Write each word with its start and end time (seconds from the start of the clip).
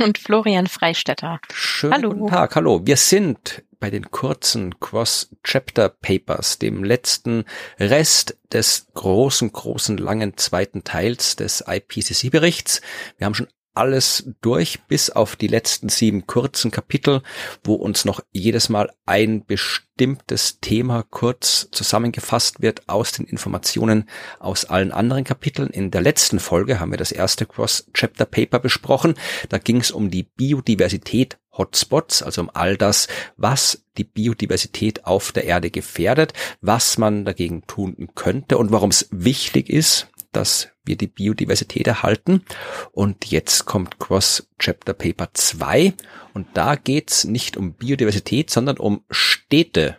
und 0.00 0.18
Florian 0.18 0.66
Freistetter. 0.66 1.40
Schönen 1.52 1.94
hallo. 1.94 2.10
guten 2.10 2.28
Tag, 2.28 2.56
hallo. 2.56 2.80
Wir 2.84 2.96
sind 2.96 3.62
bei 3.78 3.90
den 3.90 4.10
kurzen 4.10 4.80
Cross-Chapter-Papers, 4.80 6.58
dem 6.58 6.82
letzten 6.82 7.44
Rest 7.78 8.36
des 8.52 8.86
großen, 8.94 9.52
großen, 9.52 9.98
langen 9.98 10.36
zweiten 10.36 10.84
Teils 10.84 11.36
des 11.36 11.64
IPCC-Berichts. 11.66 12.80
Wir 13.18 13.26
haben 13.26 13.34
schon 13.34 13.48
alles 13.76 14.30
durch, 14.40 14.80
bis 14.88 15.10
auf 15.10 15.36
die 15.36 15.46
letzten 15.46 15.88
sieben 15.88 16.26
kurzen 16.26 16.70
Kapitel, 16.70 17.22
wo 17.62 17.74
uns 17.74 18.04
noch 18.04 18.20
jedes 18.32 18.68
Mal 18.68 18.90
ein 19.04 19.44
bestimmtes 19.44 20.60
Thema 20.60 21.04
kurz 21.10 21.68
zusammengefasst 21.70 22.62
wird 22.62 22.88
aus 22.88 23.12
den 23.12 23.26
Informationen 23.26 24.08
aus 24.38 24.64
allen 24.64 24.92
anderen 24.92 25.24
Kapiteln. 25.24 25.68
In 25.70 25.90
der 25.90 26.00
letzten 26.00 26.38
Folge 26.38 26.80
haben 26.80 26.90
wir 26.90 26.98
das 26.98 27.12
erste 27.12 27.46
Cross-Chapter-Paper 27.46 28.58
besprochen. 28.58 29.14
Da 29.48 29.58
ging 29.58 29.80
es 29.80 29.90
um 29.90 30.10
die 30.10 30.24
Biodiversität 30.24 31.38
Hotspots, 31.56 32.22
also 32.22 32.42
um 32.42 32.50
all 32.52 32.76
das, 32.76 33.08
was 33.36 33.82
die 33.96 34.04
Biodiversität 34.04 35.06
auf 35.06 35.32
der 35.32 35.44
Erde 35.44 35.70
gefährdet, 35.70 36.32
was 36.60 36.98
man 36.98 37.24
dagegen 37.24 37.66
tun 37.66 38.08
könnte 38.14 38.58
und 38.58 38.72
warum 38.72 38.90
es 38.90 39.08
wichtig 39.10 39.70
ist, 39.70 40.08
dass 40.36 40.68
wir 40.84 40.96
die 40.96 41.06
Biodiversität 41.06 41.86
erhalten. 41.86 42.44
Und 42.92 43.26
jetzt 43.26 43.64
kommt 43.64 43.98
Cross 43.98 44.48
Chapter 44.58 44.92
Paper 44.92 45.30
2 45.32 45.94
und 46.34 46.46
da 46.54 46.76
geht's 46.76 47.24
nicht 47.24 47.56
um 47.56 47.72
Biodiversität, 47.72 48.50
sondern 48.50 48.76
um 48.76 49.04
Städte. 49.10 49.98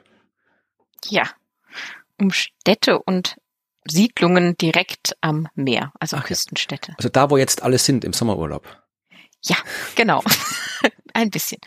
Ja, 1.10 1.24
um 2.20 2.32
Städte 2.32 3.00
und 3.00 3.38
Siedlungen 3.90 4.56
direkt 4.58 5.16
am 5.22 5.48
Meer, 5.56 5.92
also 6.00 6.18
Ach, 6.18 6.26
Küstenstädte. 6.26 6.94
Also 6.98 7.10
da, 7.10 7.30
wo 7.30 7.38
jetzt 7.38 7.64
alle 7.64 7.78
sind 7.78 8.06
im 8.06 8.14
Sommerurlaub. 8.14 8.68
Ja, 9.44 9.56
genau. 9.96 10.24
Ein 11.14 11.32
bisschen. 11.32 11.60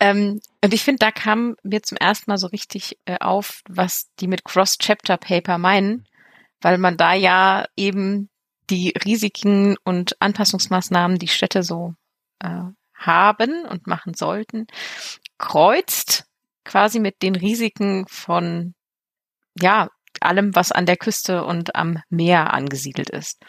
Ähm, 0.00 0.40
und 0.62 0.72
ich 0.72 0.82
finde, 0.82 1.00
da 1.00 1.10
kam 1.10 1.56
mir 1.62 1.82
zum 1.82 1.98
ersten 1.98 2.30
Mal 2.30 2.38
so 2.38 2.46
richtig 2.46 2.98
äh, 3.04 3.18
auf, 3.18 3.62
was 3.68 4.06
die 4.20 4.26
mit 4.26 4.44
Cross-Chapter-Paper 4.44 5.58
meinen 5.58 6.06
weil 6.66 6.78
man 6.78 6.96
da 6.96 7.14
ja 7.14 7.64
eben 7.76 8.28
die 8.70 8.92
Risiken 9.04 9.76
und 9.84 10.20
Anpassungsmaßnahmen, 10.20 11.16
die 11.16 11.28
Städte 11.28 11.62
so 11.62 11.94
äh, 12.40 12.62
haben 12.92 13.64
und 13.66 13.86
machen 13.86 14.14
sollten, 14.14 14.66
kreuzt 15.38 16.26
quasi 16.64 16.98
mit 16.98 17.22
den 17.22 17.36
Risiken 17.36 18.04
von 18.08 18.74
ja 19.56 19.90
allem, 20.20 20.56
was 20.56 20.72
an 20.72 20.86
der 20.86 20.96
Küste 20.96 21.44
und 21.44 21.76
am 21.76 22.02
Meer 22.08 22.52
angesiedelt 22.52 23.10
ist. 23.10 23.40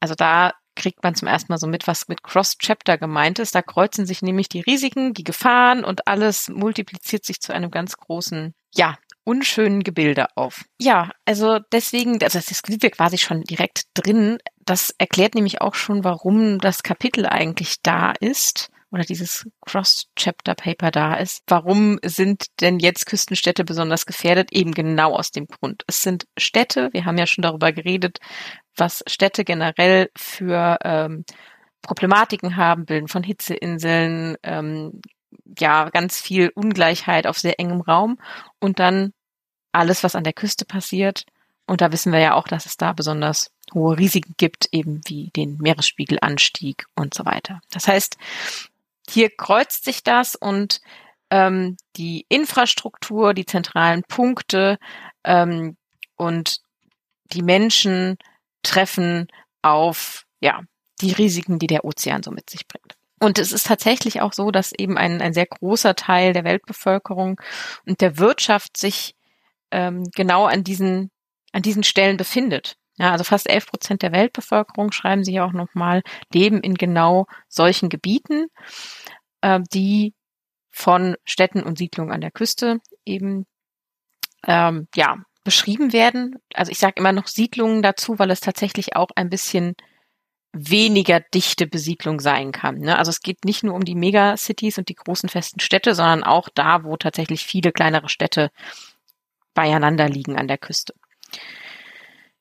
Also 0.00 0.14
da 0.14 0.54
kriegt 0.76 1.02
man 1.02 1.14
zum 1.14 1.28
ersten 1.28 1.52
Mal 1.52 1.58
so 1.58 1.66
mit, 1.66 1.86
was 1.86 2.08
mit 2.08 2.22
Cross-Chapter 2.22 2.96
gemeint 2.96 3.38
ist. 3.38 3.54
Da 3.54 3.60
kreuzen 3.60 4.06
sich 4.06 4.22
nämlich 4.22 4.48
die 4.48 4.60
Risiken, 4.60 5.12
die 5.12 5.24
Gefahren 5.24 5.84
und 5.84 6.08
alles 6.08 6.48
multipliziert 6.48 7.26
sich 7.26 7.38
zu 7.38 7.52
einem 7.52 7.70
ganz 7.70 7.98
großen, 7.98 8.54
ja, 8.76 8.96
unschönen 9.24 9.82
Gebilde 9.82 10.28
auf. 10.36 10.64
Ja, 10.78 11.10
also 11.24 11.58
deswegen, 11.72 12.22
also 12.22 12.38
das 12.38 12.46
sind 12.46 12.82
wir 12.82 12.90
quasi 12.90 13.18
schon 13.18 13.42
direkt 13.42 13.84
drin. 13.94 14.38
Das 14.64 14.94
erklärt 14.98 15.34
nämlich 15.34 15.60
auch 15.60 15.74
schon, 15.74 16.04
warum 16.04 16.58
das 16.58 16.82
Kapitel 16.82 17.26
eigentlich 17.26 17.82
da 17.82 18.12
ist 18.20 18.70
oder 18.92 19.02
dieses 19.02 19.44
Cross-Chapter-Paper 19.66 20.90
da 20.92 21.14
ist. 21.14 21.42
Warum 21.48 21.98
sind 22.04 22.46
denn 22.60 22.78
jetzt 22.78 23.06
Küstenstädte 23.06 23.64
besonders 23.64 24.06
gefährdet? 24.06 24.52
Eben 24.52 24.72
genau 24.72 25.14
aus 25.14 25.32
dem 25.32 25.46
Grund. 25.46 25.82
Es 25.88 26.02
sind 26.02 26.26
Städte, 26.38 26.90
wir 26.92 27.04
haben 27.04 27.18
ja 27.18 27.26
schon 27.26 27.42
darüber 27.42 27.72
geredet, 27.72 28.18
was 28.76 29.02
Städte 29.08 29.44
generell 29.44 30.08
für 30.16 30.78
ähm, 30.84 31.24
Problematiken 31.82 32.56
haben, 32.56 32.84
bilden 32.84 33.08
von 33.08 33.22
Hitzeinseln, 33.22 34.36
ähm, 34.42 35.00
ja, 35.58 35.90
ganz 35.90 36.20
viel 36.20 36.50
Ungleichheit 36.54 37.26
auf 37.26 37.38
sehr 37.38 37.58
engem 37.60 37.80
Raum 37.80 38.18
und 38.60 38.78
dann 38.78 39.12
alles, 39.72 40.02
was 40.02 40.14
an 40.14 40.24
der 40.24 40.32
Küste 40.32 40.64
passiert. 40.64 41.24
Und 41.66 41.80
da 41.80 41.92
wissen 41.92 42.12
wir 42.12 42.20
ja 42.20 42.34
auch, 42.34 42.46
dass 42.48 42.66
es 42.66 42.76
da 42.76 42.92
besonders 42.92 43.50
hohe 43.74 43.98
Risiken 43.98 44.34
gibt, 44.36 44.68
eben 44.72 45.00
wie 45.06 45.30
den 45.34 45.58
Meeresspiegelanstieg 45.58 46.86
und 46.94 47.14
so 47.14 47.24
weiter. 47.24 47.60
Das 47.70 47.88
heißt, 47.88 48.16
hier 49.08 49.30
kreuzt 49.30 49.84
sich 49.84 50.04
das 50.04 50.34
und 50.36 50.80
ähm, 51.30 51.76
die 51.96 52.24
Infrastruktur, 52.28 53.34
die 53.34 53.46
zentralen 53.46 54.02
Punkte 54.04 54.78
ähm, 55.24 55.76
und 56.14 56.60
die 57.32 57.42
Menschen 57.42 58.16
treffen 58.62 59.26
auf 59.62 60.24
ja 60.40 60.62
die 61.00 61.12
Risiken, 61.12 61.58
die 61.58 61.66
der 61.66 61.84
Ozean 61.84 62.22
so 62.22 62.30
mit 62.30 62.48
sich 62.48 62.66
bringt. 62.66 62.94
Und 63.18 63.38
es 63.38 63.52
ist 63.52 63.66
tatsächlich 63.66 64.20
auch 64.20 64.32
so, 64.32 64.50
dass 64.50 64.72
eben 64.72 64.98
ein, 64.98 65.22
ein 65.22 65.32
sehr 65.32 65.46
großer 65.46 65.94
Teil 65.94 66.32
der 66.32 66.44
Weltbevölkerung 66.44 67.40
und 67.86 68.00
der 68.00 68.18
Wirtschaft 68.18 68.76
sich 68.76 69.14
ähm, 69.70 70.04
genau 70.14 70.44
an 70.44 70.64
diesen, 70.64 71.10
an 71.52 71.62
diesen 71.62 71.82
Stellen 71.82 72.16
befindet. 72.16 72.76
Ja, 72.98 73.12
also 73.12 73.24
fast 73.24 73.48
11 73.48 73.66
Prozent 73.66 74.02
der 74.02 74.12
Weltbevölkerung, 74.12 74.92
schreiben 74.92 75.24
Sie 75.24 75.34
ja 75.34 75.44
auch 75.44 75.52
nochmal, 75.52 76.02
leben 76.32 76.60
in 76.60 76.74
genau 76.74 77.26
solchen 77.48 77.88
Gebieten, 77.88 78.46
äh, 79.42 79.60
die 79.72 80.14
von 80.70 81.16
Städten 81.24 81.62
und 81.62 81.78
Siedlungen 81.78 82.12
an 82.12 82.20
der 82.20 82.30
Küste 82.30 82.80
eben 83.04 83.46
ähm, 84.46 84.88
ja 84.94 85.18
beschrieben 85.44 85.92
werden. 85.92 86.36
Also 86.54 86.72
ich 86.72 86.78
sage 86.78 86.94
immer 86.96 87.12
noch 87.12 87.28
Siedlungen 87.28 87.82
dazu, 87.82 88.18
weil 88.18 88.30
es 88.30 88.40
tatsächlich 88.40 88.96
auch 88.96 89.08
ein 89.14 89.30
bisschen 89.30 89.74
weniger 90.58 91.20
dichte 91.20 91.66
Besiedlung 91.66 92.18
sein 92.18 92.50
kann. 92.50 92.78
Ne? 92.78 92.98
Also 92.98 93.10
es 93.10 93.20
geht 93.20 93.44
nicht 93.44 93.62
nur 93.62 93.74
um 93.74 93.84
die 93.84 93.94
Megacities 93.94 94.78
und 94.78 94.88
die 94.88 94.94
großen 94.94 95.28
festen 95.28 95.60
Städte, 95.60 95.94
sondern 95.94 96.24
auch 96.24 96.48
da, 96.48 96.82
wo 96.82 96.96
tatsächlich 96.96 97.44
viele 97.44 97.72
kleinere 97.72 98.08
Städte 98.08 98.50
beieinander 99.54 100.08
liegen 100.08 100.38
an 100.38 100.48
der 100.48 100.58
Küste. 100.58 100.94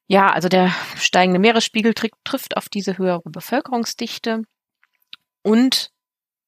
Ja, 0.08 0.32
also 0.32 0.48
der 0.48 0.74
steigende 0.98 1.40
Meeresspiegel 1.40 1.94
trifft 2.24 2.56
auf 2.56 2.70
diese 2.70 2.98
höhere 2.98 3.30
Bevölkerungsdichte 3.30 4.44
und 5.42 5.92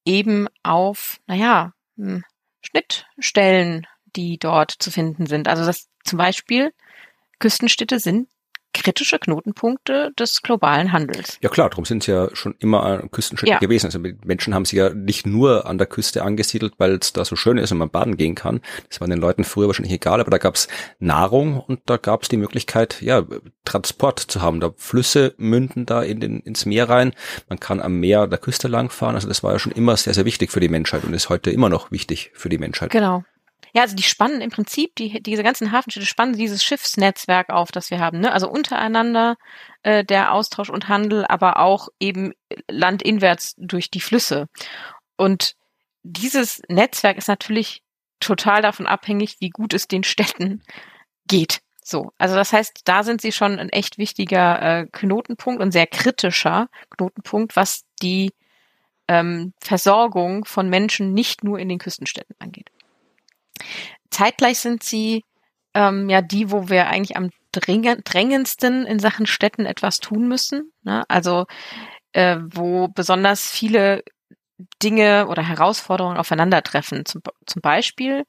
eben 0.04 0.48
auf, 0.62 1.20
naja, 1.26 1.72
hm, 1.96 2.24
Schnittstellen, 2.62 3.86
die 4.16 4.38
dort 4.38 4.72
zu 4.78 4.90
finden 4.90 5.26
sind. 5.26 5.48
Also 5.48 5.66
das 5.66 5.88
zum 6.04 6.18
Beispiel 6.18 6.72
Küstenstädte 7.38 7.98
sind 7.98 8.28
kritische 8.72 9.18
Knotenpunkte 9.18 10.12
des 10.18 10.42
globalen 10.42 10.92
Handels. 10.92 11.38
Ja 11.42 11.48
klar, 11.48 11.70
darum 11.70 11.84
sind 11.84 12.02
es 12.02 12.06
ja 12.06 12.28
schon 12.34 12.54
immer 12.58 13.02
Küstenstädte 13.10 13.52
ja. 13.52 13.58
gewesen. 13.58 13.86
Also 13.86 13.98
Menschen 13.98 14.54
haben 14.54 14.64
sich 14.64 14.78
ja 14.78 14.90
nicht 14.90 15.26
nur 15.26 15.66
an 15.66 15.78
der 15.78 15.86
Küste 15.86 16.22
angesiedelt, 16.22 16.74
weil 16.78 16.98
es 17.00 17.12
da 17.12 17.24
so 17.24 17.36
schön 17.36 17.58
ist 17.58 17.72
und 17.72 17.78
man 17.78 17.90
baden 17.90 18.16
gehen 18.16 18.34
kann. 18.34 18.60
Das 18.88 19.00
war 19.00 19.08
den 19.08 19.18
Leuten 19.18 19.44
früher 19.44 19.66
wahrscheinlich 19.66 19.94
egal, 19.94 20.20
aber 20.20 20.30
da 20.30 20.38
gab 20.38 20.54
es 20.54 20.68
Nahrung 20.98 21.60
und 21.60 21.80
da 21.86 21.96
gab 21.96 22.22
es 22.22 22.28
die 22.28 22.36
Möglichkeit, 22.36 23.00
ja, 23.02 23.24
Transport 23.64 24.20
zu 24.20 24.42
haben. 24.42 24.60
Da 24.60 24.72
Flüsse 24.76 25.34
münden 25.38 25.86
da 25.86 26.02
in 26.02 26.20
den, 26.20 26.40
ins 26.40 26.66
Meer 26.66 26.88
rein. 26.88 27.12
Man 27.48 27.60
kann 27.60 27.80
am 27.80 27.98
Meer 28.00 28.26
der 28.26 28.38
Küste 28.38 28.68
langfahren. 28.68 29.14
Also 29.14 29.28
das 29.28 29.42
war 29.42 29.52
ja 29.52 29.58
schon 29.58 29.72
immer 29.72 29.96
sehr, 29.96 30.14
sehr 30.14 30.24
wichtig 30.24 30.52
für 30.52 30.60
die 30.60 30.68
Menschheit 30.68 31.04
und 31.04 31.14
ist 31.14 31.28
heute 31.28 31.50
immer 31.50 31.68
noch 31.68 31.90
wichtig 31.90 32.30
für 32.34 32.48
die 32.48 32.58
Menschheit. 32.58 32.90
Genau. 32.90 33.24
Ja, 33.74 33.82
also 33.82 33.96
die 33.96 34.02
spannen 34.02 34.40
im 34.40 34.50
Prinzip, 34.50 34.94
die, 34.96 35.22
diese 35.22 35.42
ganzen 35.42 35.72
Hafenstädte 35.72 36.06
spannen 36.06 36.36
dieses 36.36 36.62
Schiffsnetzwerk 36.64 37.50
auf, 37.50 37.70
das 37.70 37.90
wir 37.90 37.98
haben. 37.98 38.20
Ne? 38.20 38.32
Also 38.32 38.48
untereinander 38.48 39.36
äh, 39.82 40.04
der 40.04 40.32
Austausch 40.32 40.70
und 40.70 40.88
Handel, 40.88 41.24
aber 41.26 41.58
auch 41.58 41.88
eben 42.00 42.32
landinwärts 42.70 43.54
durch 43.58 43.90
die 43.90 44.00
Flüsse. 44.00 44.46
Und 45.16 45.54
dieses 46.02 46.62
Netzwerk 46.68 47.18
ist 47.18 47.28
natürlich 47.28 47.82
total 48.20 48.62
davon 48.62 48.86
abhängig, 48.86 49.36
wie 49.40 49.50
gut 49.50 49.74
es 49.74 49.88
den 49.88 50.04
Städten 50.04 50.62
geht. 51.26 51.60
So, 51.82 52.12
also 52.18 52.34
das 52.34 52.52
heißt, 52.52 52.82
da 52.84 53.02
sind 53.02 53.20
sie 53.20 53.32
schon 53.32 53.58
ein 53.58 53.70
echt 53.70 53.96
wichtiger 53.96 54.60
äh, 54.60 54.86
Knotenpunkt 54.92 55.62
und 55.62 55.72
sehr 55.72 55.86
kritischer 55.86 56.68
Knotenpunkt, 56.90 57.56
was 57.56 57.84
die 58.02 58.32
ähm, 59.08 59.54
Versorgung 59.60 60.44
von 60.44 60.68
Menschen 60.68 61.14
nicht 61.14 61.44
nur 61.44 61.58
in 61.58 61.68
den 61.68 61.78
Küstenstädten 61.78 62.36
angeht. 62.38 62.70
Zeitgleich 64.10 64.58
sind 64.58 64.82
sie 64.82 65.24
ähm, 65.74 66.08
ja 66.08 66.22
die, 66.22 66.50
wo 66.50 66.68
wir 66.68 66.88
eigentlich 66.88 67.16
am 67.16 67.30
drängendsten 67.52 68.86
in 68.86 68.98
Sachen 68.98 69.26
Städten 69.26 69.66
etwas 69.66 69.98
tun 69.98 70.28
müssen. 70.28 70.72
Ne? 70.82 71.04
Also 71.08 71.46
äh, 72.12 72.38
wo 72.40 72.88
besonders 72.88 73.50
viele 73.50 74.02
Dinge 74.82 75.28
oder 75.28 75.42
Herausforderungen 75.42 76.16
aufeinandertreffen. 76.16 77.04
Zum, 77.04 77.22
zum 77.46 77.62
Beispiel 77.62 78.24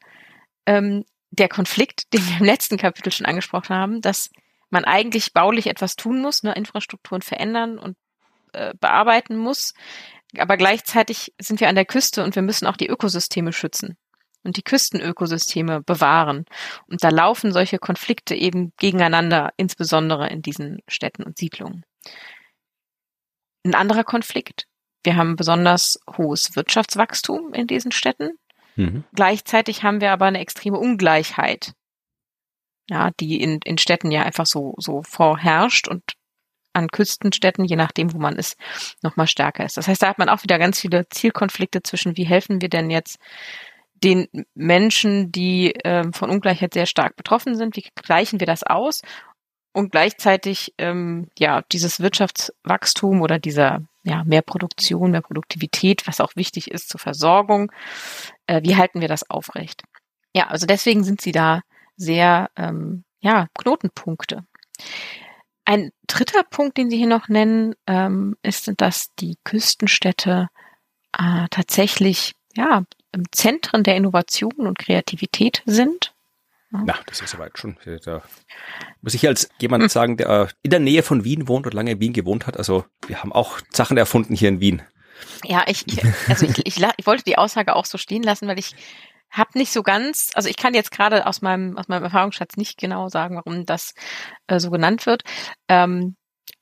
ähm, 0.66 1.04
der 1.32 1.50
Konflikt, 1.50 2.14
den 2.14 2.26
wir 2.28 2.38
im 2.40 2.46
letzten 2.46 2.78
Kapitel 2.78 3.12
schon 3.12 3.26
angesprochen 3.26 3.76
haben, 3.76 4.02
dass 4.02 4.30
man 4.70 4.86
eigentlich 4.86 5.34
baulich 5.34 5.68
etwas 5.68 5.96
tun 5.96 6.22
muss, 6.22 6.44
ne, 6.44 6.54
Infrastrukturen 6.54 7.22
verändern 7.22 7.80
und 7.80 7.98
äh, 8.54 8.74
bearbeiten 8.80 9.38
muss. 9.38 9.74
Aber 10.38 10.58
gleichzeitig 10.58 11.34
sind 11.40 11.60
wir 11.60 11.70
an 11.70 11.76
der 11.76 11.86
Küste 11.86 12.24
und 12.24 12.36
wir 12.36 12.44
müssen 12.44 12.68
auch 12.68 12.78
die 12.78 12.88
Ökosysteme 12.88 13.52
schützen 13.52 13.98
und 14.44 14.58
die 14.58 14.64
Küstenökosysteme 14.64 15.82
bewahren. 15.82 16.46
Und 16.88 17.04
da 17.04 17.10
laufen 17.10 17.52
solche 17.52 17.78
Konflikte 17.78 18.36
eben 18.36 18.74
gegeneinander, 18.78 19.52
insbesondere 19.58 20.30
in 20.30 20.42
diesen 20.42 20.80
Städten 20.88 21.24
und 21.24 21.38
Siedlungen. 21.38 21.84
Ein 23.66 23.76
anderer 23.76 24.04
Konflikt. 24.04 24.66
Wir 25.04 25.16
haben 25.16 25.36
besonders 25.36 26.00
hohes 26.18 26.56
Wirtschaftswachstum 26.56 27.54
in 27.54 27.68
diesen 27.68 27.92
Städten. 27.92 28.32
Mhm. 28.76 29.04
Gleichzeitig 29.14 29.84
haben 29.84 30.02
wir 30.02 30.12
aber 30.12 30.26
eine 30.26 30.40
extreme 30.40 30.78
Ungleichheit, 30.78 31.74
ja, 32.90 33.12
die 33.20 33.42
in, 33.42 33.60
in 33.64 33.78
Städten 33.78 34.12
ja 34.12 34.24
einfach 34.24 34.46
so, 34.46 34.74
so 34.78 35.04
vorherrscht 35.04 35.88
und 35.88 36.04
an 36.74 36.88
Küstenstädten, 36.88 37.66
je 37.66 37.76
nachdem, 37.76 38.14
wo 38.14 38.20
man 38.20 38.36
ist, 38.36 38.56
nochmal 39.02 39.28
stärker 39.28 39.66
ist. 39.66 39.78
Das 39.78 39.88
heißt, 39.88 40.02
da 40.02 40.08
hat 40.08 40.20
man 40.20 40.30
auch 40.30 40.44
wieder 40.44 40.60
ganz 40.60 40.80
viele 40.80 41.08
Zielkonflikte 41.10 41.84
zwischen, 41.84 42.16
wie 42.16 42.26
helfen 42.26 42.62
wir 42.62 42.70
denn 42.70 42.90
jetzt 42.90 43.18
den 44.04 44.28
Menschen, 44.54 45.32
die 45.32 45.74
ähm, 45.84 46.14
von 46.14 46.30
Ungleichheit 46.30 46.74
sehr 46.74 46.86
stark 46.86 47.16
betroffen 47.16 47.56
sind, 47.56 47.76
wie 47.76 47.86
gleichen 47.96 48.40
wir 48.40 48.48
das 48.48 48.64
aus? 48.64 49.02
Und 49.72 49.92
gleichzeitig, 49.92 50.74
ähm, 50.78 51.30
ja, 51.38 51.62
dieses 51.72 52.00
Wirtschaftswachstum 52.00 53.22
oder 53.22 53.40
dieser, 53.40 53.82
ja, 54.04 54.24
mehr 54.24 54.42
Produktion, 54.42 55.12
mehr 55.12 55.22
Produktivität, 55.22 56.08
was 56.08 56.22
auch 56.22 56.36
wichtig 56.36 56.72
ist 56.72 56.90
zur 56.90 57.00
Versorgung, 57.00 57.72
äh, 58.48 58.62
wie 58.64 58.76
halten 58.76 59.02
wir 59.02 59.08
das 59.08 59.30
aufrecht? 59.30 59.84
Ja, 60.34 60.48
also 60.48 60.66
deswegen 60.66 61.04
sind 61.04 61.22
sie 61.22 61.32
da 61.32 61.62
sehr, 61.96 62.50
ähm, 62.56 63.04
ja, 63.22 63.48
Knotenpunkte. 63.58 64.44
Ein 65.66 65.92
dritter 66.08 66.44
Punkt, 66.44 66.78
den 66.78 66.90
Sie 66.90 66.98
hier 66.98 67.08
noch 67.08 67.28
nennen, 67.28 67.76
ähm, 67.86 68.36
ist, 68.42 68.72
dass 68.78 69.14
die 69.20 69.38
Küstenstädte 69.44 70.48
äh, 71.16 71.46
tatsächlich 71.52 72.34
ja 72.56 72.84
Zentren 73.32 73.84
der 73.84 73.96
Innovation 73.96 74.68
und 74.68 74.78
Kreativität 74.78 75.64
sind. 75.66 76.14
Ja, 76.72 77.00
das 77.08 77.22
ist 77.22 77.32
soweit 77.32 77.58
schon. 77.58 77.78
Da 78.06 78.22
muss 79.02 79.16
ich 79.16 79.28
als 79.28 79.50
jemand 79.60 79.84
hm. 79.84 79.90
sagen, 79.90 80.18
der 80.18 80.50
in 80.62 80.70
der 80.70 80.80
Nähe 80.80 81.02
von 81.02 81.24
Wien 81.24 81.48
wohnt 81.48 81.66
und 81.66 81.74
lange 81.74 81.92
in 81.92 82.00
Wien 82.00 82.14
gewohnt 82.14 82.46
hat. 82.46 82.58
Also 82.58 82.86
wir 83.08 83.22
haben 83.22 83.34
auch 83.34 83.60
Sachen 83.72 83.98
erfunden 83.98 84.36
hier 84.36 84.50
in 84.50 84.60
Wien. 84.60 84.84
Ja, 85.44 85.64
ich, 85.68 85.88
ich 85.88 86.04
also 86.28 86.46
ich, 86.46 86.60
ich, 86.66 86.78
ich 86.98 87.08
wollte 87.08 87.24
die 87.24 87.38
Aussage 87.38 87.76
auch 87.76 87.86
so 87.86 87.98
stehen 87.98 88.22
lassen, 88.22 88.48
weil 88.48 88.60
ich 88.60 88.76
habe 89.32 89.58
nicht 89.58 89.72
so 89.72 89.84
ganz, 89.84 90.32
also 90.34 90.50
ich 90.50 90.58
kann 90.58 90.74
jetzt 90.74 90.92
gerade 90.92 91.26
aus 91.26 91.42
meinem 91.42 91.78
aus 91.78 91.88
meinem 91.88 92.04
Erfahrungsschatz 92.04 92.58
nicht 92.58 92.78
genau 92.78 93.10
sagen, 93.10 93.36
warum 93.36 93.66
das 93.66 93.94
äh, 94.48 94.60
so 94.60 94.70
genannt 94.70 95.06
wird. 95.06 95.24
Ähm, 95.68 96.16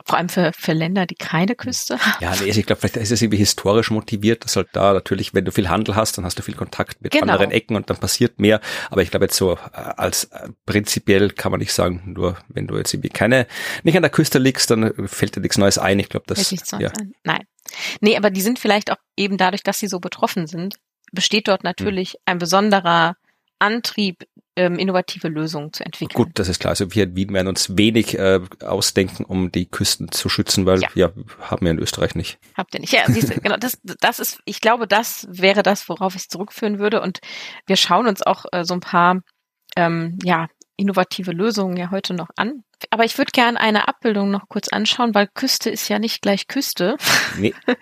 vor 0.05 0.17
allem 0.17 0.29
für, 0.29 0.51
für 0.53 0.73
Länder, 0.73 1.05
die 1.05 1.15
keine 1.15 1.55
Küste 1.55 1.99
haben. 1.99 2.23
Ja, 2.23 2.33
nee, 2.35 2.47
also 2.47 2.59
ich 2.59 2.65
glaube, 2.65 2.79
vielleicht 2.79 2.97
ist 2.97 3.11
es 3.11 3.21
irgendwie 3.21 3.37
historisch 3.37 3.91
motiviert, 3.91 4.45
dass 4.45 4.55
halt 4.55 4.69
da 4.73 4.93
natürlich, 4.93 5.33
wenn 5.33 5.45
du 5.45 5.51
viel 5.51 5.69
Handel 5.69 5.95
hast, 5.95 6.17
dann 6.17 6.25
hast 6.25 6.39
du 6.39 6.43
viel 6.43 6.55
Kontakt 6.55 7.01
mit 7.01 7.11
genau. 7.11 7.33
anderen 7.33 7.51
Ecken 7.51 7.75
und 7.75 7.89
dann 7.89 7.97
passiert 7.97 8.39
mehr. 8.39 8.61
Aber 8.89 9.01
ich 9.01 9.11
glaube 9.11 9.25
jetzt 9.25 9.35
so 9.35 9.53
äh, 9.53 9.57
als 9.73 10.25
äh, 10.25 10.49
prinzipiell 10.65 11.31
kann 11.31 11.51
man 11.51 11.59
nicht 11.59 11.73
sagen, 11.73 12.01
nur 12.05 12.37
wenn 12.47 12.67
du 12.67 12.77
jetzt 12.77 12.93
irgendwie 12.93 13.09
keine, 13.09 13.47
nicht 13.83 13.95
an 13.95 14.03
der 14.03 14.11
Küste 14.11 14.39
liegst, 14.39 14.71
dann 14.71 14.93
fällt 15.07 15.35
dir 15.35 15.41
nichts 15.41 15.57
Neues 15.57 15.77
ein. 15.77 15.99
Ich 15.99 16.09
glaube, 16.09 16.25
das, 16.27 16.51
ja. 16.79 16.91
Nein. 17.23 17.43
Nee, 17.99 18.15
aber 18.15 18.29
die 18.29 18.41
sind 18.41 18.59
vielleicht 18.59 18.91
auch 18.91 18.97
eben 19.17 19.37
dadurch, 19.37 19.63
dass 19.63 19.79
sie 19.79 19.87
so 19.87 19.99
betroffen 19.99 20.47
sind, 20.47 20.75
besteht 21.11 21.47
dort 21.47 21.63
natürlich 21.63 22.11
hm. 22.11 22.19
ein 22.25 22.37
besonderer 22.37 23.15
Antrieb, 23.59 24.23
ähm, 24.57 24.79
innovative 24.79 25.27
Lösungen 25.29 25.71
zu 25.71 25.85
entwickeln. 25.85 26.15
Gut, 26.15 26.31
das 26.33 26.49
ist 26.49 26.59
klar. 26.59 26.71
Also 26.71 26.93
wir 26.93 27.03
in 27.03 27.15
Wien 27.15 27.33
werden 27.33 27.47
uns 27.47 27.77
wenig 27.77 28.17
äh, 28.17 28.41
ausdenken, 28.65 29.23
um 29.23 29.51
die 29.51 29.67
Küsten 29.67 30.11
zu 30.11 30.27
schützen, 30.29 30.65
weil 30.65 30.81
ja. 30.81 30.89
ja, 30.95 31.11
haben 31.39 31.65
wir 31.65 31.71
in 31.71 31.79
Österreich 31.79 32.15
nicht. 32.15 32.39
Habt 32.55 32.73
ihr 32.73 32.81
nicht. 32.81 32.91
Ja, 32.91 33.03
siehst 33.07 33.29
du, 33.29 33.35
genau, 33.41 33.57
das, 33.57 33.79
das 33.83 34.19
ist, 34.19 34.39
ich 34.45 34.59
glaube, 34.59 34.87
das 34.87 35.27
wäre 35.29 35.63
das, 35.63 35.87
worauf 35.87 36.15
ich 36.15 36.27
zurückführen 36.27 36.79
würde. 36.79 37.01
Und 37.01 37.19
wir 37.67 37.75
schauen 37.75 38.07
uns 38.07 38.21
auch 38.21 38.45
äh, 38.51 38.65
so 38.65 38.73
ein 38.73 38.79
paar 38.81 39.21
ähm, 39.75 40.17
ja, 40.23 40.47
innovative 40.75 41.31
Lösungen 41.31 41.77
ja 41.77 41.91
heute 41.91 42.13
noch 42.13 42.29
an. 42.35 42.63
Aber 42.89 43.05
ich 43.05 43.17
würde 43.17 43.31
gerne 43.31 43.59
eine 43.59 43.87
Abbildung 43.87 44.31
noch 44.31 44.49
kurz 44.49 44.69
anschauen, 44.69 45.13
weil 45.13 45.27
Küste 45.27 45.69
ist 45.69 45.87
ja 45.87 45.99
nicht 45.99 46.21
gleich 46.21 46.47
Küste. 46.47 46.97
Nee. 47.37 47.53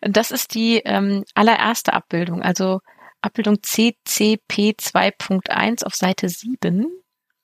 Das 0.00 0.30
ist 0.30 0.54
die 0.54 0.78
ähm, 0.78 1.24
allererste 1.34 1.92
Abbildung. 1.92 2.40
Also 2.40 2.80
Abbildung 3.22 3.62
CCP 3.62 4.74
2.1 4.78 5.84
auf 5.84 5.94
Seite 5.94 6.28
7. 6.28 6.86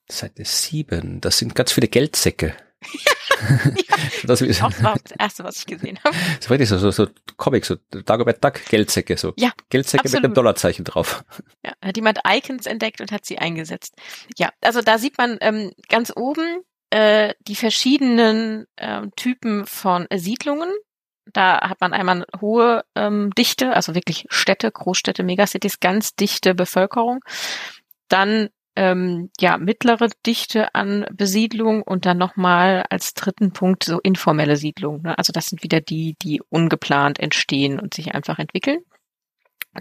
Seite 0.09 0.45
7, 0.45 1.21
das 1.21 1.39
sind 1.39 1.55
ganz 1.55 1.73
viele 1.73 1.89
Geldsäcke. 1.89 2.55
ja, 2.83 3.13
das, 4.25 4.41
ist, 4.41 4.63
auch 4.63 4.71
das 4.71 5.13
erste, 5.19 5.45
was 5.45 5.59
ich 5.59 5.67
gesehen 5.67 5.99
habe. 6.05 6.17
So 6.41 6.51
richtig 6.51 6.69
so, 6.69 6.79
so, 6.79 6.91
so 6.91 7.09
Comics, 7.37 7.69
so 7.69 7.77
Dagobert 7.91 8.43
Duck 8.43 8.65
Geldsäcke, 8.69 9.17
so 9.17 9.33
ja, 9.37 9.53
Geldsäcke 9.69 10.05
absolut. 10.05 10.23
mit 10.23 10.25
einem 10.27 10.35
Dollarzeichen 10.35 10.85
drauf. 10.85 11.25
Ja, 11.65 11.73
hat 11.83 11.97
jemand 11.97 12.21
Icons 12.27 12.67
entdeckt 12.67 13.01
und 13.01 13.11
hat 13.11 13.25
sie 13.25 13.39
eingesetzt. 13.39 13.95
Ja, 14.37 14.51
also 14.61 14.83
da 14.83 14.99
sieht 14.99 15.19
man 15.19 15.39
ähm, 15.41 15.73
ganz 15.89 16.13
oben 16.15 16.61
äh, 16.91 17.35
die 17.41 17.57
verschiedenen 17.57 18.67
äh, 18.77 19.03
Typen 19.17 19.67
von 19.67 20.07
äh, 20.11 20.19
Siedlungen 20.19 20.71
da 21.33 21.69
hat 21.69 21.81
man 21.81 21.93
einmal 21.93 22.25
hohe 22.41 22.85
ähm, 22.95 23.31
Dichte, 23.37 23.75
also 23.75 23.95
wirklich 23.95 24.27
Städte, 24.29 24.71
Großstädte, 24.71 25.23
Megacities, 25.23 25.81
ganz 25.81 26.15
dichte 26.15 26.55
Bevölkerung. 26.55 27.21
Dann 28.09 28.49
ähm, 28.77 29.31
ja 29.41 29.59
mittlere 29.59 30.09
Dichte 30.25 30.75
an 30.75 31.07
Besiedlung 31.13 31.83
und 31.83 32.07
dann 32.07 32.19
nochmal 32.19 32.85
als 32.91 33.15
dritten 33.15 33.53
Punkt 33.53 33.85
so 33.85 33.99
informelle 34.01 34.57
Siedlung. 34.57 35.03
Ne? 35.03 35.19
Also 35.19 35.33
das 35.33 35.47
sind 35.47 35.63
wieder 35.63 35.81
die, 35.81 36.15
die 36.23 36.43
ungeplant 36.51 37.19
entstehen 37.19 37.81
und 37.81 37.95
sich 37.95 38.15
einfach 38.15 38.39
entwickeln. 38.39 38.81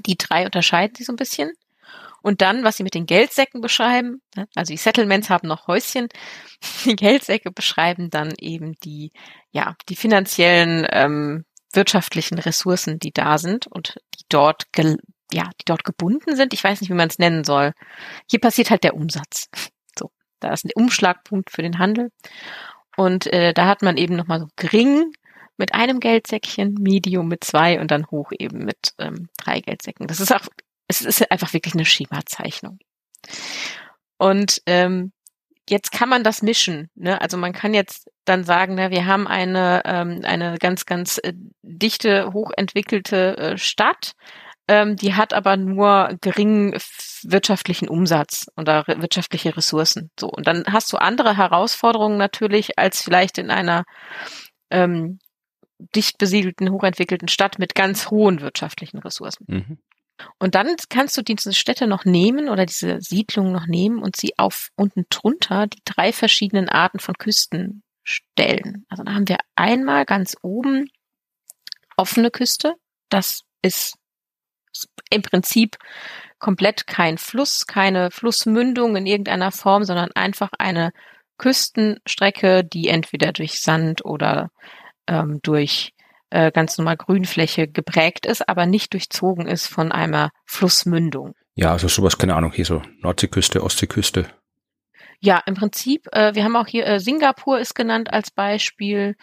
Die 0.06 0.18
drei 0.18 0.46
unterscheiden 0.46 0.96
sich 0.96 1.06
so 1.06 1.14
ein 1.14 1.18
bisschen. 1.18 1.52
Und 2.22 2.42
dann, 2.42 2.64
was 2.64 2.78
sie 2.78 2.84
mit 2.84 2.96
den 2.96 3.06
Geldsäcken 3.06 3.62
beschreiben, 3.62 4.20
ne, 4.36 4.48
also 4.56 4.74
die 4.74 4.78
Settlements 4.78 5.30
haben 5.30 5.48
noch 5.48 5.68
Häuschen, 5.68 6.08
die 6.86 6.96
Geldsäcke 6.96 7.52
beschreiben 7.52 8.10
dann 8.10 8.34
eben 8.40 8.74
die, 8.84 9.12
ja, 9.56 9.76
die 9.88 9.96
finanziellen, 9.96 10.86
ähm, 10.92 11.46
wirtschaftlichen 11.72 12.38
Ressourcen, 12.40 13.00
die 13.00 13.12
da 13.12 13.38
sind 13.38 13.68
und 13.68 13.96
die 14.16 14.26
dort, 14.28 14.64
ja, 15.32 15.50
die 15.60 15.66
dort 15.66 15.86
gebunden 15.86 16.36
sind. 16.36 16.54
Ich 16.54 16.64
weiß 16.64 16.82
nicht, 16.82 16.90
wie 16.90 16.96
man 16.96 17.08
es 17.08 17.20
nennen 17.20 17.46
soll. 17.46 17.72
Hier 18.30 18.40
passiert 18.40 18.70
halt 18.70 18.84
der 18.84 18.96
Umsatz. 18.96 19.48
So, 19.98 20.12
da 20.42 20.52
ist 20.52 20.66
ein 20.66 20.72
Umschlagpunkt 20.76 21.52
für 21.52 21.62
den 21.62 21.80
Handel. 21.80 22.12
Und 22.98 23.32
äh, 23.32 23.54
da 23.54 23.66
hat 23.66 23.82
man 23.82 23.96
eben 23.98 24.18
nochmal 24.18 24.42
so 24.42 24.48
gering 24.58 25.14
mit 25.58 25.74
einem 25.74 26.02
Geldsäckchen, 26.02 26.74
Medium 26.74 27.30
mit 27.30 27.46
zwei 27.46 27.80
und 27.80 27.92
dann 27.92 28.08
hoch 28.08 28.32
eben 28.38 28.60
mit 28.60 28.94
ähm, 29.00 29.30
drei 29.38 29.62
Geldsäcken. 29.62 30.08
Das 30.08 30.20
ist 30.20 30.34
auch 30.34 30.48
es 30.88 31.02
ist 31.02 31.32
einfach 31.32 31.54
wirklich 31.54 31.74
eine 31.74 31.86
Schemazeichnung. 31.86 32.80
Und 34.18 34.62
ähm, 34.66 35.12
jetzt 35.70 35.92
kann 35.92 36.10
man 36.10 36.24
das 36.24 36.42
mischen. 36.42 36.90
Ne? 36.96 37.20
Also 37.22 37.38
man 37.38 37.54
kann 37.54 37.74
jetzt 37.74 38.10
dann 38.26 38.44
sagen, 38.44 38.76
na, 38.76 38.92
wir 38.92 39.06
haben 39.06 39.28
eine, 39.28 39.82
ähm, 39.86 40.22
eine 40.24 40.58
ganz, 40.58 40.86
ganz 40.86 41.20
äh, 41.20 41.34
dichte, 41.62 42.34
hochentwickelte 42.34 43.38
äh, 43.38 43.58
Stadt, 43.58 44.14
ähm, 44.68 44.96
die 44.96 45.14
hat 45.14 45.34
aber 45.34 45.58
nur 45.58 46.18
geringen 46.22 46.74
wirtschaftlichen 47.24 47.88
Umsatz 47.88 48.48
oder 48.58 48.84
wirtschaftliche 48.88 49.56
Ressourcen. 49.56 50.10
So 50.20 50.28
und 50.28 50.48
dann 50.48 50.64
hast 50.68 50.92
du 50.92 50.98
andere 50.98 51.38
Herausforderungen 51.38 52.18
natürlich 52.18 52.78
als 52.80 53.02
vielleicht 53.02 53.38
in 53.38 53.52
einer 53.52 53.84
ähm, 54.72 55.20
dicht 55.78 56.18
besiedelten, 56.18 56.72
hochentwickelten 56.72 57.28
Stadt 57.28 57.60
mit 57.60 57.76
ganz 57.76 58.10
hohen 58.10 58.42
wirtschaftlichen 58.42 59.00
Ressourcen. 59.00 59.46
Mhm. 59.48 59.78
Und 60.40 60.56
dann 60.56 60.76
kannst 60.90 61.18
du 61.18 61.22
diese 61.22 61.54
Städte 61.54 61.88
noch 61.88 62.06
nehmen 62.06 62.50
oder 62.50 62.66
diese 62.66 63.02
Siedlungen 63.02 63.52
noch 63.52 63.68
nehmen 63.68 64.02
und 64.02 64.16
sie 64.16 64.38
auf 64.38 64.70
unten 64.76 65.06
drunter 65.10 65.68
die 65.68 65.82
drei 65.84 66.14
verschiedenen 66.14 66.70
Arten 66.70 67.00
von 67.00 67.16
Küsten 67.16 67.84
stellen. 68.04 68.86
Also 68.90 69.04
da 69.04 69.14
haben 69.14 69.28
wir 69.28 69.38
einmal 69.56 70.06
ganz 70.06 70.38
oben 70.42 70.90
offene 71.98 72.32
Küste. 72.32 72.76
Das 73.10 73.42
ist 73.62 73.98
im 75.10 75.22
Prinzip 75.22 75.78
komplett 76.40 76.88
kein 76.88 77.18
Fluss, 77.18 77.66
keine 77.66 78.12
Flussmündung 78.12 78.96
in 78.96 79.06
irgendeiner 79.06 79.52
Form, 79.52 79.84
sondern 79.84 80.12
einfach 80.14 80.50
eine 80.60 80.92
Küstenstrecke, 81.38 82.64
die 82.64 82.88
entweder 82.88 83.32
durch 83.34 83.60
Sand 83.60 84.06
oder 84.06 84.52
ähm, 85.08 85.40
durch 85.42 85.95
äh, 86.30 86.52
ganz 86.52 86.78
normal 86.78 86.98
Grünfläche 86.98 87.68
geprägt 87.68 88.26
ist, 88.26 88.48
aber 88.48 88.66
nicht 88.66 88.94
durchzogen 88.94 89.48
ist 89.48 89.68
von 89.68 89.92
einer 89.92 90.32
Flussmündung. 90.46 91.36
Ja, 91.56 91.72
also 91.72 91.88
sowas, 91.88 92.18
keine 92.18 92.36
Ahnung, 92.36 92.52
hier 92.52 92.66
so 92.66 92.82
Nordseeküste, 93.00 93.64
Ostseeküste. 93.64 94.28
Ja, 95.22 95.42
im 95.46 95.56
Prinzip, 95.56 96.08
äh, 96.12 96.36
wir 96.36 96.44
haben 96.44 96.56
auch 96.56 96.68
hier, 96.68 96.86
äh, 96.86 97.00
Singapur 97.00 97.60
ist 97.60 97.74
genannt 97.74 98.12
als 98.14 98.32
Beispiel. 98.32 99.16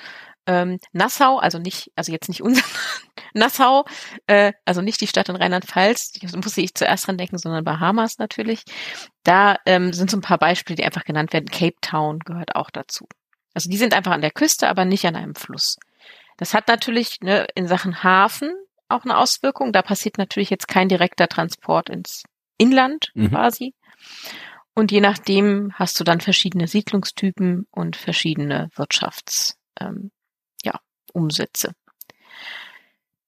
ähm, 0.46 0.80
Nassau, 0.92 1.38
also 1.38 1.58
nicht, 1.58 1.92
also 1.94 2.10
jetzt 2.10 2.28
nicht 2.28 2.42
unser 2.42 2.62
Nassau, 3.34 3.84
äh, 4.26 4.52
also 4.64 4.80
nicht 4.80 5.00
die 5.00 5.06
Stadt 5.06 5.28
in 5.28 5.36
Rheinland-Pfalz, 5.36 6.12
da 6.12 6.36
musste 6.38 6.60
ich 6.62 6.74
zuerst 6.74 7.06
dran 7.06 7.18
denken, 7.18 7.38
sondern 7.38 7.62
Bahamas 7.62 8.18
natürlich. 8.18 8.64
Da 9.22 9.56
ähm, 9.66 9.92
sind 9.92 10.10
so 10.10 10.16
ein 10.16 10.22
paar 10.22 10.38
Beispiele, 10.38 10.76
die 10.76 10.84
einfach 10.84 11.04
genannt 11.04 11.32
werden. 11.32 11.46
Cape 11.46 11.76
Town 11.80 12.18
gehört 12.20 12.56
auch 12.56 12.70
dazu. 12.70 13.06
Also 13.54 13.70
die 13.70 13.76
sind 13.76 13.94
einfach 13.94 14.12
an 14.12 14.22
der 14.22 14.32
Küste, 14.32 14.68
aber 14.68 14.84
nicht 14.84 15.06
an 15.06 15.14
einem 15.14 15.34
Fluss. 15.36 15.76
Das 16.42 16.54
hat 16.54 16.66
natürlich 16.66 17.20
ne, 17.20 17.46
in 17.54 17.68
Sachen 17.68 18.02
Hafen 18.02 18.52
auch 18.88 19.04
eine 19.04 19.16
Auswirkung. 19.16 19.72
Da 19.72 19.80
passiert 19.80 20.18
natürlich 20.18 20.50
jetzt 20.50 20.66
kein 20.66 20.88
direkter 20.88 21.28
Transport 21.28 21.88
ins 21.88 22.24
Inland 22.58 23.12
mhm. 23.14 23.28
quasi. 23.28 23.76
Und 24.74 24.90
je 24.90 25.00
nachdem 25.00 25.72
hast 25.74 26.00
du 26.00 26.02
dann 26.02 26.20
verschiedene 26.20 26.66
Siedlungstypen 26.66 27.68
und 27.70 27.94
verschiedene 27.94 28.70
Wirtschafts, 28.74 29.56
ähm, 29.78 30.10
ja, 30.64 30.80
Umsätze. 31.12 31.74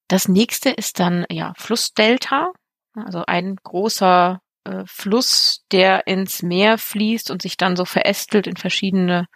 Das 0.09 0.27
nächste 0.27 0.71
ist 0.71 0.99
dann 0.99 1.25
ja 1.31 1.53
Flussdelta, 1.57 2.51
also 2.95 3.23
ein 3.29 3.55
großer 3.63 4.41
äh, 4.65 4.83
Fluss, 4.87 5.65
der 5.71 6.09
ins 6.09 6.43
Meer 6.43 6.79
fließt 6.79 7.31
und 7.31 7.43
sich 7.43 7.57
dann 7.57 7.77
so 7.77 7.85
verästelt 7.85 8.49
in 8.49 8.57
verschiedene, 8.57 9.29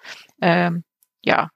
ähm, 0.42 0.82
ja, 1.22 1.50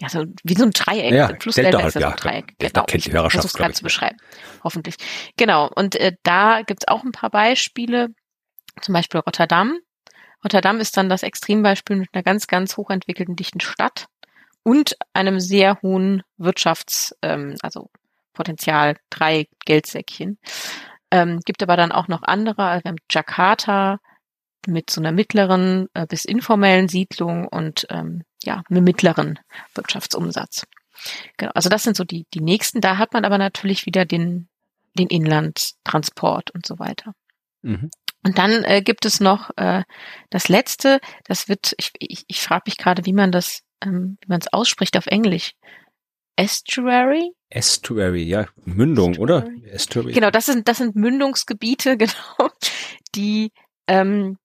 ja, 0.00 0.08
so 0.08 0.24
wie 0.44 0.54
so 0.54 0.64
ein 0.64 0.70
Dreieck. 0.70 1.12
Ja, 1.12 1.28
Flussdelta 1.40 1.70
Delta 1.70 1.86
ist 1.88 1.94
ja 1.94 2.00
so 2.00 2.06
ein 2.08 2.16
Dreieck. 2.16 2.54
Genau. 2.58 2.84
kennt 2.84 3.06
die 3.06 3.12
Hörerschaft, 3.12 3.44
ich 3.44 3.52
gerade 3.52 3.74
zu 3.74 3.82
beschreiben. 3.82 4.16
Hoffentlich. 4.62 4.96
Genau. 5.36 5.68
Und 5.74 5.96
äh, 5.96 6.12
da 6.22 6.62
gibt's 6.62 6.88
auch 6.88 7.04
ein 7.04 7.12
paar 7.12 7.30
Beispiele. 7.30 8.08
Zum 8.80 8.92
Beispiel 8.92 9.20
Rotterdam. 9.20 9.78
Rotterdam 10.44 10.80
ist 10.80 10.96
dann 10.96 11.08
das 11.08 11.22
Extrembeispiel 11.22 11.96
mit 11.96 12.08
einer 12.12 12.22
ganz, 12.22 12.46
ganz 12.46 12.76
hochentwickelten, 12.76 13.34
dichten 13.34 13.60
Stadt 13.60 14.06
und 14.62 14.96
einem 15.12 15.40
sehr 15.40 15.80
hohen 15.82 16.22
Wirtschafts-, 16.38 17.14
ähm, 17.22 17.56
also 17.62 17.90
Potenzial, 18.34 18.96
drei 19.10 19.46
Geldsäckchen. 19.64 20.38
Ähm, 21.10 21.40
gibt 21.44 21.62
aber 21.62 21.76
dann 21.76 21.90
auch 21.90 22.06
noch 22.06 22.22
andere, 22.22 22.64
also 22.64 22.84
wir 22.84 22.90
haben 22.90 22.98
Jakarta 23.10 23.98
mit 24.66 24.90
so 24.90 25.00
einer 25.00 25.12
mittleren 25.12 25.88
äh, 25.94 26.06
bis 26.06 26.24
informellen 26.24 26.88
Siedlung 26.88 27.48
und 27.48 27.86
ähm, 27.90 28.22
ja, 28.44 28.62
einem 28.68 28.84
mittleren 28.84 29.38
Wirtschaftsumsatz. 29.74 30.66
Genau, 31.36 31.52
also 31.54 31.68
das 31.68 31.82
sind 31.82 31.96
so 31.96 32.04
die, 32.04 32.26
die 32.34 32.40
nächsten. 32.40 32.80
Da 32.80 32.98
hat 32.98 33.12
man 33.12 33.24
aber 33.24 33.38
natürlich 33.38 33.86
wieder 33.86 34.04
den, 34.04 34.48
den 34.94 35.08
Inlandtransport 35.08 36.50
und 36.50 36.66
so 36.66 36.78
weiter. 36.78 37.14
Mhm. 37.62 37.90
Und 38.24 38.38
dann 38.38 38.64
äh, 38.64 38.82
gibt 38.82 39.04
es 39.04 39.20
noch 39.20 39.50
äh, 39.56 39.84
das 40.30 40.48
letzte, 40.48 41.00
das 41.24 41.48
wird, 41.48 41.74
ich, 41.78 41.92
ich, 41.98 42.24
ich 42.26 42.40
frage 42.40 42.64
mich 42.66 42.76
gerade, 42.76 43.06
wie 43.06 43.12
man 43.12 43.30
das, 43.30 43.62
ähm, 43.82 44.18
wie 44.20 44.28
man 44.28 44.40
es 44.40 44.52
ausspricht 44.52 44.96
auf 44.96 45.06
Englisch. 45.06 45.54
Estuary? 46.36 47.32
Estuary, 47.50 48.22
ja, 48.22 48.46
Mündung, 48.64 49.12
Estuary. 49.12 49.22
oder? 49.22 49.72
Estuary. 49.72 50.12
Genau, 50.12 50.30
das 50.30 50.46
sind, 50.46 50.68
das 50.68 50.78
sind 50.78 50.94
Mündungsgebiete, 50.94 51.96
genau, 51.96 52.50
die 53.14 53.52
ähm, 53.86 54.36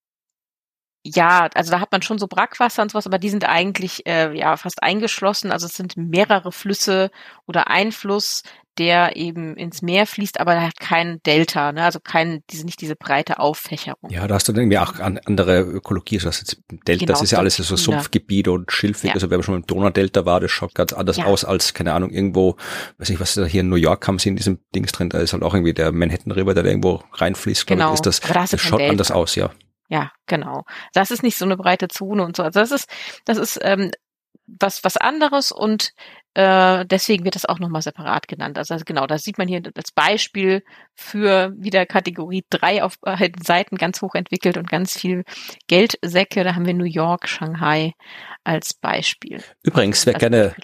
ja, 1.05 1.49
also 1.53 1.71
da 1.71 1.79
hat 1.81 1.91
man 1.91 2.01
schon 2.01 2.17
so 2.17 2.27
Brackwasser 2.27 2.81
und 2.81 2.91
sowas, 2.91 3.05
aber 3.05 3.19
die 3.19 3.29
sind 3.29 3.47
eigentlich 3.47 4.07
äh, 4.07 4.35
ja 4.37 4.55
fast 4.55 4.81
eingeschlossen. 4.81 5.51
Also 5.51 5.65
es 5.65 5.73
sind 5.73 5.97
mehrere 5.97 6.53
Flüsse 6.53 7.11
oder 7.45 7.67
ein 7.67 7.91
Fluss, 7.91 8.43
der 8.77 9.15
eben 9.17 9.55
ins 9.55 9.81
Meer 9.81 10.07
fließt, 10.07 10.39
aber 10.39 10.55
er 10.55 10.67
hat 10.67 10.79
kein 10.79 11.21
Delta, 11.23 11.73
ne? 11.73 11.83
also 11.83 11.99
kein, 11.99 12.41
diese, 12.49 12.65
nicht 12.65 12.81
diese 12.81 12.95
breite 12.95 13.39
Auffächerung. 13.39 14.09
Ja, 14.09 14.25
da 14.27 14.35
hast 14.35 14.47
du 14.47 14.53
dann 14.53 14.63
irgendwie 14.63 14.79
auch 14.79 14.99
andere 14.99 15.61
Ökologie. 15.61 16.15
Also 16.15 16.29
das 16.29 16.39
jetzt 16.39 16.57
Delta, 16.87 17.05
genau, 17.05 17.13
das 17.13 17.21
ist 17.21 17.31
ja 17.31 17.37
alles 17.37 17.57
so 17.57 17.75
Sumpfgebiet 17.75 18.47
und 18.47 18.71
schilfig. 18.71 19.09
Ja. 19.09 19.13
Also 19.13 19.29
wenn 19.29 19.37
man 19.37 19.43
schon 19.43 19.55
im 19.55 19.67
Donaudelta 19.67 20.25
war, 20.25 20.39
das 20.39 20.51
schaut 20.51 20.73
ganz 20.73 20.93
anders 20.93 21.17
ja. 21.17 21.25
aus 21.25 21.45
als, 21.45 21.73
keine 21.73 21.93
Ahnung, 21.93 22.09
irgendwo, 22.09 22.55
weiß 22.97 23.09
nicht, 23.09 23.19
was 23.19 23.35
da 23.35 23.45
hier 23.45 23.61
in 23.61 23.69
New 23.69 23.75
York 23.75 24.07
haben 24.07 24.17
sie 24.19 24.29
in 24.29 24.37
diesem 24.37 24.59
Dings 24.73 24.91
drin, 24.91 25.09
da 25.09 25.19
ist 25.19 25.33
halt 25.33 25.43
auch 25.43 25.53
irgendwie 25.53 25.73
der 25.73 25.91
Manhattan 25.91 26.31
River, 26.31 26.53
der 26.53 26.65
irgendwo 26.65 27.03
reinfließt, 27.13 27.67
genau. 27.67 27.89
Ich, 27.89 27.95
ist 27.95 28.05
das, 28.05 28.21
das, 28.21 28.51
das 28.51 28.61
schaut 28.61 28.79
Delta. 28.79 28.91
anders 28.91 29.11
aus, 29.11 29.35
ja. 29.35 29.51
Ja, 29.89 30.11
genau. 30.25 30.63
Das 30.93 31.11
ist 31.11 31.23
nicht 31.23 31.37
so 31.37 31.45
eine 31.45 31.57
breite 31.57 31.87
Zone 31.87 32.23
und 32.23 32.35
so. 32.35 32.43
Also 32.43 32.59
das 32.59 32.71
ist, 32.71 32.89
das 33.25 33.37
ist 33.37 33.59
ähm, 33.61 33.91
was 34.45 34.83
was 34.83 34.97
anderes 34.97 35.51
und 35.51 35.93
äh, 36.35 36.85
deswegen 36.85 37.25
wird 37.25 37.35
das 37.35 37.45
auch 37.45 37.59
nochmal 37.59 37.81
separat 37.81 38.27
genannt. 38.27 38.57
Also 38.57 38.75
genau, 38.85 39.05
da 39.05 39.17
sieht 39.17 39.37
man 39.37 39.47
hier 39.47 39.61
als 39.75 39.91
Beispiel 39.91 40.63
für 40.95 41.53
wieder 41.55 41.85
Kategorie 41.85 42.43
drei 42.49 42.83
auf 42.83 42.99
beiden 42.99 43.41
Seiten 43.43 43.77
ganz 43.77 44.01
hoch 44.01 44.15
entwickelt 44.15 44.57
und 44.57 44.69
ganz 44.69 44.97
viel 44.97 45.23
Geldsäcke. 45.67 46.43
Da 46.43 46.55
haben 46.55 46.65
wir 46.65 46.73
New 46.73 46.85
York, 46.85 47.29
Shanghai 47.29 47.93
als 48.43 48.73
Beispiel. 48.73 49.43
Übrigens, 49.61 50.05
wer 50.05 50.13
gerne 50.13 50.55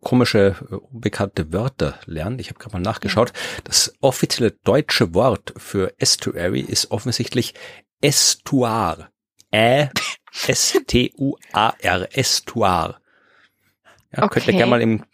komische, 0.00 0.54
unbekannte 0.90 1.52
Wörter 1.52 1.98
lernt, 2.06 2.40
ich 2.40 2.48
habe 2.48 2.58
gerade 2.58 2.76
mal 2.76 2.82
nachgeschaut, 2.82 3.32
ja. 3.34 3.60
das 3.64 3.92
offizielle 4.00 4.52
deutsche 4.64 5.14
Wort 5.14 5.52
für 5.56 5.92
Estuary 5.98 6.60
ist 6.60 6.90
offensichtlich 6.92 7.54
Estuar. 8.00 9.10
Ä 9.52 9.90
S-T-U-A-R, 10.46 12.08
Estuar. 12.16 13.00
Ja, 14.12 14.22
okay. 14.22 14.40
Könnt 14.40 14.46
ihr 14.48 14.52
gerne 14.54 14.70
mal 14.70 14.82
im 14.82 15.04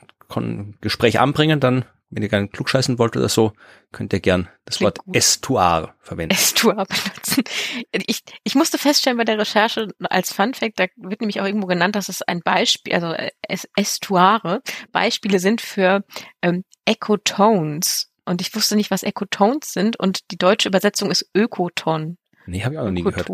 Gespräch 0.80 1.20
anbringen, 1.20 1.60
dann, 1.60 1.84
wenn 2.10 2.22
ihr 2.22 2.28
gerne 2.28 2.48
klugscheißen 2.48 2.98
wollt 2.98 3.16
oder 3.16 3.28
so, 3.28 3.52
könnt 3.92 4.12
ihr 4.12 4.20
gern 4.20 4.48
das 4.64 4.76
Klingt 4.76 4.98
Wort 4.98 5.04
gut. 5.04 5.16
Estuar 5.16 5.94
verwenden. 6.00 6.34
Estuar 6.34 6.86
benutzen. 6.86 7.44
Ich, 7.92 8.22
ich 8.42 8.54
musste 8.54 8.78
feststellen 8.78 9.16
bei 9.16 9.24
der 9.24 9.38
Recherche 9.38 9.88
als 10.10 10.32
Fun 10.32 10.54
Fact, 10.54 10.78
da 10.78 10.86
wird 10.96 11.20
nämlich 11.20 11.40
auch 11.40 11.46
irgendwo 11.46 11.66
genannt, 11.66 11.96
dass 11.96 12.08
es 12.08 12.22
ein 12.22 12.40
Beispiel, 12.40 12.94
also 12.94 13.12
äh, 13.12 13.30
Estuare, 13.76 14.62
Beispiele 14.90 15.38
sind 15.38 15.60
für 15.60 16.04
ähm, 16.42 16.64
Ecotones. 16.84 18.10
Und 18.24 18.40
ich 18.40 18.54
wusste 18.54 18.74
nicht, 18.74 18.90
was 18.90 19.02
Ecotones 19.02 19.72
sind 19.72 19.98
und 20.00 20.30
die 20.30 20.38
deutsche 20.38 20.68
Übersetzung 20.68 21.10
ist 21.10 21.28
Ökoton. 21.34 22.16
Nee, 22.46 22.64
habe 22.64 22.74
ich 22.74 22.80
auch 22.80 22.84
noch 22.84 22.90
nie 22.90 23.02
gehört. 23.02 23.28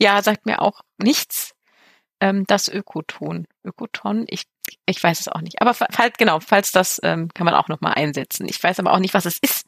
Ja, 0.00 0.22
sagt 0.22 0.46
mir 0.46 0.62
auch 0.62 0.80
nichts. 0.98 1.54
Ähm, 2.20 2.44
das 2.46 2.68
Ökoton. 2.68 3.46
Ökoton, 3.64 4.24
ich, 4.28 4.44
ich 4.86 5.02
weiß 5.02 5.20
es 5.20 5.28
auch 5.28 5.40
nicht. 5.40 5.60
Aber 5.62 5.74
falls, 5.74 6.16
genau, 6.18 6.40
falls 6.40 6.72
das 6.72 7.00
ähm, 7.02 7.28
kann 7.32 7.44
man 7.44 7.54
auch 7.54 7.68
nochmal 7.68 7.94
einsetzen. 7.94 8.46
Ich 8.48 8.62
weiß 8.62 8.80
aber 8.80 8.92
auch 8.92 8.98
nicht, 8.98 9.14
was 9.14 9.26
es 9.26 9.38
ist. 9.40 9.66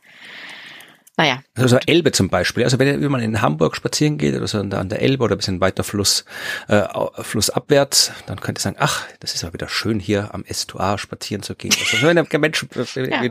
Naja. 1.20 1.42
Also 1.54 1.78
Elbe 1.84 2.12
zum 2.12 2.30
Beispiel. 2.30 2.64
Also 2.64 2.78
wenn, 2.78 3.02
wenn 3.02 3.10
man 3.12 3.20
in 3.20 3.42
Hamburg 3.42 3.76
spazieren 3.76 4.16
geht 4.16 4.34
oder 4.34 4.46
so 4.46 4.58
an 4.58 4.88
der, 4.88 5.02
Elbe 5.02 5.24
oder 5.24 5.34
ein 5.34 5.38
bisschen 5.38 5.60
weiter 5.60 5.84
Fluss, 5.84 6.24
äh, 6.66 6.84
flussabwärts, 7.20 8.12
dann 8.24 8.40
könnte 8.40 8.60
ihr 8.60 8.62
sagen, 8.62 8.76
ach, 8.78 9.06
das 9.20 9.34
ist 9.34 9.44
aber 9.44 9.52
wieder 9.52 9.68
schön 9.68 10.00
hier 10.00 10.32
am 10.32 10.44
Estuar 10.44 10.96
spazieren 10.96 11.42
zu 11.42 11.54
gehen. 11.54 11.74
Also 11.78 12.06
wenn 12.06 12.16
ihr 12.16 12.38
Menschen, 12.38 12.70
ja. 12.94 13.22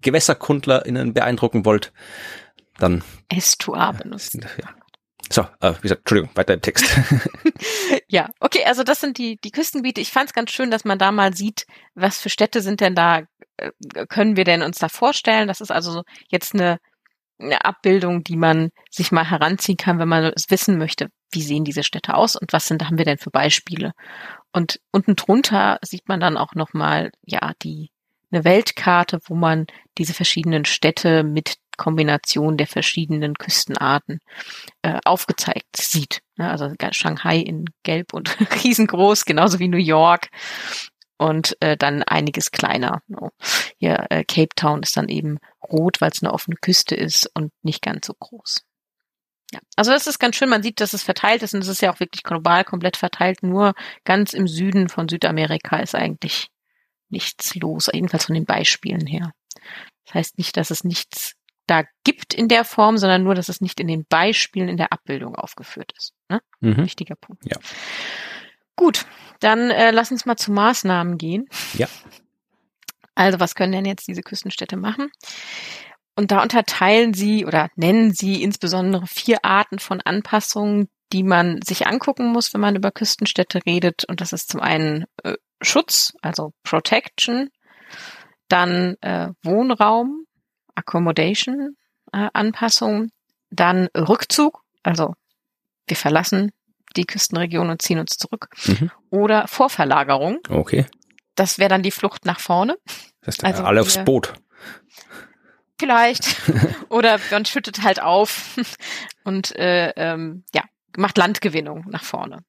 GewässerkundlerInnen 0.00 1.12
beeindrucken 1.12 1.64
wollt, 1.64 1.92
dann 2.78 3.02
Estuar 3.28 3.94
benutzen. 3.94 4.46
Ja. 4.62 4.68
So, 5.30 5.42
äh, 5.60 5.74
wie 5.78 5.82
gesagt, 5.82 6.00
Entschuldigung, 6.00 6.36
weiter 6.36 6.54
im 6.54 6.60
Text. 6.60 6.84
ja, 8.08 8.28
okay, 8.40 8.64
also 8.66 8.82
das 8.82 9.00
sind 9.00 9.18
die, 9.18 9.36
die 9.42 9.50
Küstengebiete. 9.50 10.00
Ich 10.00 10.12
fand 10.12 10.28
es 10.28 10.34
ganz 10.34 10.50
schön, 10.50 10.70
dass 10.70 10.84
man 10.84 10.98
da 10.98 11.12
mal 11.12 11.34
sieht, 11.34 11.66
was 11.94 12.18
für 12.20 12.30
Städte 12.30 12.60
sind 12.60 12.80
denn 12.80 12.94
da, 12.94 13.22
äh, 13.56 13.70
können 14.08 14.36
wir 14.36 14.44
denn 14.44 14.62
uns 14.62 14.78
da 14.78 14.88
vorstellen? 14.88 15.48
Das 15.48 15.60
ist 15.60 15.70
also 15.70 16.02
jetzt 16.28 16.54
eine, 16.54 16.78
eine 17.38 17.64
Abbildung, 17.64 18.22
die 18.22 18.36
man 18.36 18.70
sich 18.90 19.12
mal 19.12 19.28
heranziehen 19.28 19.76
kann, 19.76 19.98
wenn 19.98 20.08
man 20.08 20.32
wissen 20.48 20.78
möchte, 20.78 21.08
wie 21.32 21.42
sehen 21.42 21.64
diese 21.64 21.82
Städte 21.82 22.14
aus 22.14 22.36
und 22.36 22.52
was 22.52 22.66
sind, 22.66 22.84
haben 22.84 22.98
wir 22.98 23.04
denn 23.04 23.18
für 23.18 23.30
Beispiele? 23.30 23.92
Und 24.52 24.80
unten 24.92 25.16
drunter 25.16 25.78
sieht 25.82 26.08
man 26.08 26.20
dann 26.20 26.36
auch 26.36 26.54
nochmal, 26.54 27.10
ja, 27.24 27.52
die, 27.62 27.90
eine 28.30 28.44
Weltkarte, 28.44 29.18
wo 29.26 29.34
man 29.34 29.66
diese 29.98 30.14
verschiedenen 30.14 30.64
Städte 30.64 31.24
mit 31.24 31.56
Kombination 31.76 32.56
der 32.56 32.66
verschiedenen 32.66 33.34
Küstenarten 33.34 34.20
äh, 34.82 34.98
aufgezeigt 35.04 35.76
sieht. 35.76 36.20
Ja, 36.36 36.50
also 36.50 36.72
Shanghai 36.90 37.38
in 37.38 37.66
Gelb 37.82 38.12
und 38.12 38.36
riesengroß, 38.64 39.24
genauso 39.24 39.58
wie 39.58 39.68
New 39.68 39.76
York 39.76 40.30
und 41.16 41.56
äh, 41.60 41.76
dann 41.76 42.02
einiges 42.02 42.50
kleiner. 42.50 43.02
No. 43.06 43.30
Hier 43.78 44.06
äh, 44.10 44.24
Cape 44.24 44.54
Town 44.56 44.82
ist 44.82 44.96
dann 44.96 45.08
eben 45.08 45.38
rot, 45.62 46.00
weil 46.00 46.10
es 46.10 46.22
eine 46.22 46.32
offene 46.32 46.56
Küste 46.56 46.94
ist 46.94 47.30
und 47.34 47.52
nicht 47.62 47.82
ganz 47.82 48.06
so 48.06 48.14
groß. 48.14 48.62
Ja, 49.52 49.60
also 49.76 49.92
das 49.92 50.06
ist 50.06 50.18
ganz 50.18 50.36
schön. 50.36 50.48
Man 50.48 50.62
sieht, 50.62 50.80
dass 50.80 50.94
es 50.94 51.02
verteilt 51.02 51.42
ist 51.42 51.54
und 51.54 51.60
es 51.60 51.68
ist 51.68 51.82
ja 51.82 51.92
auch 51.92 52.00
wirklich 52.00 52.24
global 52.24 52.64
komplett 52.64 52.96
verteilt. 52.96 53.42
Nur 53.42 53.74
ganz 54.04 54.32
im 54.32 54.48
Süden 54.48 54.88
von 54.88 55.08
Südamerika 55.08 55.76
ist 55.78 55.94
eigentlich 55.94 56.48
nichts 57.08 57.54
los, 57.54 57.88
jedenfalls 57.92 58.24
von 58.24 58.34
den 58.34 58.46
Beispielen 58.46 59.06
her. 59.06 59.32
Das 60.06 60.14
heißt 60.14 60.38
nicht, 60.38 60.56
dass 60.56 60.70
es 60.70 60.84
nichts 60.84 61.34
da 61.66 61.84
gibt 62.04 62.34
in 62.34 62.48
der 62.48 62.64
Form, 62.64 62.98
sondern 62.98 63.22
nur, 63.22 63.34
dass 63.34 63.48
es 63.48 63.60
nicht 63.60 63.80
in 63.80 63.88
den 63.88 64.04
Beispielen 64.06 64.68
in 64.68 64.76
der 64.76 64.92
Abbildung 64.92 65.34
aufgeführt 65.34 65.92
ist. 65.96 66.12
Ne? 66.28 66.40
Mhm. 66.60 66.78
Wichtiger 66.78 67.16
Punkt. 67.16 67.42
Ja. 67.46 67.58
Gut, 68.76 69.06
dann 69.40 69.70
äh, 69.70 69.90
lass 69.90 70.10
uns 70.10 70.26
mal 70.26 70.36
zu 70.36 70.52
Maßnahmen 70.52 71.16
gehen. 71.16 71.46
Ja. 71.74 71.88
Also 73.14 73.40
was 73.40 73.54
können 73.54 73.72
denn 73.72 73.84
jetzt 73.84 74.08
diese 74.08 74.22
Küstenstädte 74.22 74.76
machen? 74.76 75.10
Und 76.16 76.30
da 76.30 76.42
unterteilen 76.42 77.14
sie 77.14 77.44
oder 77.44 77.68
nennen 77.76 78.12
sie 78.12 78.42
insbesondere 78.42 79.06
vier 79.06 79.44
Arten 79.44 79.78
von 79.78 80.00
Anpassungen, 80.00 80.88
die 81.12 81.22
man 81.22 81.60
sich 81.62 81.86
angucken 81.86 82.32
muss, 82.32 82.54
wenn 82.54 82.60
man 82.60 82.76
über 82.76 82.90
Küstenstädte 82.90 83.60
redet. 83.66 84.04
Und 84.04 84.20
das 84.20 84.32
ist 84.32 84.48
zum 84.50 84.60
einen 84.60 85.04
äh, 85.22 85.34
Schutz, 85.60 86.12
also 86.22 86.52
Protection, 86.62 87.50
dann 88.48 88.96
äh, 89.00 89.30
Wohnraum, 89.42 90.26
Accommodation, 90.74 91.76
äh, 92.12 92.28
Anpassung, 92.32 93.10
dann 93.50 93.88
Rückzug, 93.96 94.62
also 94.82 95.14
wir 95.86 95.96
verlassen 95.96 96.52
die 96.96 97.04
Küstenregion 97.04 97.70
und 97.70 97.82
ziehen 97.82 97.98
uns 97.98 98.16
zurück, 98.16 98.48
mhm. 98.66 98.90
oder 99.10 99.48
Vorverlagerung. 99.48 100.38
Okay. 100.48 100.86
Das 101.34 101.58
wäre 101.58 101.68
dann 101.68 101.82
die 101.82 101.90
Flucht 101.90 102.24
nach 102.24 102.38
vorne. 102.38 102.76
Das 103.22 103.36
heißt, 103.36 103.44
also 103.44 103.64
alle 103.64 103.80
aufs 103.80 104.04
Boot. 104.04 104.34
Vielleicht. 105.78 106.40
Oder 106.88 107.18
man 107.30 107.44
schüttet 107.44 107.82
halt 107.82 108.00
auf 108.00 108.56
und 109.24 109.56
äh, 109.56 109.90
ähm, 109.96 110.44
ja, 110.54 110.62
macht 110.96 111.18
Landgewinnung 111.18 111.86
nach 111.88 112.04
vorne. 112.04 112.44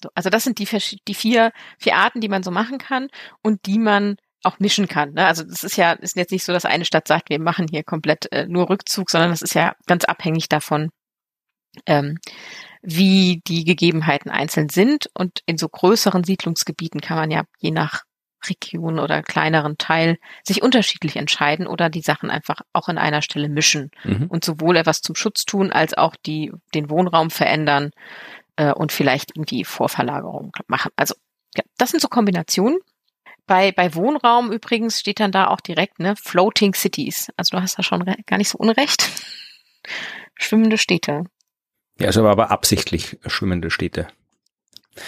So, 0.00 0.08
also 0.14 0.30
das 0.30 0.44
sind 0.44 0.58
die, 0.58 0.68
die 1.08 1.14
vier, 1.14 1.52
vier 1.78 1.96
Arten, 1.96 2.20
die 2.20 2.28
man 2.28 2.42
so 2.42 2.50
machen 2.50 2.78
kann 2.78 3.08
und 3.42 3.66
die 3.66 3.78
man 3.78 4.16
auch 4.42 4.58
mischen 4.58 4.88
kann. 4.88 5.12
Ne? 5.12 5.26
Also 5.26 5.44
das 5.44 5.64
ist 5.64 5.76
ja 5.76 5.92
ist 5.92 6.16
jetzt 6.16 6.32
nicht 6.32 6.44
so, 6.44 6.52
dass 6.52 6.64
eine 6.64 6.84
Stadt 6.84 7.08
sagt, 7.08 7.30
wir 7.30 7.40
machen 7.40 7.66
hier 7.70 7.82
komplett 7.82 8.30
äh, 8.32 8.46
nur 8.46 8.70
Rückzug, 8.70 9.10
sondern 9.10 9.30
das 9.30 9.42
ist 9.42 9.54
ja 9.54 9.74
ganz 9.86 10.04
abhängig 10.04 10.48
davon, 10.48 10.90
ähm, 11.86 12.18
wie 12.82 13.42
die 13.46 13.64
Gegebenheiten 13.64 14.30
einzeln 14.30 14.68
sind. 14.68 15.10
Und 15.14 15.40
in 15.46 15.58
so 15.58 15.68
größeren 15.68 16.24
Siedlungsgebieten 16.24 17.00
kann 17.00 17.18
man 17.18 17.30
ja 17.30 17.44
je 17.58 17.70
nach 17.70 18.04
Region 18.48 18.98
oder 18.98 19.22
kleineren 19.22 19.76
Teil 19.76 20.18
sich 20.44 20.62
unterschiedlich 20.62 21.16
entscheiden 21.16 21.66
oder 21.66 21.90
die 21.90 22.00
Sachen 22.00 22.30
einfach 22.30 22.62
auch 22.72 22.88
an 22.88 22.96
einer 22.96 23.20
Stelle 23.20 23.48
mischen 23.48 23.90
mhm. 24.04 24.26
und 24.28 24.44
sowohl 24.44 24.76
etwas 24.76 25.02
zum 25.02 25.14
Schutz 25.14 25.44
tun 25.44 25.70
als 25.70 25.92
auch 25.92 26.16
die 26.16 26.52
den 26.74 26.88
Wohnraum 26.88 27.30
verändern 27.30 27.90
äh, 28.56 28.72
und 28.72 28.92
vielleicht 28.92 29.36
irgendwie 29.36 29.64
Vorverlagerung 29.64 30.52
machen. 30.68 30.90
Also 30.96 31.14
ja, 31.54 31.62
das 31.76 31.90
sind 31.90 32.00
so 32.00 32.08
Kombinationen. 32.08 32.78
Bei, 33.50 33.72
bei 33.72 33.96
Wohnraum 33.96 34.52
übrigens 34.52 35.00
steht 35.00 35.18
dann 35.18 35.32
da 35.32 35.48
auch 35.48 35.60
direkt, 35.60 35.98
ne, 35.98 36.14
Floating 36.14 36.72
Cities. 36.72 37.32
Also 37.36 37.56
du 37.56 37.62
hast 37.64 37.76
da 37.76 37.82
schon 37.82 38.04
gar 38.04 38.36
nicht 38.36 38.48
so 38.48 38.56
unrecht. 38.56 39.10
Schwimmende 40.36 40.78
Städte. 40.78 41.24
Ja, 41.98 42.06
also 42.06 42.24
aber 42.28 42.52
absichtlich 42.52 43.18
schwimmende 43.26 43.72
Städte. 43.72 44.06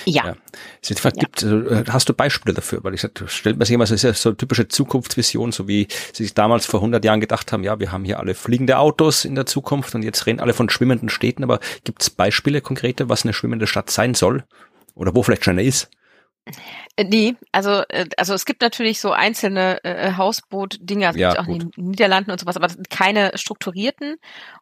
Ja. 0.07 0.27
ja. 0.27 0.37
Es 0.81 0.89
gibt. 1.15 1.45
Äh, 1.45 1.85
hast 1.89 2.09
du 2.09 2.15
Beispiele 2.15 2.53
dafür? 2.53 2.83
Weil 2.83 2.95
ich 2.95 3.03
sag, 3.03 3.13
stellt 3.29 3.59
man 3.59 3.67
sich 3.67 3.75
immer, 3.75 3.85
das 3.85 3.93
ist 3.93 4.03
ja 4.03 4.13
so 4.13 4.31
eine 4.31 4.37
typische 4.37 4.67
Zukunftsvision, 4.67 5.53
so 5.53 5.69
wie 5.69 5.87
sie 6.13 6.25
sich 6.25 6.35
damals 6.35 6.67
vor 6.67 6.81
100 6.81 7.05
Jahren 7.05 7.21
gedacht 7.21 7.53
haben, 7.53 7.63
ja, 7.63 7.79
wir 7.79 7.93
haben 7.93 8.05
hier 8.05 8.19
alle 8.19 8.35
fliegende 8.35 8.79
Autos 8.79 9.25
in 9.25 9.37
der 9.37 9.47
Zukunft 9.47 9.95
und 9.95 10.03
jetzt 10.03 10.27
reden 10.27 10.41
alle 10.41 10.53
von 10.53 10.69
schwimmenden 10.69 11.11
Städten, 11.11 11.45
aber 11.45 11.61
gibt 11.85 12.03
es 12.03 12.11
Beispiele 12.11 12.61
konkrete, 12.61 13.09
was 13.09 13.23
eine 13.23 13.35
schwimmende 13.35 13.69
Stadt 13.69 13.91
sein 13.91 14.15
soll? 14.15 14.43
Oder 14.97 15.15
wo 15.15 15.23
vielleicht 15.23 15.45
schon 15.45 15.53
eine 15.53 15.63
ist? 15.63 15.91
Äh, 16.97 17.05
nee, 17.05 17.37
also, 17.53 17.83
äh, 17.89 18.07
also 18.17 18.35
es 18.35 18.45
gibt 18.45 18.63
natürlich 18.63 19.01
so 19.01 19.13
einzelne 19.13 19.83
äh, 19.85 20.15
Hausboot-Dinger, 20.17 21.11
es 21.11 21.17
ja, 21.17 21.39
auch 21.39 21.47
gut. 21.47 21.63
in 21.63 21.71
den 21.71 21.85
Niederlanden 21.91 22.31
und 22.31 22.41
sowas, 22.41 22.57
aber 22.57 22.69
keine 22.91 23.33
strukturierten. 23.37 24.17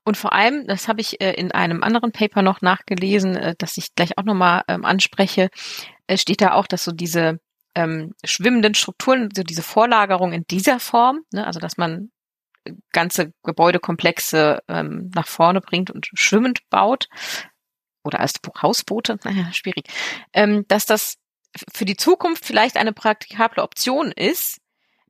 Und 0.04 0.16
vor 0.16 0.32
allem, 0.32 0.66
das 0.66 0.88
habe 0.88 1.00
ich 1.00 1.20
äh, 1.20 1.32
in 1.32 1.52
einem 1.52 1.82
anderen 1.82 2.12
Paper 2.12 2.42
noch 2.42 2.60
nachgelesen, 2.60 3.36
äh, 3.36 3.54
das 3.58 3.76
ich 3.78 3.94
gleich 3.94 4.18
auch 4.18 4.24
nochmal 4.24 4.62
ähm, 4.68 4.84
anspreche, 4.84 5.48
äh, 6.06 6.16
steht 6.16 6.42
da 6.42 6.52
auch, 6.52 6.66
dass 6.66 6.84
so 6.84 6.92
diese 6.92 7.40
ähm, 7.74 8.14
schwimmenden 8.24 8.74
Strukturen, 8.74 9.30
so 9.34 9.42
diese 9.42 9.62
Vorlagerung 9.62 10.32
in 10.32 10.44
dieser 10.50 10.80
Form, 10.80 11.20
ne, 11.32 11.46
also 11.46 11.60
dass 11.60 11.76
man 11.78 12.10
ganze 12.92 13.32
Gebäudekomplexe 13.42 14.60
ähm, 14.68 15.10
nach 15.14 15.26
vorne 15.26 15.60
bringt 15.60 15.90
und 15.90 16.10
schwimmend 16.12 16.60
baut, 16.68 17.08
oder 18.02 18.20
als 18.20 18.34
Hausboote, 18.62 19.18
naja, 19.24 19.52
schwierig, 19.52 19.84
ähm, 20.32 20.64
dass 20.68 20.86
das 20.86 21.16
für 21.72 21.84
die 21.84 21.96
Zukunft 21.96 22.44
vielleicht 22.44 22.76
eine 22.76 22.92
praktikable 22.92 23.62
Option 23.62 24.12
ist, 24.12 24.60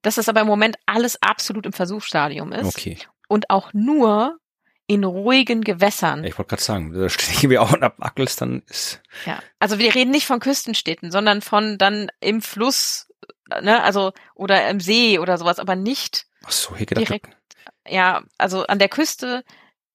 dass 0.03 0.15
das 0.15 0.29
aber 0.29 0.41
im 0.41 0.47
Moment 0.47 0.77
alles 0.87 1.23
absolut 1.23 1.67
im 1.67 1.73
Versuchsstadium 1.73 2.53
ist. 2.53 2.67
Okay. 2.67 2.99
Und 3.29 3.51
auch 3.51 3.73
nur 3.73 4.39
in 4.87 5.05
ruhigen 5.05 5.61
Gewässern. 5.61 6.25
Ich 6.25 6.37
wollte 6.37 6.49
gerade 6.49 6.63
sagen, 6.63 6.93
da 6.93 7.09
stehen 7.09 7.49
wir 7.49 7.63
auch 7.63 7.73
ab 7.75 7.97
Ackels, 8.01 8.37
dann 8.37 8.63
ist. 8.67 9.01
Ja, 9.25 9.41
also 9.61 9.79
wir 9.79 9.95
reden 9.95 10.11
nicht 10.11 10.26
von 10.26 10.41
Küstenstädten, 10.41 11.13
sondern 11.13 11.43
von 11.43 11.79
dann 11.79 12.11
im 12.19 12.43
Fluss, 12.43 13.09
ne, 13.63 13.83
also 13.85 14.13
oder 14.35 14.69
im 14.69 14.81
See 14.81 15.21
oder 15.21 15.39
sowas, 15.39 15.61
aber 15.61 15.76
nicht 15.76 16.26
Ach 16.45 16.50
so, 16.50 16.75
hier 16.75 16.87
gedacht, 16.87 17.07
direkt. 17.07 17.37
Ja, 17.87 18.25
also 18.37 18.67
an 18.67 18.81
der 18.81 18.89
Küste 18.89 19.45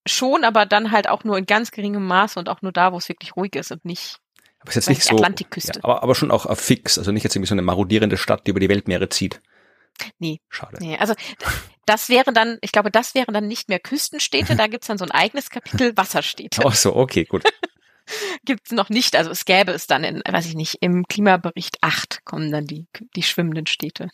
schon, 0.07 0.45
aber 0.45 0.65
dann 0.65 0.91
halt 0.91 1.09
auch 1.09 1.23
nur 1.25 1.37
in 1.37 1.45
ganz 1.45 1.71
geringem 1.71 2.05
Maße 2.05 2.39
und 2.39 2.47
auch 2.47 2.61
nur 2.61 2.71
da, 2.71 2.93
wo 2.93 2.97
es 2.97 3.09
wirklich 3.09 3.35
ruhig 3.35 3.55
ist 3.55 3.71
und 3.71 3.83
nicht 3.83 4.19
aber 4.65 4.69
ist 4.69 4.75
jetzt 4.75 4.89
nicht 4.89 5.03
so. 5.03 5.15
Atlantikküste. 5.15 5.79
Ja, 5.79 5.83
aber, 5.83 6.03
aber 6.03 6.15
schon 6.15 6.31
auch 6.31 6.45
auf 6.45 6.59
fix, 6.59 6.97
also 6.97 7.11
nicht 7.11 7.23
jetzt 7.23 7.35
irgendwie 7.35 7.49
so 7.49 7.55
eine 7.55 7.61
marodierende 7.61 8.17
Stadt, 8.17 8.47
die 8.47 8.51
über 8.51 8.59
die 8.59 8.69
Weltmeere 8.69 9.09
zieht. 9.09 9.41
Nee. 10.19 10.41
Schade. 10.49 10.77
Nee, 10.79 10.97
also 10.97 11.13
das 11.85 12.09
wäre 12.09 12.33
dann, 12.33 12.57
ich 12.61 12.71
glaube, 12.71 12.91
das 12.91 13.15
wären 13.15 13.33
dann 13.33 13.47
nicht 13.47 13.69
mehr 13.69 13.79
Küstenstädte, 13.79 14.55
da 14.55 14.67
gibt's 14.67 14.87
dann 14.87 14.97
so 14.97 15.05
ein 15.05 15.11
eigenes 15.11 15.49
Kapitel 15.49 15.95
Wasserstädte. 15.95 16.63
Ach 16.65 16.75
so, 16.75 16.95
okay, 16.95 17.25
gut. 17.25 17.43
gibt's 18.45 18.71
noch 18.71 18.89
nicht, 18.89 19.15
also 19.15 19.31
es 19.31 19.45
gäbe 19.45 19.71
es 19.71 19.87
dann 19.87 20.03
in, 20.03 20.21
weiß 20.27 20.47
ich 20.47 20.55
nicht, 20.55 20.77
im 20.81 21.07
Klimabericht 21.07 21.77
8 21.81 22.25
kommen 22.25 22.51
dann 22.51 22.65
die, 22.65 22.87
die 23.15 23.23
schwimmenden 23.23 23.67
Städte. 23.67 24.09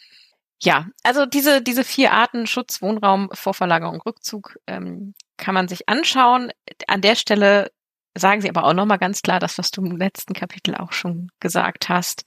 Ja, 0.63 0.87
also 1.01 1.25
diese, 1.25 1.61
diese 1.63 1.83
vier 1.83 2.11
Arten 2.11 2.45
Schutz, 2.45 2.81
Wohnraum, 2.81 3.29
Vorverlagerung, 3.33 3.99
Rückzug 4.01 4.59
ähm, 4.67 5.15
kann 5.37 5.55
man 5.55 5.67
sich 5.67 5.89
anschauen. 5.89 6.51
An 6.87 7.01
der 7.01 7.15
Stelle 7.15 7.71
sagen 8.15 8.41
Sie 8.41 8.49
aber 8.49 8.65
auch 8.65 8.73
nochmal 8.73 8.99
ganz 8.99 9.21
klar, 9.21 9.39
das, 9.39 9.57
was 9.57 9.71
du 9.71 9.83
im 9.83 9.97
letzten 9.97 10.33
Kapitel 10.33 10.75
auch 10.75 10.91
schon 10.91 11.29
gesagt 11.39 11.89
hast, 11.89 12.23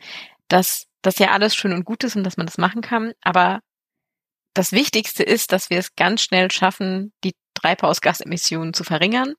dass 0.49 0.87
das 1.03 1.19
ja 1.19 1.31
alles 1.33 1.55
schön 1.55 1.73
und 1.73 1.85
gut 1.85 2.05
ist 2.05 2.17
und 2.17 2.25
dass 2.25 2.37
man 2.37 2.47
das 2.47 2.59
machen 2.59 2.81
kann. 2.81 3.13
Aber 3.23 3.61
das 4.55 4.73
Wichtigste 4.73 5.23
ist, 5.23 5.53
dass 5.53 5.71
wir 5.71 5.79
es 5.79 5.95
ganz 5.97 6.23
schnell 6.23 6.51
schaffen, 6.51 7.13
die 7.25 7.35
Treibhausgasemissionen 7.55 8.73
zu 8.73 8.85
verringern, 8.85 9.35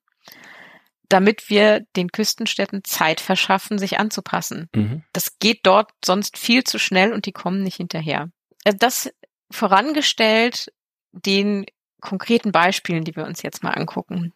damit 1.09 1.49
wir 1.49 1.81
den 1.95 2.09
Küstenstädten 2.09 2.83
Zeit 2.83 3.21
verschaffen, 3.21 3.77
sich 3.77 3.99
anzupassen. 3.99 4.69
Mhm. 4.75 5.03
Das 5.13 5.37
geht 5.39 5.61
dort 5.63 5.91
sonst 6.03 6.37
viel 6.37 6.63
zu 6.63 6.79
schnell 6.79 7.13
und 7.13 7.25
die 7.25 7.31
kommen 7.31 7.63
nicht 7.63 7.77
hinterher. 7.77 8.29
Äh, 8.63 8.73
das 8.77 9.11
vorangestellt 9.51 10.71
den 11.11 11.65
konkreten 12.01 12.51
Beispielen, 12.51 13.03
die 13.03 13.15
wir 13.15 13.25
uns 13.25 13.41
jetzt 13.41 13.63
mal 13.63 13.71
angucken. 13.71 14.33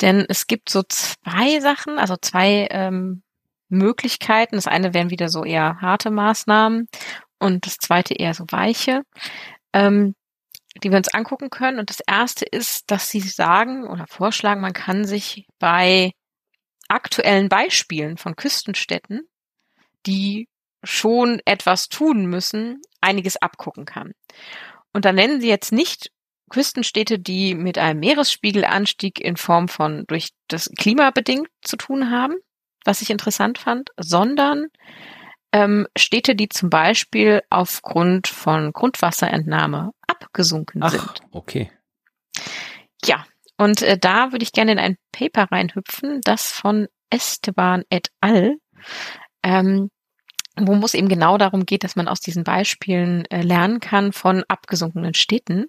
Denn 0.00 0.26
es 0.28 0.46
gibt 0.46 0.68
so 0.68 0.82
zwei 0.82 1.60
Sachen, 1.60 1.98
also 1.98 2.16
zwei 2.16 2.68
ähm, 2.70 3.22
Möglichkeiten. 3.68 4.56
Das 4.56 4.66
eine 4.66 4.94
wären 4.94 5.10
wieder 5.10 5.28
so 5.28 5.44
eher 5.44 5.80
harte 5.80 6.10
Maßnahmen 6.10 6.88
und 7.38 7.66
das 7.66 7.76
zweite 7.78 8.14
eher 8.14 8.34
so 8.34 8.44
weiche, 8.48 9.02
ähm, 9.72 10.14
die 10.82 10.90
wir 10.90 10.98
uns 10.98 11.12
angucken 11.12 11.50
können. 11.50 11.78
Und 11.78 11.90
das 11.90 12.00
erste 12.06 12.44
ist, 12.44 12.90
dass 12.90 13.10
sie 13.10 13.20
sagen 13.20 13.86
oder 13.86 14.06
vorschlagen, 14.06 14.60
man 14.60 14.72
kann 14.72 15.04
sich 15.04 15.46
bei 15.58 16.12
aktuellen 16.88 17.48
Beispielen 17.48 18.16
von 18.16 18.36
Küstenstädten, 18.36 19.28
die 20.06 20.48
schon 20.84 21.40
etwas 21.44 21.88
tun 21.88 22.26
müssen, 22.26 22.80
einiges 23.00 23.36
abgucken 23.36 23.86
kann. 23.86 24.12
Und 24.92 25.04
da 25.04 25.12
nennen 25.12 25.40
sie 25.40 25.48
jetzt 25.48 25.72
nicht 25.72 26.10
Küstenstädte, 26.50 27.18
die 27.18 27.54
mit 27.54 27.78
einem 27.78 28.00
Meeresspiegelanstieg 28.00 29.20
in 29.20 29.36
Form 29.36 29.68
von 29.68 30.04
durch 30.06 30.30
das 30.48 30.70
Klima 30.76 31.10
bedingt 31.10 31.48
zu 31.62 31.76
tun 31.76 32.10
haben, 32.10 32.34
was 32.84 33.02
ich 33.02 33.10
interessant 33.10 33.58
fand, 33.58 33.90
sondern 33.96 34.68
ähm, 35.52 35.86
Städte, 35.96 36.34
die 36.34 36.48
zum 36.48 36.70
Beispiel 36.70 37.42
aufgrund 37.50 38.28
von 38.28 38.72
Grundwasserentnahme 38.72 39.92
abgesunken 40.06 40.82
Ach, 40.82 40.90
sind. 40.90 41.20
Okay. 41.32 41.70
Ja, 43.04 43.26
und 43.56 43.82
äh, 43.82 43.98
da 43.98 44.32
würde 44.32 44.42
ich 44.42 44.52
gerne 44.52 44.72
in 44.72 44.78
ein 44.78 44.96
Paper 45.12 45.48
reinhüpfen, 45.50 46.20
das 46.22 46.52
von 46.52 46.88
Esteban 47.10 47.84
et 47.90 48.10
al. 48.20 48.56
Ähm, 49.42 49.90
wo 50.58 50.72
es 50.84 50.94
eben 50.94 51.08
genau 51.08 51.36
darum 51.36 51.66
geht, 51.66 51.84
dass 51.84 51.96
man 51.96 52.08
aus 52.08 52.20
diesen 52.20 52.44
Beispielen 52.44 53.26
äh, 53.26 53.42
lernen 53.42 53.80
kann 53.80 54.12
von 54.12 54.42
abgesunkenen 54.48 55.14
Städten. 55.14 55.66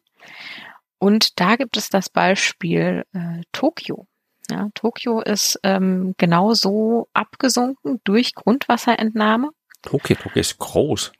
Und 1.00 1.40
da 1.40 1.56
gibt 1.56 1.78
es 1.78 1.90
das 1.90 2.10
Beispiel 2.10 3.06
äh, 3.14 3.42
Tokio. 3.52 4.08
Ja, 4.50 4.70
Tokio 4.74 5.22
ist 5.22 5.60
ähm, 5.64 6.16
genauso 6.18 7.08
abgesunken 7.14 8.00
durch 8.04 8.34
Grundwasserentnahme. 8.34 9.52
Tokio, 9.82 10.16
Tokio 10.16 10.40
ist 10.40 10.58
groß. 10.58 11.12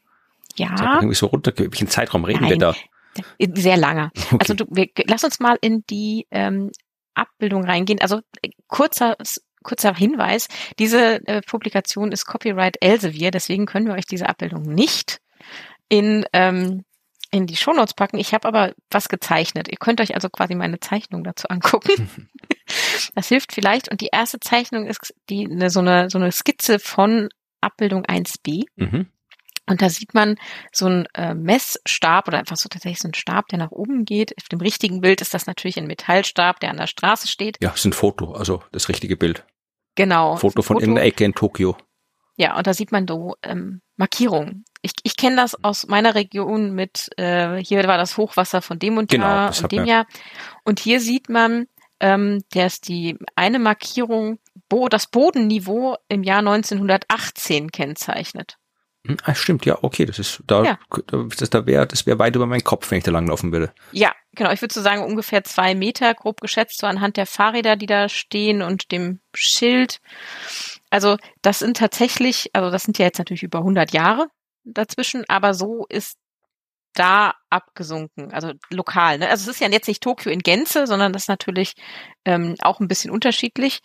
Ja. 0.56 0.70
Das 0.70 0.96
irgendwie 0.96 1.16
so 1.16 1.28
runter, 1.28 1.52
welchen 1.56 1.90
Zeitraum 1.90 2.24
reden 2.24 2.42
Nein, 2.42 2.52
wir 2.52 2.58
da? 2.58 2.76
Sehr 3.56 3.78
lange. 3.78 4.12
Okay. 4.32 4.38
Also 4.40 4.54
du, 4.54 4.66
wir, 4.70 4.88
lass 5.06 5.24
uns 5.24 5.40
mal 5.40 5.58
in 5.62 5.84
die 5.90 6.28
ähm, 6.32 6.72
Abbildung 7.14 7.66
reingehen. 7.66 8.02
Also 8.02 8.22
äh, 8.42 8.50
kurzer 8.68 9.16
kurzer 9.64 9.94
Hinweis, 9.94 10.48
diese 10.80 11.28
äh, 11.28 11.42
Publikation 11.42 12.14
ist 12.14 12.26
Copyright 12.26 12.78
Elsevier, 12.80 13.32
deswegen 13.32 13.66
können 13.66 13.88
wir 13.88 13.96
euch 13.96 14.06
diese 14.06 14.30
Abbildung 14.30 14.62
nicht 14.62 15.20
in 15.90 16.26
ähm, 16.32 16.86
in 17.38 17.48
die 17.48 17.56
Shownotes 17.56 17.94
packen. 17.94 18.18
Ich 18.18 18.34
habe 18.34 18.48
aber 18.48 18.74
was 18.90 19.10
gezeichnet. 19.10 19.68
Ihr 19.70 19.78
könnt 19.78 20.02
euch 20.02 20.16
also 20.16 20.30
quasi 20.30 20.56
meine 20.56 20.80
Zeichnung 20.80 21.24
dazu 21.24 21.48
angucken. 21.48 22.10
das 23.16 23.28
hilft 23.28 23.54
vielleicht. 23.54 23.90
Und 23.90 24.02
die 24.02 24.10
erste 24.12 24.40
Zeichnung 24.40 24.86
ist 24.86 25.14
die 25.30 25.46
eine, 25.46 25.70
so 25.70 25.80
eine 25.80 26.10
so 26.10 26.18
eine 26.18 26.32
Skizze 26.32 26.80
von 26.80 27.30
Abbildung 27.62 28.06
1b. 28.06 28.66
Mhm. 28.76 29.08
Und 29.70 29.82
da 29.82 29.90
sieht 29.90 30.14
man 30.14 30.38
so 30.72 30.86
einen 30.86 31.08
äh, 31.14 31.34
Messstab 31.34 32.28
oder 32.28 32.40
einfach 32.40 32.56
so 32.56 32.70
tatsächlich 32.70 33.00
so 33.00 33.08
einen 33.08 33.14
Stab, 33.14 33.48
der 33.50 33.60
nach 33.60 33.72
oben 33.72 34.06
geht. 34.06 34.34
Auf 34.38 34.48
dem 34.48 34.62
richtigen 34.62 35.02
Bild 35.02 35.20
ist 35.22 35.34
das 35.34 35.46
natürlich 35.46 35.78
ein 35.78 35.88
Metallstab, 35.88 36.62
der 36.62 36.70
an 36.70 36.78
der 36.78 36.88
Straße 36.88 37.28
steht. 37.28 37.58
Ja, 37.62 37.72
ist 37.72 37.86
ein 37.86 37.94
Foto, 37.94 38.32
also 38.32 38.64
das 38.72 38.88
richtige 38.88 39.18
Bild. 39.18 39.46
Genau. 39.96 40.38
Foto 40.38 40.62
von 40.62 40.78
irgendeiner 40.78 41.06
Ecke 41.06 41.26
in 41.26 41.34
Tokio. 41.34 41.76
Ja, 42.38 42.56
und 42.56 42.66
da 42.66 42.74
sieht 42.74 42.92
man 42.92 43.08
so 43.08 43.36
ähm, 43.44 43.82
Markierungen. 43.98 44.64
Ich, 44.82 44.94
ich 45.04 45.18
kenne 45.18 45.38
das 45.38 45.64
aus 45.64 45.88
meiner 45.88 46.16
Region 46.16 46.74
mit, 46.74 47.10
äh, 47.18 47.58
hier 47.58 47.84
war 47.88 47.98
das 47.98 48.18
Hochwasser 48.18 48.62
von 48.62 48.80
dem 48.80 48.98
und 48.98 49.10
Genau, 49.10 49.26
Jahr 49.26 49.48
das 49.48 49.62
und 49.62 49.72
dem 49.72 49.86
Jahr. 49.86 50.06
Und 50.64 50.80
hier 50.80 51.00
sieht 51.00 51.30
man, 51.30 51.68
ähm, 52.00 52.44
dass 52.52 52.80
die 52.80 53.18
eine 53.36 53.60
Markierung 53.60 54.40
Bo 54.70 54.88
das 54.90 55.08
Bodenniveau 55.08 55.98
im 56.10 56.24
Jahr 56.24 56.40
1918 56.40 57.72
kennzeichnet. 57.72 58.58
Hm, 59.06 59.18
Ah, 59.24 59.34
stimmt, 59.36 59.66
ja, 59.66 59.78
okay, 59.82 60.06
das 60.06 60.20
ist 60.20 60.44
da, 60.46 60.64
Ja. 60.64 60.80
das, 61.38 61.50
da 61.50 61.66
wäre, 61.66 61.88
das 61.88 62.06
wäre 62.06 62.20
weit 62.20 62.36
über 62.36 62.46
meinen 62.46 62.64
Kopf, 62.64 62.92
wenn 62.92 62.98
ich 63.00 63.04
da 63.04 63.12
langlaufen 63.12 63.52
würde. 63.52 63.72
Ja, 63.92 64.14
genau. 64.36 64.52
Ich 64.52 64.62
würde 64.62 64.74
so 64.74 64.82
sagen, 64.82 65.04
ungefähr 65.04 65.44
zwei 65.44 65.76
Meter, 65.76 66.14
grob 66.14 66.42
geschätzt, 66.42 66.80
so 66.80 66.88
anhand 66.88 67.18
der 67.18 67.26
Fahrräder, 67.26 67.76
die 67.78 67.86
da 67.86 68.10
stehen 68.10 68.62
und 68.62 68.92
dem 68.92 69.20
Schild. 69.34 70.02
Also 70.90 71.18
das 71.42 71.60
sind 71.60 71.78
tatsächlich, 71.78 72.50
also 72.54 72.70
das 72.70 72.84
sind 72.84 72.98
ja 72.98 73.06
jetzt 73.06 73.18
natürlich 73.20 73.44
über 73.44 73.60
100 73.60 73.92
Jahre 73.94 74.28
dazwischen, 74.74 75.26
aber 75.28 75.54
so 75.54 75.86
ist 75.90 76.18
da 76.98 77.36
abgesunken, 77.50 78.34
also 78.34 78.54
lokal. 78.72 79.20
Ne? 79.20 79.30
Also 79.30 79.44
es 79.44 79.56
ist 79.56 79.62
ja 79.62 79.70
jetzt 79.70 79.88
nicht 79.88 80.02
Tokio 80.02 80.32
in 80.32 80.40
Gänze, 80.40 80.88
sondern 80.88 81.14
das 81.14 81.24
ist 81.24 81.28
natürlich 81.30 81.76
ähm, 82.26 82.56
auch 82.62 82.80
ein 82.80 82.88
bisschen 82.88 83.12
unterschiedlich. 83.12 83.82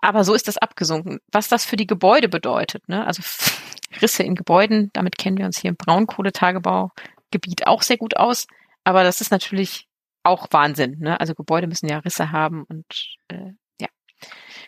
Aber 0.00 0.24
so 0.24 0.34
ist 0.34 0.48
das 0.48 0.58
abgesunken. 0.58 1.20
Was 1.32 1.48
das 1.48 1.64
für 1.64 1.76
die 1.76 1.86
Gebäude 1.86 2.28
bedeutet, 2.28 2.88
ne? 2.88 3.06
also 3.06 3.22
Risse 4.02 4.24
in 4.24 4.34
Gebäuden, 4.34 4.90
damit 4.92 5.16
kennen 5.16 5.38
wir 5.38 5.46
uns 5.46 5.60
hier 5.60 5.70
im 5.70 5.76
Braunkohletagebaugebiet 5.76 7.66
auch 7.66 7.82
sehr 7.82 7.96
gut 7.96 8.16
aus. 8.16 8.46
Aber 8.82 9.04
das 9.04 9.20
ist 9.20 9.30
natürlich 9.30 9.86
auch 10.24 10.48
Wahnsinn. 10.50 10.98
Ne? 10.98 11.18
Also 11.20 11.34
Gebäude 11.34 11.68
müssen 11.68 11.88
ja 11.88 11.98
Risse 11.98 12.32
haben 12.32 12.64
und 12.64 12.84
äh, 13.28 13.52
ja. 13.80 13.88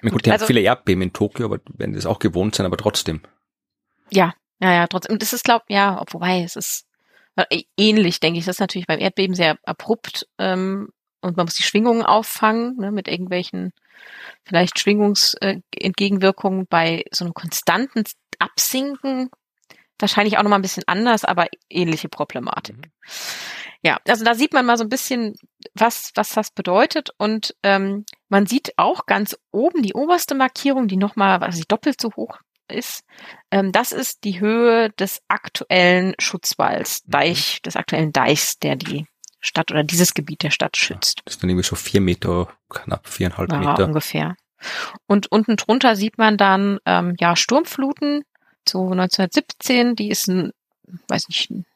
Na 0.02 0.10
gut, 0.10 0.12
Gut, 0.12 0.26
die 0.26 0.30
also- 0.30 0.44
haben 0.44 0.46
viele 0.46 0.60
Erdbeben 0.60 1.02
in 1.02 1.12
Tokio, 1.12 1.46
aber 1.46 1.58
werden 1.74 1.94
das 1.94 2.06
auch 2.06 2.20
gewohnt 2.20 2.54
sein, 2.54 2.64
aber 2.64 2.76
trotzdem. 2.76 3.22
Ja, 4.10 4.34
ja, 4.60 4.72
ja, 4.72 4.86
trotzdem. 4.86 5.14
Und 5.14 5.22
das 5.22 5.32
ist, 5.32 5.44
glaub, 5.44 5.62
ja, 5.68 6.00
ob- 6.00 6.14
wobei, 6.14 6.42
es 6.42 6.56
ist 6.56 6.86
äh, 7.36 7.62
ähnlich, 7.76 8.20
denke 8.20 8.38
ich. 8.38 8.46
Das 8.46 8.56
ist 8.56 8.60
natürlich 8.60 8.86
beim 8.86 9.00
Erdbeben 9.00 9.34
sehr 9.34 9.58
abrupt 9.64 10.26
ähm, 10.38 10.88
und 11.20 11.36
man 11.36 11.46
muss 11.46 11.54
die 11.54 11.62
Schwingungen 11.62 12.02
auffangen, 12.02 12.76
ne, 12.78 12.92
mit 12.92 13.08
irgendwelchen 13.08 13.72
vielleicht 14.44 14.78
Schwingungsentgegenwirkungen. 14.78 16.62
Äh, 16.62 16.66
bei 16.68 17.04
so 17.12 17.24
einem 17.24 17.34
konstanten 17.34 18.04
Absinken 18.38 19.30
wahrscheinlich 19.98 20.38
auch 20.38 20.42
nochmal 20.42 20.58
ein 20.58 20.62
bisschen 20.62 20.84
anders, 20.86 21.24
aber 21.24 21.46
ähnliche 21.68 22.08
Problematik. 22.08 22.76
Mhm. 22.76 22.82
Ja, 23.82 23.98
also 24.08 24.24
da 24.24 24.34
sieht 24.34 24.52
man 24.52 24.66
mal 24.66 24.76
so 24.76 24.84
ein 24.84 24.88
bisschen, 24.88 25.34
was, 25.74 26.10
was 26.14 26.30
das 26.30 26.50
bedeutet. 26.50 27.10
Und 27.18 27.54
ähm, 27.62 28.04
man 28.28 28.46
sieht 28.46 28.72
auch 28.78 29.06
ganz 29.06 29.38
oben 29.52 29.82
die 29.82 29.94
oberste 29.94 30.34
Markierung, 30.34 30.88
die 30.88 30.96
nochmal, 30.96 31.40
was 31.40 31.58
ich 31.58 31.68
doppelt 31.68 32.00
so 32.00 32.12
hoch 32.16 32.38
ist. 32.68 33.04
Ähm, 33.50 33.72
das 33.72 33.92
ist 33.92 34.24
die 34.24 34.40
Höhe 34.40 34.90
des 34.90 35.22
aktuellen 35.28 36.14
Schutzwalls, 36.18 37.02
Mhm. 37.06 37.10
Deich, 37.12 37.62
des 37.62 37.76
aktuellen 37.76 38.12
Deichs, 38.12 38.58
der 38.58 38.76
die 38.76 39.06
Stadt 39.40 39.70
oder 39.70 39.84
dieses 39.84 40.14
Gebiet 40.14 40.42
der 40.42 40.50
Stadt 40.50 40.76
schützt. 40.76 41.20
Das 41.24 41.34
ist 41.34 41.42
dann 41.42 41.50
irgendwie 41.50 41.66
so 41.68 41.76
vier 41.76 42.00
Meter, 42.00 42.48
knapp 42.68 43.06
viereinhalb 43.06 43.50
Ja, 43.52 43.58
Meter. 43.58 43.84
ungefähr. 43.86 44.36
Und 45.06 45.30
unten 45.30 45.56
drunter 45.56 45.94
sieht 45.96 46.18
man 46.18 46.36
dann 46.36 46.78
ähm, 46.86 47.14
ja 47.20 47.36
Sturmfluten, 47.36 48.24
so 48.68 48.90
1917, 48.90 49.94
die 49.94 50.08
ist 50.08 50.26
ein, 50.28 50.52
weiß 51.08 51.28
nicht, 51.28 51.50
ein, 51.50 51.66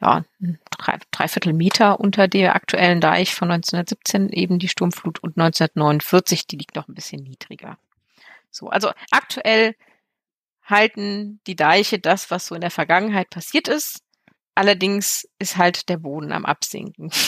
ja, 0.00 0.24
drei, 0.70 0.98
dreiviertel 1.10 1.52
Meter 1.52 2.00
unter 2.00 2.28
der 2.28 2.54
aktuellen 2.54 3.00
Deich 3.00 3.34
von 3.34 3.50
1917, 3.50 4.28
eben 4.30 4.58
die 4.58 4.68
Sturmflut 4.68 5.20
und 5.20 5.38
1949, 5.38 6.46
die 6.46 6.56
liegt 6.56 6.74
noch 6.76 6.88
ein 6.88 6.94
bisschen 6.94 7.22
niedriger. 7.22 7.78
So, 8.50 8.68
also 8.68 8.90
aktuell 9.10 9.74
halten 10.68 11.40
die 11.46 11.56
Deiche 11.56 11.98
das, 11.98 12.30
was 12.30 12.46
so 12.46 12.54
in 12.54 12.60
der 12.60 12.70
Vergangenheit 12.70 13.30
passiert 13.30 13.68
ist. 13.68 14.00
Allerdings 14.54 15.28
ist 15.38 15.56
halt 15.56 15.88
der 15.88 15.98
Boden 15.98 16.32
am 16.32 16.44
Absinken. 16.44 17.10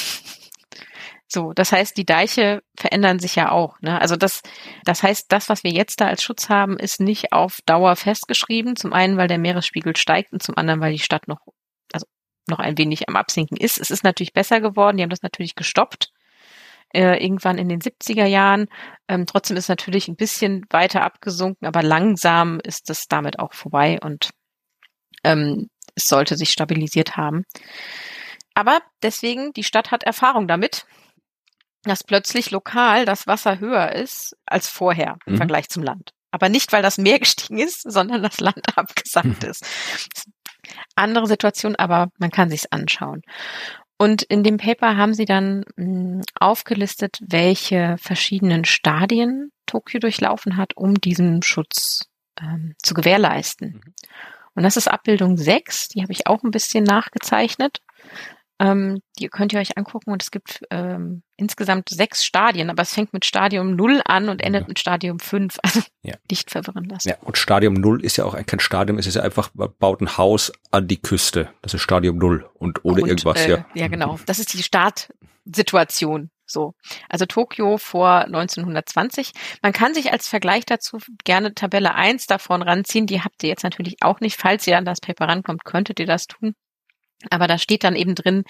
So, 1.33 1.53
das 1.53 1.71
heißt, 1.71 1.97
die 1.97 2.05
Deiche 2.05 2.61
verändern 2.77 3.21
sich 3.21 3.37
ja 3.37 3.53
auch. 3.53 3.81
Ne? 3.81 4.01
Also 4.01 4.17
das, 4.17 4.43
das 4.85 5.05
heißt, 5.05 5.31
das, 5.31 5.49
was 5.49 5.63
wir 5.63 5.71
jetzt 5.71 6.01
da 6.01 6.09
als 6.09 6.25
Schutz 6.25 6.49
haben, 6.49 6.77
ist 6.77 6.99
nicht 6.99 7.33
auf 7.33 7.61
Dauer 7.67 7.95
festgeschrieben. 7.95 8.75
Zum 8.75 8.93
einen, 8.93 9.17
weil 9.17 9.29
der 9.29 9.39
Meeresspiegel 9.39 9.97
steigt 9.97 10.33
und 10.33 10.43
zum 10.43 10.59
anderen, 10.59 10.81
weil 10.81 10.91
die 10.91 10.99
Stadt 10.99 11.29
noch, 11.29 11.39
also 11.93 12.05
noch 12.49 12.59
ein 12.59 12.77
wenig 12.79 13.09
am 13.09 13.15
Absinken 13.15 13.57
ist. 13.57 13.79
Es 13.79 13.93
ist 13.93 14.03
natürlich 14.03 14.33
besser 14.33 14.61
geworden. 14.61 14.97
Die 14.97 15.05
haben 15.05 15.11
das 15.11 15.23
natürlich 15.23 15.55
gestoppt. 15.55 16.11
Äh, 16.93 17.23
irgendwann 17.23 17.59
in 17.59 17.69
den 17.69 17.81
70er 17.81 18.27
Jahren. 18.27 18.67
Ähm, 19.07 19.25
trotzdem 19.27 19.57
ist 19.57 19.69
natürlich 19.69 20.09
ein 20.09 20.17
bisschen 20.17 20.67
weiter 20.71 21.03
abgesunken, 21.03 21.67
aber 21.69 21.83
langsam 21.83 22.59
ist 22.65 22.91
es 22.91 23.07
damit 23.07 23.39
auch 23.39 23.55
vorbei 23.55 23.99
und 24.03 24.31
ähm, 25.23 25.69
es 25.95 26.07
sollte 26.07 26.37
sich 26.37 26.51
stabilisiert 26.51 27.17
haben. 27.17 27.45
Aber 28.55 28.81
deswegen, 29.03 29.53
die 29.53 29.65
Stadt 29.65 29.91
hat 29.93 30.03
Erfahrung 30.03 30.49
damit, 30.49 30.85
dass 31.85 32.05
plötzlich 32.05 32.51
lokal 32.51 33.05
das 33.05 33.27
Wasser 33.27 33.59
höher 33.59 33.93
ist 33.93 34.37
als 34.45 34.69
vorher 34.69 35.17
im 35.27 35.35
Mhm. 35.35 35.37
Vergleich 35.39 35.69
zum 35.69 35.83
Land. 35.83 36.11
Aber 36.31 36.49
nicht, 36.49 36.73
weil 36.73 36.83
das 36.83 36.99
Meer 36.99 37.19
gestiegen 37.21 37.59
ist, 37.59 37.83
sondern 37.83 38.23
das 38.23 38.41
Land 38.41 38.67
abgesackt 38.77 39.45
ist. 39.45 39.65
Andere 40.95 41.27
Situation, 41.27 41.77
aber 41.77 42.09
man 42.19 42.31
kann 42.31 42.51
sich's 42.51 42.67
anschauen. 42.71 43.23
Und 44.01 44.23
in 44.23 44.43
dem 44.43 44.57
Paper 44.57 44.97
haben 44.97 45.13
sie 45.13 45.27
dann 45.27 45.63
mh, 45.77 46.23
aufgelistet, 46.35 47.19
welche 47.21 47.97
verschiedenen 47.99 48.65
Stadien 48.65 49.53
Tokio 49.67 50.01
durchlaufen 50.01 50.57
hat, 50.57 50.75
um 50.75 50.95
diesen 50.95 51.43
Schutz 51.43 52.09
ähm, 52.41 52.75
zu 52.83 52.95
gewährleisten. 52.95 53.73
Mhm. 53.75 53.95
Und 54.55 54.63
das 54.63 54.79
ist 54.79 54.89
Abbildung 54.89 55.37
6, 55.37 55.89
die 55.89 56.01
habe 56.01 56.13
ich 56.13 56.27
auch 56.27 56.43
ein 56.43 56.51
bisschen 56.51 56.83
nachgezeichnet. 56.85 57.83
Ähm, 58.61 59.01
die 59.19 59.29
könnt 59.29 59.55
ihr 59.55 59.59
euch 59.59 59.79
angucken 59.79 60.13
und 60.13 60.23
es 60.23 60.31
gibt 60.31 60.61
ähm, 60.71 61.23
insgesamt 61.39 61.89
sechs 61.89 62.23
Stadien, 62.25 62.69
aber 62.69 62.83
es 62.83 62.93
fängt 62.93 63.15
mit 63.15 63.25
Stadium 63.25 63.75
0 63.75 64.03
an 64.05 64.29
und 64.29 64.43
endet 64.43 64.63
Ja. 64.63 64.69
mit 64.69 64.79
Stadium 64.79 65.19
5. 65.19 65.59
Also 65.65 65.81
Ja. 66.03 66.17
nicht 66.31 66.51
verwirren 66.51 66.85
lassen. 66.85 67.09
Ja, 67.09 67.17
und 67.23 67.39
Stadium 67.39 67.73
Null 67.75 68.05
ist 68.05 68.19
ja 68.19 68.27
auch 68.27 68.37
kein 68.47 68.61
Stadium, 68.61 68.99
es 68.99 69.07
ist 69.07 69.15
ja 69.17 69.23
einfach, 69.23 69.49
man 69.55 69.71
baut 69.79 70.03
ein 70.03 70.19
Haus 70.19 70.53
an 70.71 70.87
die 70.89 71.01
Küste. 71.01 71.49
Das 71.63 71.73
ist 71.73 71.81
Stadium 71.81 72.19
Null 72.19 72.49
und 72.55 72.85
ohne 72.85 73.03
Und, 73.03 73.09
irgendwas, 73.09 73.41
äh, 73.47 73.51
ja. 73.51 73.67
Ja, 73.75 73.89
genau. 73.89 74.19
Das 74.27 74.39
ist 74.39 74.53
die 74.53 74.63
Startsituation. 74.63 76.31
So. 76.47 76.75
Also 77.09 77.27
Tokio 77.27 77.79
vor 77.79 78.25
1920. 78.25 79.33
Man 79.63 79.73
kann 79.73 79.95
sich 79.95 80.13
als 80.13 80.29
Vergleich 80.29 80.67
dazu 80.67 80.99
gerne 81.25 81.55
Tabelle 81.55 81.95
1 81.95 82.27
davon 82.27 82.61
ranziehen. 82.63 83.07
Die 83.07 83.23
habt 83.23 83.43
ihr 83.43 83.49
jetzt 83.49 83.63
natürlich 83.63 83.99
auch 84.03 84.21
nicht. 84.21 84.37
Falls 84.37 84.67
ihr 84.67 84.77
an 84.77 84.85
das 84.85 85.01
Paper 85.01 85.29
rankommt, 85.29 85.65
könntet 85.65 86.01
ihr 86.01 86.07
das 86.07 86.27
tun. 86.27 86.55
Aber 87.29 87.47
da 87.47 87.59
steht 87.59 87.85
dann 87.85 87.97
eben 87.97 88.15
drin, 88.15 88.45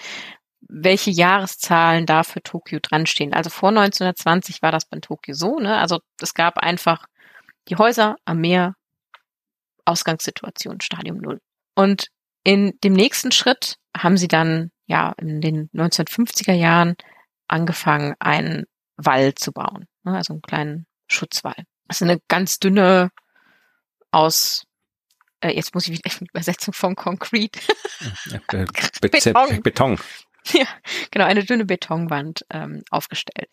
welche 0.61 1.11
Jahreszahlen 1.11 2.05
da 2.05 2.23
für 2.23 2.41
Tokio 2.41 2.79
dran 2.81 3.05
stehen. 3.05 3.33
Also 3.33 3.49
vor 3.49 3.69
1920 3.69 4.61
war 4.61 4.71
das 4.71 4.85
bei 4.85 4.99
Tokio 4.99 5.33
so, 5.33 5.59
ne? 5.59 5.77
Also 5.77 5.99
es 6.21 6.33
gab 6.33 6.57
einfach 6.57 7.07
die 7.67 7.75
Häuser 7.75 8.15
am 8.25 8.39
Meer, 8.39 8.75
Ausgangssituation, 9.85 10.79
Stadium 10.81 11.17
Null. 11.17 11.41
Und 11.75 12.07
in 12.43 12.77
dem 12.83 12.93
nächsten 12.93 13.31
Schritt 13.31 13.75
haben 13.97 14.17
sie 14.17 14.27
dann 14.27 14.71
ja 14.85 15.13
in 15.17 15.41
den 15.41 15.69
1950er 15.71 16.53
Jahren 16.53 16.95
angefangen, 17.47 18.15
einen 18.19 18.65
Wall 18.97 19.33
zu 19.35 19.51
bauen, 19.51 19.87
ne? 20.03 20.15
also 20.15 20.33
einen 20.33 20.41
kleinen 20.41 20.85
Schutzwall. 21.07 21.65
Das 21.87 21.97
ist 21.97 22.03
eine 22.03 22.19
ganz 22.27 22.59
dünne 22.59 23.09
aus 24.11 24.63
äh, 25.41 25.49
jetzt 25.49 25.73
muss 25.73 25.87
ich 25.87 25.93
wieder 25.93 26.09
die 26.09 26.25
Übersetzung 26.25 26.73
von 26.73 26.95
Concrete. 26.95 27.59
ja 28.25 28.39
Be 28.47 28.65
Be 29.01 29.09
Beton. 29.09 29.61
Beton. 29.61 29.99
ja, 30.53 30.67
genau, 31.11 31.25
eine 31.25 31.43
dünne 31.43 31.65
Betonwand 31.65 32.45
ähm, 32.49 32.83
aufgestellt. 32.89 33.49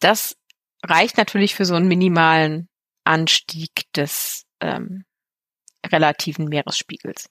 Das 0.00 0.36
reicht 0.84 1.16
natürlich 1.16 1.54
für 1.54 1.64
so 1.64 1.74
einen 1.74 1.88
minimalen 1.88 2.68
Anstieg 3.04 3.92
des 3.94 4.44
ähm, 4.60 5.04
relativen 5.86 6.46
Meeresspiegels. 6.46 7.28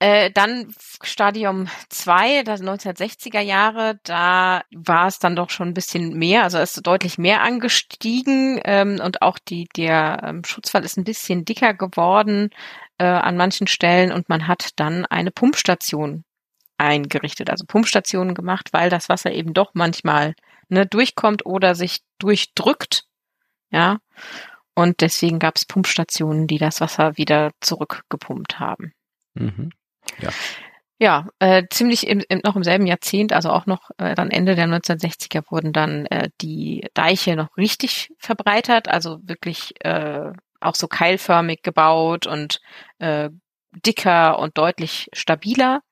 Äh, 0.00 0.30
dann 0.30 0.72
Stadium 1.02 1.68
2, 1.88 2.44
das 2.44 2.62
1960er 2.62 3.40
Jahre, 3.40 3.98
da 4.04 4.62
war 4.72 5.08
es 5.08 5.18
dann 5.18 5.34
doch 5.34 5.50
schon 5.50 5.68
ein 5.68 5.74
bisschen 5.74 6.16
mehr, 6.16 6.44
also 6.44 6.58
ist 6.58 6.86
deutlich 6.86 7.18
mehr 7.18 7.42
angestiegen 7.42 8.60
ähm, 8.64 9.00
und 9.02 9.22
auch 9.22 9.40
die, 9.40 9.68
der 9.76 10.20
ähm, 10.22 10.44
Schutzwall 10.44 10.84
ist 10.84 10.98
ein 10.98 11.04
bisschen 11.04 11.44
dicker 11.44 11.74
geworden 11.74 12.50
äh, 12.98 13.06
an 13.06 13.36
manchen 13.36 13.66
Stellen 13.66 14.12
und 14.12 14.28
man 14.28 14.46
hat 14.46 14.70
dann 14.76 15.04
eine 15.04 15.32
Pumpstation 15.32 16.22
eingerichtet, 16.76 17.50
also 17.50 17.64
Pumpstationen 17.66 18.34
gemacht, 18.34 18.68
weil 18.72 18.90
das 18.90 19.08
Wasser 19.08 19.32
eben 19.32 19.52
doch 19.52 19.70
manchmal 19.74 20.34
ne, 20.68 20.86
durchkommt 20.86 21.44
oder 21.44 21.74
sich 21.74 22.02
durchdrückt, 22.18 23.04
ja. 23.70 23.98
Und 24.76 25.00
deswegen 25.00 25.40
gab 25.40 25.56
es 25.56 25.64
Pumpstationen, 25.64 26.46
die 26.46 26.58
das 26.58 26.80
Wasser 26.80 27.16
wieder 27.16 27.50
zurückgepumpt 27.60 28.60
haben. 28.60 28.92
Mhm. 29.34 29.70
Ja. 30.20 30.30
Ja, 31.00 31.28
äh, 31.38 31.62
ziemlich 31.70 32.08
im, 32.08 32.24
im, 32.28 32.40
noch 32.42 32.56
im 32.56 32.64
selben 32.64 32.84
Jahrzehnt, 32.86 33.32
also 33.32 33.50
auch 33.50 33.66
noch 33.66 33.90
äh, 33.98 34.16
dann 34.16 34.32
Ende 34.32 34.56
der 34.56 34.66
1960er 34.66 35.48
wurden 35.48 35.72
dann 35.72 36.06
äh, 36.06 36.30
die 36.40 36.88
Deiche 36.94 37.36
noch 37.36 37.56
richtig 37.56 38.10
verbreitert, 38.18 38.88
also 38.88 39.20
wirklich 39.22 39.74
äh, 39.84 40.32
auch 40.60 40.74
so 40.74 40.88
keilförmig 40.88 41.62
gebaut 41.62 42.26
und 42.26 42.60
äh, 42.98 43.30
dicker 43.86 44.40
und 44.40 44.58
deutlich 44.58 45.08
stabiler, 45.12 45.82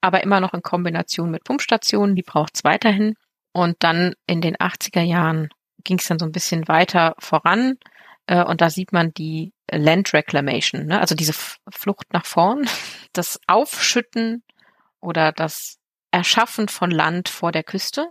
aber 0.00 0.24
immer 0.24 0.40
noch 0.40 0.52
in 0.52 0.62
Kombination 0.62 1.30
mit 1.30 1.44
Pumpstationen, 1.44 2.16
die 2.16 2.22
braucht 2.22 2.56
es 2.56 2.64
weiterhin. 2.64 3.14
Und 3.52 3.76
dann 3.80 4.14
in 4.26 4.40
den 4.40 4.56
80er 4.56 5.02
Jahren 5.02 5.48
ging 5.84 5.98
es 5.98 6.06
dann 6.08 6.18
so 6.18 6.26
ein 6.26 6.32
bisschen 6.32 6.68
weiter 6.68 7.14
voran. 7.18 7.78
Äh, 8.26 8.44
und 8.44 8.60
da 8.60 8.70
sieht 8.70 8.92
man 8.92 9.12
die 9.12 9.52
Land 9.70 10.12
Reclamation, 10.12 10.86
ne? 10.86 11.00
also 11.00 11.14
diese 11.14 11.32
Flucht 11.32 12.12
nach 12.12 12.26
vorn, 12.26 12.68
das 13.12 13.40
Aufschütten 13.46 14.42
oder 15.00 15.32
das 15.32 15.78
Erschaffen 16.10 16.68
von 16.68 16.90
Land 16.90 17.28
vor 17.28 17.52
der 17.52 17.64
Küste. 17.64 18.10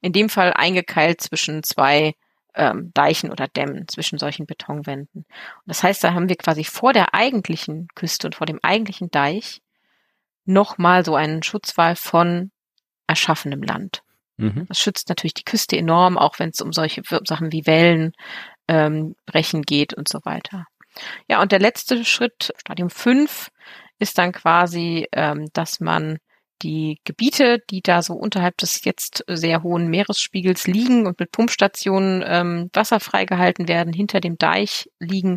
In 0.00 0.12
dem 0.12 0.28
Fall 0.28 0.52
eingekeilt 0.52 1.20
zwischen 1.20 1.62
zwei 1.62 2.14
ähm, 2.54 2.90
Deichen 2.94 3.30
oder 3.30 3.48
Dämmen, 3.48 3.88
zwischen 3.88 4.18
solchen 4.18 4.46
Betonwänden. 4.46 5.22
Und 5.22 5.66
das 5.66 5.82
heißt, 5.82 6.04
da 6.04 6.14
haben 6.14 6.28
wir 6.28 6.36
quasi 6.36 6.64
vor 6.64 6.92
der 6.92 7.14
eigentlichen 7.14 7.88
Küste 7.94 8.26
und 8.26 8.34
vor 8.34 8.46
dem 8.46 8.60
eigentlichen 8.62 9.10
Deich 9.10 9.60
nochmal 10.44 11.04
so 11.04 11.16
einen 11.16 11.42
Schutzwall 11.42 11.96
von 11.96 12.50
erschaffenem 13.06 13.62
Land. 13.62 14.02
Mhm. 14.36 14.66
Das 14.68 14.78
schützt 14.78 15.08
natürlich 15.08 15.34
die 15.34 15.44
Küste 15.44 15.76
enorm, 15.76 16.18
auch 16.18 16.38
wenn 16.38 16.50
es 16.50 16.60
um 16.60 16.72
solche 16.72 17.02
Sachen 17.24 17.52
wie 17.52 17.66
Wellen 17.66 18.12
ähm, 18.68 19.14
brechen 19.26 19.62
geht 19.62 19.94
und 19.94 20.08
so 20.08 20.20
weiter. 20.24 20.66
Ja, 21.28 21.42
und 21.42 21.52
der 21.52 21.58
letzte 21.58 22.04
Schritt, 22.04 22.52
Stadium 22.56 22.90
5, 22.90 23.50
ist 23.98 24.18
dann 24.18 24.32
quasi, 24.32 25.06
ähm, 25.12 25.48
dass 25.52 25.80
man 25.80 26.18
die 26.62 27.00
Gebiete, 27.04 27.58
die 27.70 27.82
da 27.82 28.02
so 28.02 28.14
unterhalb 28.14 28.56
des 28.58 28.84
jetzt 28.84 29.24
sehr 29.28 29.62
hohen 29.62 29.88
Meeresspiegels 29.88 30.66
liegen 30.66 31.06
und 31.06 31.18
mit 31.18 31.32
Pumpstationen 31.32 32.22
ähm, 32.26 32.70
wasserfrei 32.72 33.24
gehalten 33.24 33.68
werden, 33.68 33.92
hinter 33.92 34.20
dem 34.20 34.38
Deich 34.38 34.88
liegen, 34.98 35.36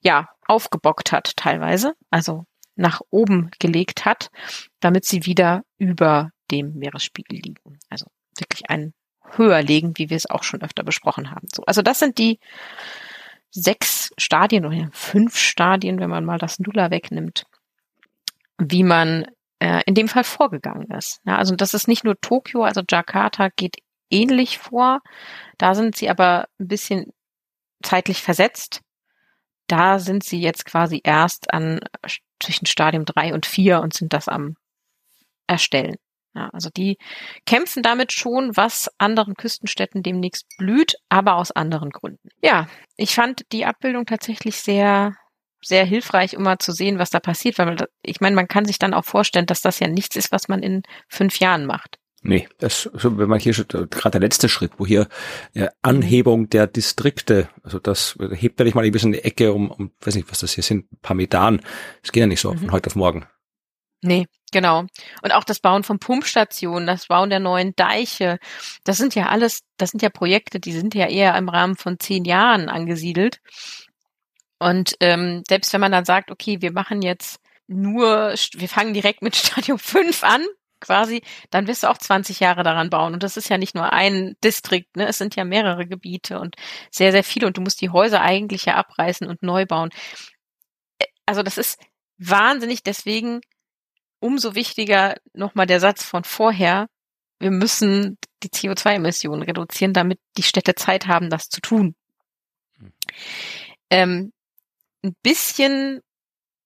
ja, 0.00 0.28
aufgebockt 0.46 1.12
hat 1.12 1.36
teilweise, 1.36 1.94
also 2.10 2.46
nach 2.74 3.00
oben 3.10 3.50
gelegt 3.58 4.04
hat, 4.04 4.30
damit 4.80 5.04
sie 5.04 5.26
wieder 5.26 5.62
über 5.78 6.30
dem 6.50 6.74
Meeresspiegel 6.74 7.38
liegen. 7.38 7.78
Also 7.90 8.06
wirklich 8.38 8.70
ein 8.70 8.94
höher 9.36 9.62
legen, 9.62 9.92
wie 9.96 10.10
wir 10.10 10.16
es 10.16 10.28
auch 10.28 10.42
schon 10.42 10.62
öfter 10.62 10.84
besprochen 10.84 11.30
haben. 11.30 11.48
So, 11.54 11.64
also 11.64 11.82
das 11.82 11.98
sind 11.98 12.18
die 12.18 12.38
sechs 13.50 14.10
Stadien 14.18 14.64
oder 14.64 14.88
fünf 14.92 15.36
Stadien, 15.36 16.00
wenn 16.00 16.10
man 16.10 16.24
mal 16.24 16.38
das 16.38 16.58
Nuller 16.58 16.90
wegnimmt, 16.90 17.44
wie 18.58 18.82
man 18.82 19.26
äh, 19.58 19.82
in 19.86 19.94
dem 19.94 20.08
Fall 20.08 20.24
vorgegangen 20.24 20.90
ist. 20.90 21.20
Ja, 21.24 21.36
also 21.36 21.54
das 21.54 21.74
ist 21.74 21.86
nicht 21.88 22.04
nur 22.04 22.20
Tokio, 22.20 22.64
also 22.64 22.82
Jakarta 22.88 23.50
geht 23.54 23.76
ähnlich 24.10 24.58
vor. 24.58 25.00
Da 25.58 25.74
sind 25.74 25.96
sie 25.96 26.08
aber 26.10 26.48
ein 26.58 26.68
bisschen 26.68 27.12
zeitlich 27.82 28.22
versetzt. 28.22 28.80
Da 29.66 29.98
sind 29.98 30.24
sie 30.24 30.40
jetzt 30.40 30.64
quasi 30.64 31.00
erst 31.02 31.52
an 31.52 31.80
zwischen 32.40 32.66
Stadium 32.66 33.04
drei 33.04 33.32
und 33.32 33.46
vier 33.46 33.80
und 33.80 33.94
sind 33.94 34.12
das 34.12 34.28
am 34.28 34.56
Erstellen. 35.46 35.96
Ja, 36.34 36.48
also 36.52 36.70
die 36.74 36.96
kämpfen 37.44 37.82
damit 37.82 38.12
schon, 38.12 38.56
was 38.56 38.90
anderen 38.98 39.34
Küstenstädten 39.34 40.02
demnächst 40.02 40.46
blüht, 40.56 40.94
aber 41.08 41.36
aus 41.36 41.50
anderen 41.50 41.90
Gründen. 41.90 42.28
Ja, 42.42 42.68
ich 42.96 43.14
fand 43.14 43.44
die 43.52 43.66
Abbildung 43.66 44.06
tatsächlich 44.06 44.56
sehr, 44.56 45.14
sehr 45.60 45.84
hilfreich, 45.84 46.36
um 46.36 46.44
mal 46.44 46.58
zu 46.58 46.72
sehen, 46.72 46.98
was 46.98 47.10
da 47.10 47.20
passiert, 47.20 47.58
weil 47.58 47.66
man, 47.66 47.84
ich 48.02 48.20
meine, 48.20 48.34
man 48.34 48.48
kann 48.48 48.64
sich 48.64 48.78
dann 48.78 48.94
auch 48.94 49.04
vorstellen, 49.04 49.46
dass 49.46 49.60
das 49.60 49.78
ja 49.78 49.88
nichts 49.88 50.16
ist, 50.16 50.32
was 50.32 50.48
man 50.48 50.62
in 50.62 50.82
fünf 51.08 51.38
Jahren 51.38 51.66
macht. 51.66 51.98
Nee, 52.24 52.48
das, 52.58 52.88
so, 52.94 53.18
wenn 53.18 53.28
man 53.28 53.40
hier 53.40 53.52
gerade 53.52 54.10
der 54.12 54.20
letzte 54.20 54.48
Schritt, 54.48 54.72
wo 54.78 54.86
hier 54.86 55.08
äh, 55.54 55.68
Anhebung 55.82 56.48
der 56.48 56.68
Distrikte, 56.68 57.48
also 57.64 57.80
das 57.80 58.16
hebt 58.30 58.60
er 58.60 58.64
nicht 58.64 58.74
mal 58.74 58.84
ein 58.84 58.92
bisschen 58.92 59.12
in 59.12 59.20
die 59.20 59.24
Ecke 59.24 59.52
um, 59.52 59.72
um, 59.72 59.90
weiß 60.00 60.14
nicht, 60.14 60.30
was 60.30 60.38
das 60.38 60.52
hier 60.52 60.62
sind, 60.62 60.90
ein 60.92 60.98
paar 61.02 61.16
Metern. 61.16 61.60
Das 62.00 62.12
geht 62.12 62.20
ja 62.20 62.28
nicht 62.28 62.40
so 62.40 62.52
mhm. 62.52 62.58
von 62.58 62.72
heute 62.72 62.86
auf 62.86 62.94
morgen. 62.94 63.26
Nee, 64.02 64.26
genau. 64.50 64.84
Und 65.22 65.32
auch 65.32 65.44
das 65.44 65.60
Bauen 65.60 65.84
von 65.84 65.98
Pumpstationen, 66.00 66.86
das 66.86 67.06
Bauen 67.06 67.30
der 67.30 67.40
neuen 67.40 67.74
Deiche, 67.76 68.38
das 68.84 68.98
sind 68.98 69.14
ja 69.14 69.28
alles, 69.28 69.62
das 69.76 69.90
sind 69.90 70.02
ja 70.02 70.10
Projekte, 70.10 70.58
die 70.60 70.72
sind 70.72 70.94
ja 70.94 71.06
eher 71.06 71.36
im 71.36 71.48
Rahmen 71.48 71.76
von 71.76 71.98
zehn 72.00 72.24
Jahren 72.24 72.68
angesiedelt. 72.68 73.40
Und 74.58 74.96
ähm, 75.00 75.42
selbst 75.48 75.72
wenn 75.72 75.80
man 75.80 75.92
dann 75.92 76.04
sagt, 76.04 76.30
okay, 76.30 76.60
wir 76.60 76.72
machen 76.72 77.02
jetzt 77.02 77.40
nur, 77.68 78.34
wir 78.54 78.68
fangen 78.68 78.94
direkt 78.94 79.22
mit 79.22 79.36
Stadium 79.36 79.78
5 79.78 80.24
an, 80.24 80.44
quasi, 80.80 81.22
dann 81.50 81.66
wirst 81.68 81.84
du 81.84 81.88
auch 81.88 81.98
20 81.98 82.40
Jahre 82.40 82.64
daran 82.64 82.90
bauen. 82.90 83.14
Und 83.14 83.22
das 83.22 83.36
ist 83.36 83.48
ja 83.48 83.58
nicht 83.58 83.74
nur 83.74 83.92
ein 83.92 84.36
Distrikt, 84.44 84.96
ne? 84.96 85.06
es 85.06 85.18
sind 85.18 85.36
ja 85.36 85.44
mehrere 85.44 85.86
Gebiete 85.86 86.40
und 86.40 86.56
sehr, 86.90 87.12
sehr 87.12 87.24
viele. 87.24 87.46
Und 87.46 87.56
du 87.56 87.60
musst 87.60 87.80
die 87.80 87.90
Häuser 87.90 88.20
eigentlich 88.20 88.66
ja 88.66 88.74
abreißen 88.74 89.28
und 89.28 89.42
neu 89.42 89.64
bauen. 89.64 89.90
Äh, 90.98 91.06
also 91.26 91.42
das 91.42 91.58
ist 91.58 91.80
wahnsinnig. 92.18 92.82
Deswegen 92.82 93.40
umso 94.22 94.54
wichtiger 94.54 95.16
nochmal 95.34 95.66
der 95.66 95.80
Satz 95.80 96.04
von 96.04 96.24
vorher, 96.24 96.88
wir 97.40 97.50
müssen 97.50 98.18
die 98.42 98.48
CO2-Emissionen 98.48 99.42
reduzieren, 99.42 99.92
damit 99.92 100.20
die 100.36 100.44
Städte 100.44 100.74
Zeit 100.76 101.08
haben, 101.08 101.28
das 101.28 101.48
zu 101.48 101.60
tun. 101.60 101.96
Hm. 102.78 102.92
Ähm, 103.90 104.32
ein 105.04 105.16
bisschen, 105.22 106.00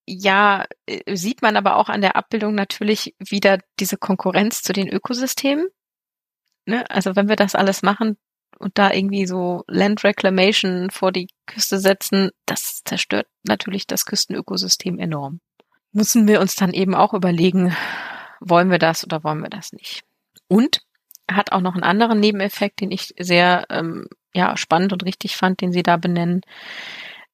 ja, 0.06 0.66
äh, 0.84 1.16
sieht 1.16 1.40
man 1.40 1.56
aber 1.56 1.76
auch 1.76 1.88
an 1.88 2.02
der 2.02 2.14
Abbildung 2.16 2.54
natürlich 2.54 3.14
wieder 3.18 3.58
diese 3.80 3.96
Konkurrenz 3.96 4.62
zu 4.62 4.74
den 4.74 4.88
Ökosystemen. 4.88 5.66
Ne? 6.66 6.88
Also 6.90 7.16
wenn 7.16 7.28
wir 7.28 7.36
das 7.36 7.54
alles 7.54 7.82
machen 7.82 8.18
und 8.58 8.76
da 8.76 8.92
irgendwie 8.92 9.26
so 9.26 9.64
Land 9.66 10.04
Reclamation 10.04 10.90
vor 10.90 11.10
die 11.10 11.28
Küste 11.46 11.78
setzen, 11.78 12.30
das 12.44 12.82
zerstört 12.84 13.28
natürlich 13.44 13.86
das 13.86 14.04
Küstenökosystem 14.04 14.98
enorm 14.98 15.40
müssen 15.92 16.28
wir 16.28 16.40
uns 16.40 16.54
dann 16.54 16.72
eben 16.72 16.94
auch 16.94 17.14
überlegen, 17.14 17.74
wollen 18.40 18.70
wir 18.70 18.78
das 18.78 19.04
oder 19.04 19.24
wollen 19.24 19.42
wir 19.42 19.50
das 19.50 19.72
nicht. 19.72 20.02
Und 20.48 20.80
hat 21.30 21.52
auch 21.52 21.60
noch 21.60 21.74
einen 21.74 21.82
anderen 21.82 22.20
Nebeneffekt, 22.20 22.80
den 22.80 22.90
ich 22.90 23.14
sehr 23.18 23.66
ähm, 23.70 24.06
ja, 24.34 24.56
spannend 24.56 24.92
und 24.92 25.04
richtig 25.04 25.36
fand, 25.36 25.60
den 25.60 25.72
Sie 25.72 25.82
da 25.82 25.96
benennen. 25.96 26.42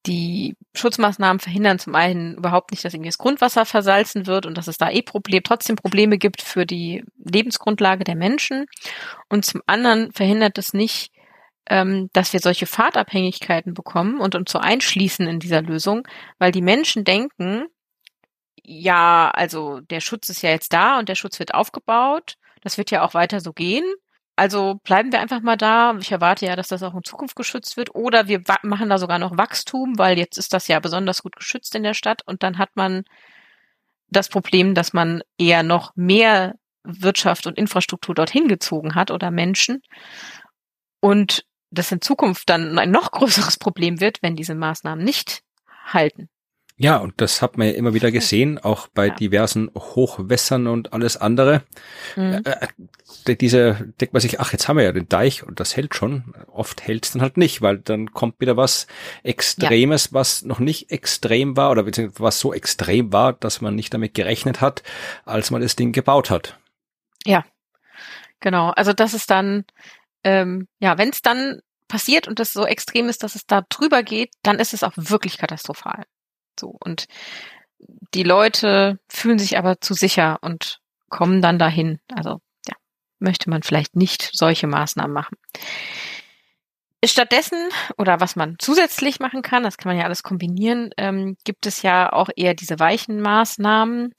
Die 0.06 0.56
Schutzmaßnahmen 0.74 1.38
verhindern 1.38 1.78
zum 1.78 1.94
einen 1.94 2.36
überhaupt 2.36 2.72
nicht, 2.72 2.84
dass 2.84 2.94
irgendwie 2.94 3.10
das 3.10 3.18
Grundwasser 3.18 3.66
versalzen 3.66 4.26
wird 4.26 4.46
und 4.46 4.56
dass 4.58 4.66
es 4.66 4.78
da 4.78 4.90
eh 4.90 5.02
Problem, 5.02 5.42
trotzdem 5.44 5.76
Probleme 5.76 6.18
gibt 6.18 6.42
für 6.42 6.66
die 6.66 7.04
Lebensgrundlage 7.18 8.02
der 8.02 8.16
Menschen. 8.16 8.66
Und 9.28 9.44
zum 9.44 9.60
anderen 9.66 10.10
verhindert 10.12 10.58
es 10.58 10.72
nicht, 10.72 11.12
ähm, 11.66 12.08
dass 12.12 12.32
wir 12.32 12.40
solche 12.40 12.66
Fahrtabhängigkeiten 12.66 13.74
bekommen 13.74 14.18
und 14.20 14.34
uns 14.34 14.50
so 14.50 14.58
einschließen 14.58 15.28
in 15.28 15.38
dieser 15.38 15.62
Lösung, 15.62 16.08
weil 16.38 16.50
die 16.50 16.62
Menschen 16.62 17.04
denken, 17.04 17.66
ja, 18.64 19.30
also 19.34 19.80
der 19.80 20.00
Schutz 20.00 20.28
ist 20.28 20.42
ja 20.42 20.50
jetzt 20.50 20.72
da 20.72 20.98
und 20.98 21.08
der 21.08 21.14
Schutz 21.14 21.38
wird 21.38 21.54
aufgebaut. 21.54 22.36
Das 22.62 22.78
wird 22.78 22.90
ja 22.90 23.04
auch 23.04 23.14
weiter 23.14 23.40
so 23.40 23.52
gehen. 23.52 23.84
Also 24.36 24.80
bleiben 24.84 25.12
wir 25.12 25.20
einfach 25.20 25.40
mal 25.42 25.56
da. 25.56 25.96
Ich 25.98 26.12
erwarte 26.12 26.46
ja, 26.46 26.56
dass 26.56 26.68
das 26.68 26.82
auch 26.82 26.94
in 26.94 27.04
Zukunft 27.04 27.36
geschützt 27.36 27.76
wird. 27.76 27.94
Oder 27.94 28.28
wir 28.28 28.42
machen 28.62 28.88
da 28.88 28.98
sogar 28.98 29.18
noch 29.18 29.36
Wachstum, 29.36 29.98
weil 29.98 30.18
jetzt 30.18 30.38
ist 30.38 30.52
das 30.52 30.68
ja 30.68 30.80
besonders 30.80 31.22
gut 31.22 31.36
geschützt 31.36 31.74
in 31.74 31.82
der 31.82 31.94
Stadt. 31.94 32.22
Und 32.26 32.42
dann 32.42 32.58
hat 32.58 32.70
man 32.74 33.04
das 34.08 34.28
Problem, 34.28 34.74
dass 34.74 34.92
man 34.92 35.22
eher 35.38 35.62
noch 35.62 35.94
mehr 35.96 36.54
Wirtschaft 36.84 37.46
und 37.46 37.58
Infrastruktur 37.58 38.14
dorthin 38.14 38.48
gezogen 38.48 38.94
hat 38.94 39.10
oder 39.10 39.30
Menschen. 39.30 39.82
Und 41.00 41.44
das 41.70 41.92
in 41.92 42.00
Zukunft 42.00 42.48
dann 42.48 42.78
ein 42.78 42.90
noch 42.90 43.10
größeres 43.10 43.58
Problem 43.58 44.00
wird, 44.00 44.22
wenn 44.22 44.36
diese 44.36 44.54
Maßnahmen 44.54 45.04
nicht 45.04 45.42
halten. 45.86 46.28
Ja, 46.82 46.96
und 46.96 47.14
das 47.18 47.42
hat 47.42 47.58
man 47.58 47.68
ja 47.68 47.74
immer 47.74 47.94
wieder 47.94 48.10
gesehen, 48.10 48.58
auch 48.58 48.88
bei 48.88 49.06
ja. 49.06 49.14
diversen 49.14 49.70
Hochwässern 49.72 50.66
und 50.66 50.92
alles 50.92 51.16
andere. 51.16 51.62
Mhm. 52.16 52.42
Äh, 52.44 52.66
äh 53.26 53.36
diese 53.36 53.92
denkt 54.00 54.12
man 54.12 54.20
sich, 54.20 54.40
ach, 54.40 54.52
jetzt 54.52 54.66
haben 54.66 54.78
wir 54.78 54.84
ja 54.84 54.90
den 54.90 55.08
Deich 55.08 55.44
und 55.44 55.60
das 55.60 55.76
hält 55.76 55.94
schon. 55.94 56.34
Oft 56.50 56.82
hält 56.82 57.04
es 57.04 57.12
dann 57.12 57.22
halt 57.22 57.36
nicht, 57.36 57.62
weil 57.62 57.78
dann 57.78 58.12
kommt 58.12 58.40
wieder 58.40 58.56
was 58.56 58.88
Extremes, 59.22 60.06
ja. 60.06 60.14
was 60.14 60.42
noch 60.42 60.58
nicht 60.58 60.90
extrem 60.90 61.56
war 61.56 61.70
oder 61.70 61.84
beziehungsweise 61.84 62.24
was 62.24 62.40
so 62.40 62.52
extrem 62.52 63.12
war, 63.12 63.32
dass 63.34 63.60
man 63.60 63.76
nicht 63.76 63.94
damit 63.94 64.14
gerechnet 64.14 64.60
hat, 64.60 64.82
als 65.24 65.52
man 65.52 65.62
das 65.62 65.76
Ding 65.76 65.92
gebaut 65.92 66.30
hat. 66.30 66.58
Ja, 67.24 67.44
genau. 68.40 68.70
Also 68.70 68.92
das 68.92 69.14
ist 69.14 69.30
dann, 69.30 69.66
ähm, 70.24 70.66
ja, 70.80 70.98
wenn 70.98 71.10
es 71.10 71.22
dann 71.22 71.60
passiert 71.86 72.26
und 72.26 72.40
das 72.40 72.52
so 72.52 72.66
extrem 72.66 73.08
ist, 73.08 73.22
dass 73.22 73.36
es 73.36 73.46
da 73.46 73.62
drüber 73.68 74.02
geht, 74.02 74.32
dann 74.42 74.58
ist 74.58 74.74
es 74.74 74.82
auch 74.82 74.94
wirklich 74.96 75.38
katastrophal. 75.38 76.06
So. 76.58 76.76
Und 76.84 77.06
die 78.14 78.22
Leute 78.22 78.98
fühlen 79.08 79.38
sich 79.38 79.58
aber 79.58 79.80
zu 79.80 79.94
sicher 79.94 80.38
und 80.42 80.80
kommen 81.08 81.42
dann 81.42 81.58
dahin. 81.58 81.98
Also, 82.14 82.40
ja, 82.66 82.74
möchte 83.18 83.50
man 83.50 83.62
vielleicht 83.62 83.96
nicht 83.96 84.30
solche 84.32 84.66
Maßnahmen 84.66 85.12
machen. 85.12 85.36
Stattdessen, 87.04 87.58
oder 87.98 88.20
was 88.20 88.36
man 88.36 88.56
zusätzlich 88.58 89.18
machen 89.18 89.42
kann, 89.42 89.64
das 89.64 89.76
kann 89.76 89.90
man 89.90 89.98
ja 89.98 90.04
alles 90.04 90.22
kombinieren, 90.22 90.90
ähm, 90.96 91.36
gibt 91.44 91.66
es 91.66 91.82
ja 91.82 92.12
auch 92.12 92.28
eher 92.36 92.54
diese 92.54 92.78
weichen 92.78 93.20
Maßnahmen, 93.20 94.14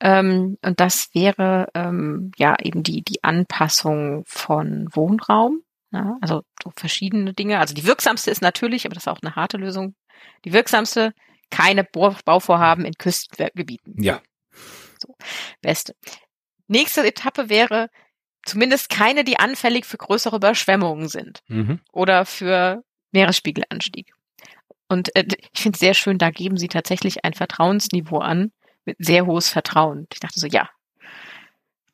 Ähm, 0.00 0.58
und 0.62 0.80
das 0.80 1.10
wäre 1.14 1.68
ähm, 1.74 2.32
ja 2.36 2.56
eben 2.60 2.82
die, 2.82 3.02
die 3.02 3.22
Anpassung 3.22 4.24
von 4.26 4.88
Wohnraum. 4.92 5.60
Ja, 5.92 6.18
also 6.20 6.42
so 6.62 6.72
verschiedene 6.76 7.32
Dinge. 7.32 7.60
Also 7.60 7.74
die 7.74 7.86
wirksamste 7.86 8.30
ist 8.30 8.42
natürlich, 8.42 8.84
aber 8.84 8.94
das 8.94 9.04
ist 9.04 9.08
auch 9.08 9.22
eine 9.22 9.36
harte 9.36 9.56
Lösung, 9.56 9.94
die 10.44 10.52
wirksamste, 10.52 11.12
keine 11.50 11.84
Bauvorhaben 11.84 12.84
in 12.84 12.94
Küstengebieten. 12.94 14.02
Ja. 14.02 14.20
So, 14.98 15.14
beste. 15.60 15.94
Nächste 16.68 17.06
Etappe 17.06 17.48
wäre 17.48 17.88
zumindest 18.44 18.88
keine, 18.90 19.24
die 19.24 19.38
anfällig 19.38 19.86
für 19.86 19.96
größere 19.96 20.36
Überschwemmungen 20.36 21.08
sind 21.08 21.40
Mhm. 21.48 21.80
oder 21.92 22.24
für 22.26 22.82
Meeresspiegelanstieg. 23.12 24.12
Und 24.88 25.14
äh, 25.16 25.24
ich 25.52 25.62
finde 25.62 25.76
es 25.76 25.80
sehr 25.80 25.94
schön, 25.94 26.18
da 26.18 26.30
geben 26.30 26.56
sie 26.56 26.68
tatsächlich 26.68 27.24
ein 27.24 27.34
Vertrauensniveau 27.34 28.18
an, 28.18 28.52
mit 28.84 28.96
sehr 28.98 29.24
hohes 29.26 29.48
Vertrauen. 29.48 30.06
Ich 30.12 30.20
dachte 30.20 30.38
so, 30.38 30.46
ja, 30.46 30.68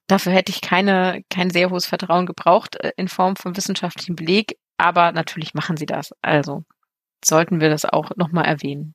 dafür 0.08 0.32
hätte 0.32 0.50
ich 0.50 0.60
keine, 0.60 1.22
kein 1.30 1.50
sehr 1.50 1.70
hohes 1.70 1.86
Vertrauen 1.86 2.26
gebraucht 2.26 2.76
äh, 2.76 2.92
in 2.96 3.08
Form 3.08 3.36
von 3.36 3.56
wissenschaftlichem 3.56 4.16
Beleg, 4.16 4.56
aber 4.76 5.12
natürlich 5.12 5.54
machen 5.54 5.76
sie 5.76 5.86
das. 5.86 6.12
Also 6.20 6.64
sollten 7.24 7.60
wir 7.60 7.68
das 7.68 7.84
auch 7.84 8.10
nochmal 8.16 8.46
erwähnen. 8.46 8.94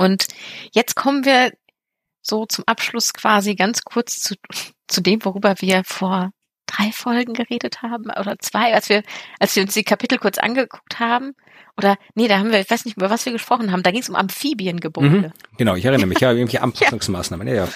Und 0.00 0.28
jetzt 0.72 0.96
kommen 0.96 1.26
wir 1.26 1.52
so 2.22 2.46
zum 2.46 2.64
Abschluss 2.66 3.12
quasi 3.12 3.54
ganz 3.54 3.82
kurz 3.82 4.20
zu, 4.20 4.34
zu 4.88 5.02
dem, 5.02 5.22
worüber 5.26 5.56
wir 5.58 5.82
vor 5.84 6.30
drei 6.64 6.90
Folgen 6.90 7.34
geredet 7.34 7.82
haben 7.82 8.06
oder 8.06 8.38
zwei, 8.38 8.72
als 8.72 8.88
wir, 8.88 9.02
als 9.40 9.56
wir 9.56 9.62
uns 9.62 9.74
die 9.74 9.84
Kapitel 9.84 10.16
kurz 10.16 10.38
angeguckt 10.38 11.00
haben. 11.00 11.34
Oder 11.76 11.98
nee, 12.14 12.28
da 12.28 12.38
haben 12.38 12.50
wir, 12.50 12.60
ich 12.60 12.70
weiß 12.70 12.86
nicht, 12.86 12.96
über 12.96 13.10
was 13.10 13.26
wir 13.26 13.32
gesprochen 13.32 13.72
haben. 13.72 13.82
Da 13.82 13.90
ging 13.90 14.00
es 14.00 14.08
um 14.08 14.16
Amphibiengebäude. 14.16 15.08
Mhm. 15.08 15.32
Genau, 15.58 15.74
ich 15.74 15.84
erinnere 15.84 16.06
mich, 16.06 16.20
ja, 16.20 16.30
irgendwelche 16.32 16.62
Anpassungsmaßnahmen. 16.62 17.46
ja. 17.46 17.54
ja. 17.54 17.68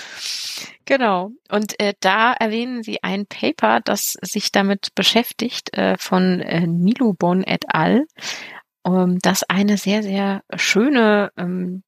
Genau. 0.87 1.31
Und 1.51 1.79
äh, 1.79 1.93
da 2.01 2.33
erwähnen 2.33 2.83
Sie 2.83 3.03
ein 3.03 3.27
Paper, 3.27 3.81
das 3.85 4.17
sich 4.23 4.51
damit 4.51 4.95
beschäftigt, 4.95 5.77
äh, 5.77 5.97
von 5.99 6.41
äh, 6.41 6.67
Nilubon 6.67 7.43
et 7.43 7.65
al., 7.69 8.07
ähm, 8.87 9.19
das 9.21 9.43
eine 9.45 9.79
sehr, 9.79 10.03
sehr 10.03 10.43
schöne 10.57 11.33
ähm, 11.37 11.83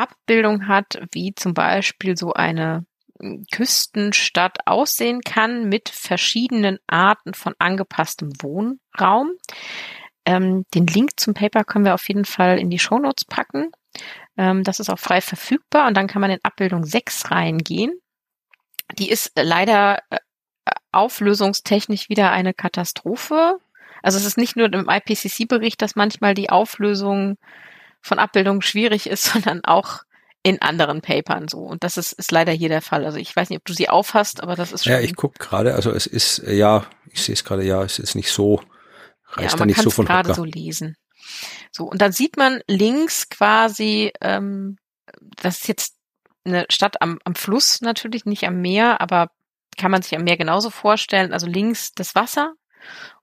Abbildung 0.00 0.66
hat, 0.68 1.00
wie 1.12 1.34
zum 1.34 1.54
Beispiel 1.54 2.16
so 2.16 2.32
eine 2.32 2.86
ähm, 3.20 3.44
Küstenstadt 3.52 4.66
aussehen 4.66 5.20
kann 5.20 5.68
mit 5.68 5.88
verschiedenen 5.88 6.78
Arten 6.86 7.34
von 7.34 7.54
angepasstem 7.58 8.32
Wohnraum. 8.40 9.32
Ähm, 10.24 10.64
den 10.74 10.86
Link 10.86 11.18
zum 11.18 11.34
Paper 11.34 11.64
können 11.64 11.84
wir 11.84 11.94
auf 11.94 12.08
jeden 12.08 12.24
Fall 12.24 12.58
in 12.58 12.70
die 12.70 12.78
Shownotes 12.78 13.24
packen. 13.24 13.70
Ähm, 14.36 14.64
das 14.64 14.80
ist 14.80 14.90
auch 14.90 14.98
frei 14.98 15.20
verfügbar 15.20 15.86
und 15.88 15.96
dann 15.96 16.06
kann 16.06 16.20
man 16.20 16.30
in 16.30 16.40
Abbildung 16.42 16.84
6 16.84 17.30
reingehen. 17.30 17.92
Die 18.98 19.10
ist 19.10 19.32
leider 19.36 19.98
äh, 20.10 20.18
auflösungstechnisch 20.92 22.08
wieder 22.08 22.30
eine 22.30 22.54
Katastrophe. 22.54 23.58
Also 24.02 24.18
es 24.18 24.24
ist 24.24 24.38
nicht 24.38 24.56
nur 24.56 24.72
im 24.72 24.88
IPCC-Bericht, 24.88 25.80
dass 25.82 25.96
manchmal 25.96 26.34
die 26.34 26.50
Auflösung 26.50 27.36
von 28.00 28.18
Abbildungen 28.18 28.62
schwierig 28.62 29.08
ist, 29.08 29.24
sondern 29.32 29.64
auch 29.64 30.02
in 30.42 30.62
anderen 30.62 31.02
Papern 31.02 31.48
so. 31.48 31.58
Und 31.58 31.84
das 31.84 31.96
ist, 31.96 32.12
ist 32.12 32.32
leider 32.32 32.52
hier 32.52 32.70
der 32.70 32.80
Fall. 32.80 33.04
Also 33.04 33.18
ich 33.18 33.34
weiß 33.34 33.50
nicht, 33.50 33.58
ob 33.58 33.64
du 33.66 33.74
sie 33.74 33.88
aufhast, 33.88 34.42
aber 34.42 34.56
das 34.56 34.72
ist 34.72 34.84
schon. 34.84 34.92
Ja, 34.92 35.00
ich 35.00 35.14
guck 35.14 35.38
gerade, 35.38 35.74
also 35.74 35.90
es 35.90 36.06
ist, 36.06 36.38
äh, 36.40 36.54
ja, 36.54 36.86
ich 37.10 37.22
sehe 37.22 37.34
es 37.34 37.44
gerade, 37.44 37.62
ja, 37.62 37.82
es 37.82 37.98
ist 37.98 38.14
nicht 38.14 38.30
so, 38.30 38.62
reißt 39.32 39.52
ja, 39.52 39.58
da 39.58 39.66
nicht 39.66 39.76
kann 39.76 39.84
so 39.84 39.88
es 39.90 39.94
von 39.94 40.06
gerade 40.06 40.34
so 40.34 40.44
lesen. 40.44 40.96
So, 41.70 41.84
und 41.84 42.00
dann 42.00 42.12
sieht 42.12 42.36
man 42.36 42.62
links 42.66 43.28
quasi, 43.28 44.12
ähm, 44.20 44.78
das 45.20 45.60
ist 45.60 45.68
jetzt 45.68 45.96
eine 46.44 46.64
Stadt 46.70 47.02
am, 47.02 47.18
am 47.24 47.34
Fluss 47.34 47.82
natürlich, 47.82 48.24
nicht 48.24 48.44
am 48.44 48.60
Meer, 48.60 49.00
aber 49.00 49.30
kann 49.76 49.90
man 49.90 50.02
sich 50.02 50.16
am 50.16 50.24
Meer 50.24 50.36
genauso 50.36 50.70
vorstellen. 50.70 51.32
Also 51.32 51.46
links 51.46 51.92
das 51.92 52.14
Wasser 52.14 52.54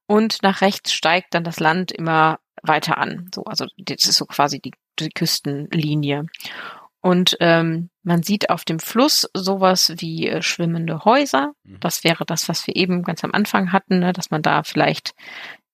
und 0.06 0.44
nach 0.44 0.62
rechts 0.62 0.94
steigt 0.94 1.34
dann 1.34 1.44
das 1.44 1.60
Land 1.60 1.92
immer 1.92 2.40
weiter 2.64 2.98
an. 2.98 3.30
So, 3.34 3.44
also 3.44 3.66
das 3.78 4.06
ist 4.06 4.18
so 4.18 4.26
quasi 4.26 4.60
die, 4.60 4.72
die 5.00 5.10
Küstenlinie. 5.10 6.26
Und 7.02 7.38
ähm, 7.40 7.90
man 8.04 8.24
sieht 8.24 8.50
auf 8.50 8.66
dem 8.66 8.80
Fluss 8.80 9.30
sowas 9.34 9.94
wie 9.98 10.28
äh, 10.28 10.42
schwimmende 10.42 11.06
Häuser. 11.06 11.54
Mhm. 11.64 11.80
Das 11.80 12.04
wäre 12.04 12.26
das, 12.26 12.50
was 12.50 12.66
wir 12.68 12.76
eben 12.76 13.04
ganz 13.04 13.24
am 13.24 13.32
Anfang 13.34 13.72
hatten, 13.72 14.00
ne, 14.00 14.14
dass 14.14 14.32
man 14.32 14.42
da 14.42 14.64
vielleicht 14.64 15.14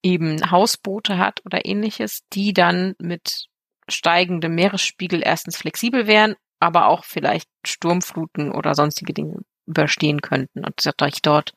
eben 0.04 0.52
Hausboote 0.52 1.18
hat 1.18 1.42
oder 1.46 1.66
ähnliches, 1.66 2.24
die 2.34 2.54
dann 2.54 2.94
mit 3.00 3.48
steigendem 3.88 4.56
Meeresspiegel 4.56 5.22
erstens 5.24 5.58
flexibel 5.58 6.08
wären, 6.08 6.36
aber 6.60 6.88
auch 6.88 7.04
vielleicht 7.04 7.50
Sturmfluten 7.66 8.52
oder 8.52 8.76
sonstige 8.76 9.14
Dinge 9.14 9.40
überstehen 9.66 10.22
könnten 10.22 10.66
und 10.66 10.82
sich 10.82 11.22
dort 11.22 11.54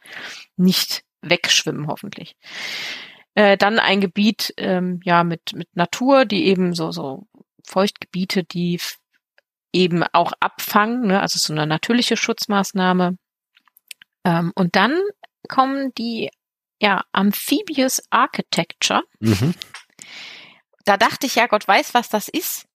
nicht 0.57 1.03
wegschwimmen, 1.23 1.89
hoffentlich. 1.89 2.37
Äh, 3.37 3.59
dann 3.59 3.79
ein 3.79 4.01
Gebiet 4.01 4.55
ähm, 4.57 5.01
ja 5.05 5.23
mit, 5.23 5.53
mit 5.53 5.69
Natur, 5.77 6.25
die 6.25 6.47
eben 6.47 6.75
so, 6.75 6.91
so 6.91 7.27
Feuchtgebiete, 7.67 8.45
die 8.45 8.81
eben 9.73 10.03
auch 10.05 10.33
abfangen, 10.41 11.07
ne? 11.07 11.21
also 11.21 11.39
so 11.39 11.53
eine 11.53 11.67
natürliche 11.67 12.17
Schutzmaßnahme. 12.17 13.19
Ähm, 14.25 14.53
und 14.55 14.75
dann 14.75 14.99
kommen 15.49 15.93
die 15.99 16.31
ja 16.81 17.05
Amphibious 17.13 18.03
Architecture. 18.09 19.03
Mhm. 19.21 19.55
Da 20.87 20.97
dachte 20.97 21.27
ich 21.27 21.35
ja, 21.35 21.47
Gott 21.47 21.69
weiß, 21.69 21.93
was 21.93 22.09
das 22.09 22.29
ist. 22.29 22.67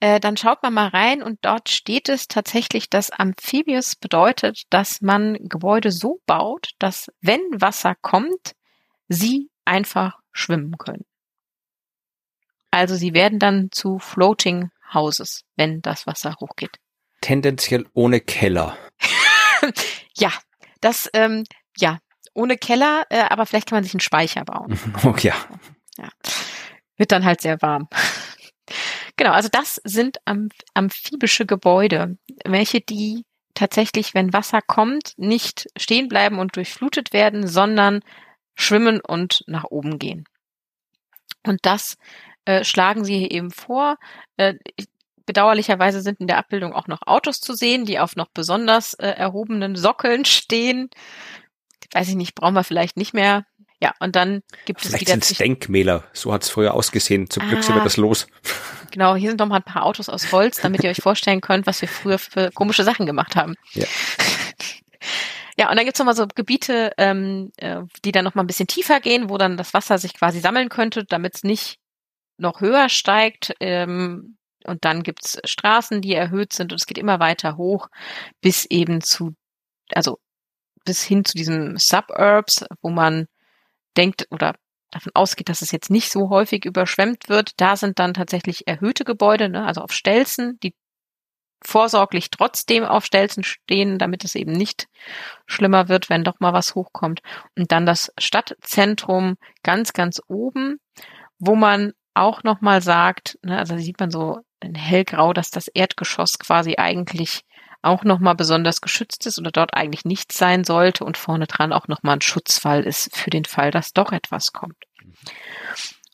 Äh, 0.00 0.18
dann 0.18 0.36
schaut 0.36 0.64
man 0.64 0.74
mal 0.74 0.88
rein 0.88 1.22
und 1.22 1.38
dort 1.42 1.68
steht 1.68 2.08
es 2.08 2.26
tatsächlich, 2.26 2.90
dass 2.90 3.12
Amphibious 3.12 3.94
bedeutet, 3.94 4.64
dass 4.70 5.02
man 5.02 5.34
Gebäude 5.40 5.92
so 5.92 6.20
baut, 6.26 6.70
dass 6.80 7.12
wenn 7.20 7.40
Wasser 7.52 7.94
kommt, 7.94 8.56
sie 9.06 9.49
einfach 9.64 10.18
schwimmen 10.32 10.78
können. 10.78 11.04
Also 12.70 12.94
sie 12.94 13.14
werden 13.14 13.38
dann 13.38 13.68
zu 13.72 13.98
Floating 13.98 14.70
Houses, 14.92 15.44
wenn 15.56 15.82
das 15.82 16.06
Wasser 16.06 16.36
hochgeht. 16.40 16.78
Tendenziell 17.20 17.86
ohne 17.94 18.20
Keller. 18.20 18.76
Ja, 20.16 20.32
das, 20.80 21.08
ähm, 21.14 21.44
ja, 21.78 21.98
ohne 22.34 22.56
Keller, 22.56 23.04
äh, 23.10 23.20
aber 23.20 23.46
vielleicht 23.46 23.68
kann 23.68 23.76
man 23.76 23.84
sich 23.84 23.94
einen 23.94 24.00
Speicher 24.00 24.44
bauen. 24.44 24.78
Okay, 25.04 25.28
ja. 25.28 25.34
Ja. 25.98 26.08
Wird 26.96 27.12
dann 27.12 27.24
halt 27.24 27.40
sehr 27.40 27.60
warm. 27.62 27.88
Genau, 29.16 29.32
also 29.32 29.48
das 29.50 29.80
sind 29.84 30.18
amph 30.24 30.54
amphibische 30.74 31.44
Gebäude, 31.44 32.16
welche 32.44 32.80
die 32.80 33.24
tatsächlich, 33.54 34.14
wenn 34.14 34.32
Wasser 34.32 34.60
kommt, 34.62 35.12
nicht 35.18 35.66
stehen 35.76 36.08
bleiben 36.08 36.38
und 36.38 36.56
durchflutet 36.56 37.12
werden, 37.12 37.46
sondern 37.46 38.00
schwimmen 38.60 39.00
und 39.00 39.42
nach 39.46 39.64
oben 39.64 39.98
gehen. 39.98 40.24
Und 41.46 41.58
das 41.62 41.96
äh, 42.44 42.64
schlagen 42.64 43.04
sie 43.04 43.18
hier 43.18 43.30
eben 43.30 43.50
vor. 43.50 43.96
Äh, 44.36 44.54
ich- 44.76 44.86
bedauerlicherweise 45.26 46.00
sind 46.00 46.18
in 46.20 46.26
der 46.26 46.38
Abbildung 46.38 46.72
auch 46.72 46.88
noch 46.88 47.02
Autos 47.06 47.40
zu 47.40 47.54
sehen, 47.54 47.84
die 47.86 48.00
auf 48.00 48.16
noch 48.16 48.28
besonders 48.34 48.94
äh, 48.94 49.06
erhobenen 49.06 49.76
Sockeln 49.76 50.24
stehen. 50.24 50.90
Weiß 51.92 52.08
ich 52.08 52.16
nicht, 52.16 52.34
brauchen 52.34 52.54
wir 52.54 52.64
vielleicht 52.64 52.96
nicht 52.96 53.14
mehr. 53.14 53.44
Ja, 53.82 53.94
und 54.00 54.16
dann 54.16 54.42
gibt 54.66 54.80
es 54.82 54.88
Vielleicht 54.88 55.02
wieder 55.02 55.12
sind 55.12 55.22
es 55.22 55.28
zwischen- 55.28 55.42
Denkmäler. 55.44 56.04
So 56.12 56.32
hat 56.32 56.42
es 56.42 56.50
früher 56.50 56.74
ausgesehen. 56.74 57.30
Zum 57.30 57.48
Glück 57.48 57.62
sind 57.62 57.76
wir 57.76 57.80
Ah. 57.80 57.84
das 57.84 57.96
los. 57.96 58.26
Genau, 58.90 59.14
hier 59.14 59.30
sind 59.30 59.38
noch 59.40 59.46
mal 59.46 59.56
ein 59.56 59.62
paar 59.62 59.84
Autos 59.86 60.08
aus 60.08 60.32
Holz, 60.32 60.60
damit 60.60 60.82
ihr 60.82 60.90
euch 60.90 61.00
vorstellen 61.00 61.40
könnt, 61.40 61.66
was 61.66 61.80
wir 61.80 61.88
früher 61.88 62.18
für 62.18 62.50
komische 62.50 62.82
Sachen 62.84 63.06
gemacht 63.06 63.36
haben. 63.36 63.54
Ja. 63.72 63.86
Ja, 65.60 65.68
und 65.68 65.76
dann 65.76 65.84
gibt's 65.84 65.98
noch 65.98 66.06
mal 66.06 66.14
so 66.14 66.26
Gebiete, 66.26 66.94
ähm, 66.96 67.52
äh, 67.58 67.82
die 68.02 68.12
dann 68.12 68.24
noch 68.24 68.34
mal 68.34 68.42
ein 68.42 68.46
bisschen 68.46 68.66
tiefer 68.66 68.98
gehen, 68.98 69.28
wo 69.28 69.36
dann 69.36 69.58
das 69.58 69.74
Wasser 69.74 69.98
sich 69.98 70.14
quasi 70.14 70.40
sammeln 70.40 70.70
könnte, 70.70 71.04
damit 71.04 71.34
es 71.34 71.42
nicht 71.42 71.78
noch 72.38 72.62
höher 72.62 72.88
steigt. 72.88 73.52
Ähm, 73.60 74.38
und 74.64 74.86
dann 74.86 75.02
gibt's 75.02 75.38
Straßen, 75.44 76.00
die 76.00 76.14
erhöht 76.14 76.54
sind 76.54 76.72
und 76.72 76.80
es 76.80 76.86
geht 76.86 76.96
immer 76.96 77.20
weiter 77.20 77.58
hoch, 77.58 77.88
bis 78.40 78.64
eben 78.64 79.02
zu, 79.02 79.34
also 79.94 80.18
bis 80.86 81.02
hin 81.02 81.26
zu 81.26 81.36
diesen 81.36 81.76
Suburbs, 81.76 82.64
wo 82.80 82.88
man 82.88 83.26
denkt 83.98 84.28
oder 84.30 84.54
davon 84.90 85.12
ausgeht, 85.14 85.50
dass 85.50 85.60
es 85.60 85.72
jetzt 85.72 85.90
nicht 85.90 86.10
so 86.10 86.30
häufig 86.30 86.64
überschwemmt 86.64 87.28
wird. 87.28 87.52
Da 87.60 87.76
sind 87.76 87.98
dann 87.98 88.14
tatsächlich 88.14 88.66
erhöhte 88.66 89.04
Gebäude, 89.04 89.50
ne, 89.50 89.66
also 89.66 89.82
auf 89.82 89.92
Stelzen, 89.92 90.58
die 90.62 90.74
vorsorglich 91.62 92.30
trotzdem 92.30 92.84
auf 92.84 93.04
Stelzen 93.04 93.44
stehen, 93.44 93.98
damit 93.98 94.24
es 94.24 94.34
eben 94.34 94.52
nicht 94.52 94.88
schlimmer 95.46 95.88
wird, 95.88 96.08
wenn 96.08 96.24
doch 96.24 96.40
mal 96.40 96.52
was 96.52 96.74
hochkommt. 96.74 97.20
Und 97.56 97.72
dann 97.72 97.86
das 97.86 98.12
Stadtzentrum 98.18 99.36
ganz, 99.62 99.92
ganz 99.92 100.20
oben, 100.28 100.80
wo 101.38 101.54
man 101.54 101.92
auch 102.14 102.42
nochmal 102.42 102.82
sagt, 102.82 103.38
ne, 103.42 103.58
also 103.58 103.76
sieht 103.76 104.00
man 104.00 104.10
so 104.10 104.40
in 104.60 104.74
hellgrau, 104.74 105.32
dass 105.32 105.50
das 105.50 105.68
Erdgeschoss 105.68 106.38
quasi 106.38 106.76
eigentlich 106.76 107.42
auch 107.82 108.04
nochmal 108.04 108.34
besonders 108.34 108.80
geschützt 108.80 109.26
ist 109.26 109.38
oder 109.38 109.50
dort 109.50 109.74
eigentlich 109.74 110.04
nichts 110.04 110.36
sein 110.36 110.64
sollte 110.64 111.04
und 111.04 111.16
vorne 111.16 111.46
dran 111.46 111.72
auch 111.72 111.88
nochmal 111.88 112.16
ein 112.16 112.20
Schutzfall 112.20 112.82
ist 112.82 113.16
für 113.16 113.30
den 113.30 113.46
Fall, 113.46 113.70
dass 113.70 113.92
doch 113.92 114.12
etwas 114.12 114.52
kommt. 114.52 114.76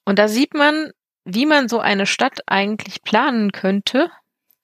Und 0.05 0.19
da 0.19 0.29
sieht 0.29 0.55
man, 0.55 0.93
wie 1.25 1.47
man 1.47 1.69
so 1.69 1.81
eine 1.81 2.07
Stadt 2.07 2.41
eigentlich 2.47 3.03
planen 3.03 3.51
könnte, 3.51 4.11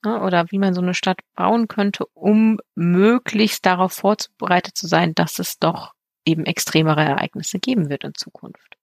oder 0.04 0.50
wie 0.50 0.58
man 0.58 0.74
so 0.74 0.80
eine 0.80 0.94
Stadt 0.94 1.20
bauen 1.34 1.68
könnte, 1.68 2.06
um 2.14 2.58
möglichst 2.74 3.64
darauf 3.66 3.92
vorbereitet 3.92 4.76
zu 4.76 4.86
sein, 4.86 5.14
dass 5.14 5.38
es 5.38 5.58
doch 5.58 5.94
eben 6.24 6.44
extremere 6.44 7.02
Ereignisse 7.02 7.58
geben 7.58 7.88
wird 7.88 8.04
in 8.04 8.14
Zukunft. 8.14 8.76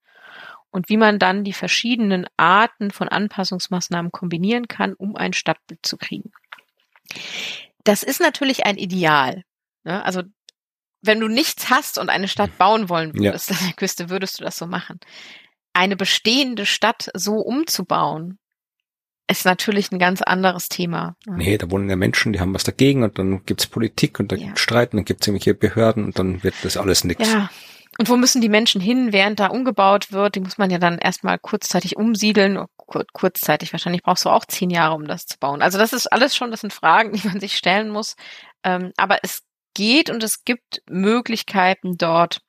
Und 0.72 0.90
wie 0.90 0.98
man 0.98 1.20
dann 1.20 1.44
die 1.44 1.54
verschiedenen 1.54 2.28
Arten 2.38 2.92
von 2.92 3.10
Anpassungsmaßnahmen 3.10 4.12
kombinieren 4.12 4.68
kann, 4.68 4.94
um 4.94 5.16
ein 5.16 5.34
Stadtbild 5.34 5.80
zu 5.84 5.98
kriegen. 5.98 6.32
Das 7.84 8.04
ist 8.04 8.22
natürlich 8.22 8.66
ein 8.66 8.78
Ideal. 8.78 9.44
Ne? 9.84 10.04
Also 10.06 10.24
wenn 11.02 11.20
du 11.20 11.28
nichts 11.28 11.70
hast 11.70 11.98
und 11.98 12.10
eine 12.10 12.28
Stadt 12.28 12.58
bauen 12.58 12.90
wollen 12.90 13.14
würdest 13.16 13.50
ja. 13.50 13.58
an 13.58 13.66
der 13.66 13.74
Küste, 13.74 14.10
würdest 14.10 14.40
du 14.40 14.44
das 14.44 14.58
so 14.58 14.68
machen. 14.68 15.00
Eine 15.74 15.96
bestehende 15.96 16.66
Stadt 16.66 17.10
so 17.14 17.36
umzubauen, 17.36 18.38
ist 19.30 19.46
natürlich 19.46 19.92
ein 19.92 20.00
ganz 20.00 20.22
anderes 20.22 20.70
Thema. 20.70 21.16
Nee, 21.28 21.58
da 21.58 21.70
wohnen 21.70 21.90
ja 21.90 21.96
Menschen, 21.96 22.34
die 22.34 22.40
haben 22.40 22.54
was 22.54 22.64
dagegen 22.64 23.04
und 23.04 23.20
dann 23.20 23.46
gibt's 23.46 23.68
Politik 23.68 24.20
und 24.20 24.32
dann 24.32 24.40
ja. 24.40 24.46
gibt's 24.48 24.62
Streit 24.62 24.94
und 24.94 24.98
dann 24.98 25.06
gibt's 25.06 25.28
irgendwelche 25.28 25.54
Behörden 25.54 26.06
und 26.06 26.20
dann 26.20 26.44
wird 26.44 26.56
das 26.64 26.78
alles 26.78 27.04
nichts. 27.04 27.32
Ja. 27.32 27.50
Und 28.00 28.10
wo 28.10 28.16
müssen 28.16 28.42
die 28.42 28.50
Menschen 28.50 28.80
hin, 28.82 29.12
während 29.12 29.40
da 29.40 29.48
umgebaut 29.48 30.12
wird? 30.12 30.36
Die 30.36 30.40
muss 30.40 30.58
man 30.58 30.72
ja 30.72 30.78
dann 30.78 30.98
erstmal 30.98 31.38
kurzzeitig 31.38 31.98
umsiedeln. 31.98 32.66
Kur 32.78 33.06
kurzzeitig, 33.14 33.74
wahrscheinlich 33.74 34.04
brauchst 34.04 34.26
du 34.26 34.30
auch 34.30 34.46
zehn 34.46 34.70
Jahre, 34.70 34.96
um 34.96 35.06
das 35.06 35.26
zu 35.26 35.38
bauen. 35.38 35.62
Also 35.62 35.78
das 35.78 35.94
ist 35.94 36.08
alles 36.08 36.36
schon, 36.36 36.50
das 36.50 36.62
sind 36.62 36.74
Fragen, 36.74 37.12
die 37.14 37.28
man 37.28 37.40
sich 37.40 37.56
stellen 37.56 37.90
muss. 37.90 38.16
Ähm, 38.64 38.94
aber 38.98 39.20
es 39.24 39.44
geht 39.76 40.10
und 40.10 40.24
es 40.24 40.44
gibt 40.44 40.82
Möglichkeiten 40.90 41.98
dort, 41.98 42.42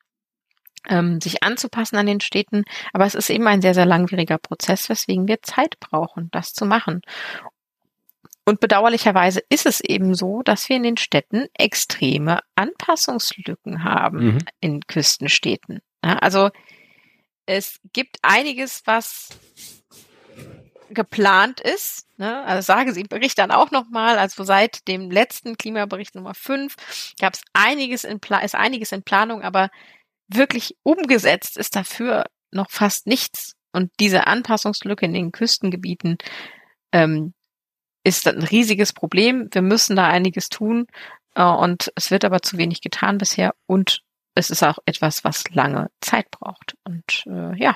ähm, 0.87 1.21
sich 1.21 1.43
anzupassen 1.43 1.97
an 1.97 2.05
den 2.05 2.21
Städten. 2.21 2.63
Aber 2.93 3.05
es 3.05 3.15
ist 3.15 3.29
eben 3.29 3.47
ein 3.47 3.61
sehr, 3.61 3.73
sehr 3.73 3.85
langwieriger 3.85 4.37
Prozess, 4.37 4.89
weswegen 4.89 5.27
wir 5.27 5.41
Zeit 5.41 5.79
brauchen, 5.79 6.29
das 6.31 6.53
zu 6.53 6.65
machen. 6.65 7.01
Und 8.45 8.59
bedauerlicherweise 8.59 9.41
ist 9.49 9.65
es 9.65 9.81
eben 9.81 10.15
so, 10.15 10.41
dass 10.41 10.67
wir 10.67 10.75
in 10.75 10.83
den 10.83 10.97
Städten 10.97 11.45
extreme 11.53 12.39
Anpassungslücken 12.55 13.83
haben 13.83 14.25
mhm. 14.25 14.37
in 14.59 14.81
Küstenstädten. 14.81 15.79
Ja, 16.03 16.17
also 16.17 16.49
es 17.45 17.79
gibt 17.93 18.17
einiges, 18.23 18.81
was 18.85 19.29
geplant 20.89 21.59
ist. 21.61 22.07
Ne? 22.17 22.43
Also 22.43 22.65
sagen 22.65 22.93
Sie 22.93 23.01
im 23.01 23.07
Bericht 23.07 23.37
dann 23.37 23.51
auch 23.51 23.71
nochmal, 23.71 24.17
also 24.17 24.43
seit 24.43 24.87
dem 24.87 25.09
letzten 25.09 25.57
Klimabericht 25.57 26.15
Nummer 26.15 26.33
5 26.33 26.75
gab 27.19 27.35
es 27.35 27.41
einiges 27.53 28.03
in 28.03 28.19
Pla 28.19 28.39
ist 28.39 28.55
einiges 28.55 28.91
in 28.91 29.03
Planung, 29.03 29.41
aber 29.41 29.69
wirklich 30.33 30.75
umgesetzt 30.83 31.57
ist 31.57 31.75
dafür 31.75 32.25
noch 32.51 32.69
fast 32.69 33.07
nichts. 33.07 33.53
Und 33.71 33.91
diese 33.99 34.27
Anpassungslücke 34.27 35.05
in 35.05 35.13
den 35.13 35.31
Küstengebieten 35.31 36.17
ähm, 36.91 37.33
ist 38.03 38.27
ein 38.27 38.43
riesiges 38.43 38.93
Problem. 38.93 39.47
Wir 39.51 39.61
müssen 39.61 39.95
da 39.95 40.07
einiges 40.07 40.49
tun 40.49 40.87
äh, 41.35 41.43
und 41.43 41.91
es 41.95 42.11
wird 42.11 42.25
aber 42.25 42.41
zu 42.41 42.57
wenig 42.57 42.81
getan 42.81 43.17
bisher 43.17 43.53
und 43.67 44.01
es 44.35 44.49
ist 44.49 44.63
auch 44.63 44.79
etwas, 44.85 45.23
was 45.23 45.43
lange 45.51 45.89
Zeit 46.01 46.31
braucht. 46.31 46.75
Und 46.83 47.23
äh, 47.27 47.55
ja, 47.57 47.75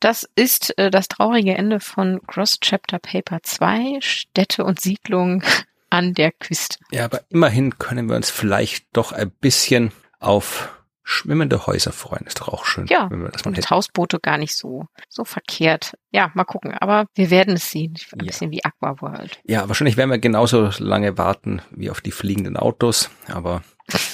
das 0.00 0.28
ist 0.34 0.76
äh, 0.78 0.90
das 0.90 1.08
traurige 1.08 1.54
Ende 1.54 1.80
von 1.80 2.20
Cross 2.26 2.58
Chapter 2.60 2.98
Paper 2.98 3.40
2, 3.42 3.98
Städte 4.00 4.64
und 4.64 4.80
Siedlungen 4.80 5.42
an 5.90 6.14
der 6.14 6.32
Küste. 6.32 6.78
Ja, 6.90 7.04
aber 7.04 7.22
immerhin 7.28 7.78
können 7.78 8.08
wir 8.08 8.16
uns 8.16 8.30
vielleicht 8.30 8.86
doch 8.92 9.12
ein 9.12 9.30
bisschen 9.30 9.92
auf 10.18 10.70
schwimmende 11.04 11.66
Häuser 11.66 11.92
freuen. 11.92 12.26
Ist 12.26 12.40
doch 12.40 12.48
auch 12.48 12.64
schön. 12.64 12.86
Ja, 12.86 13.10
wenn 13.10 13.22
wir 13.22 13.30
das 13.30 13.44
mal 13.44 13.54
Hausboote 13.54 14.20
gar 14.20 14.38
nicht 14.38 14.56
so, 14.56 14.86
so 15.08 15.24
verkehrt. 15.24 15.96
Ja, 16.10 16.30
mal 16.34 16.44
gucken. 16.44 16.74
Aber 16.74 17.06
wir 17.14 17.30
werden 17.30 17.54
es 17.54 17.70
sehen. 17.70 17.94
Ein 18.12 18.20
ja. 18.20 18.26
bisschen 18.26 18.50
wie 18.50 18.64
Aqua 18.64 19.00
World. 19.00 19.40
Ja, 19.44 19.68
wahrscheinlich 19.68 19.96
werden 19.96 20.10
wir 20.10 20.18
genauso 20.18 20.70
lange 20.78 21.18
warten 21.18 21.62
wie 21.70 21.90
auf 21.90 22.00
die 22.00 22.12
fliegenden 22.12 22.56
Autos. 22.56 23.10
Aber 23.28 23.62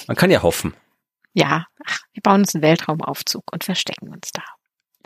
man 0.07 0.17
kann 0.17 0.31
ja 0.31 0.41
hoffen. 0.41 0.73
Ja, 1.33 1.65
ach, 1.85 1.99
wir 2.13 2.21
bauen 2.21 2.41
uns 2.41 2.55
einen 2.55 2.63
Weltraumaufzug 2.63 3.43
und 3.51 3.63
verstecken 3.63 4.09
uns 4.09 4.31
da. 4.33 4.43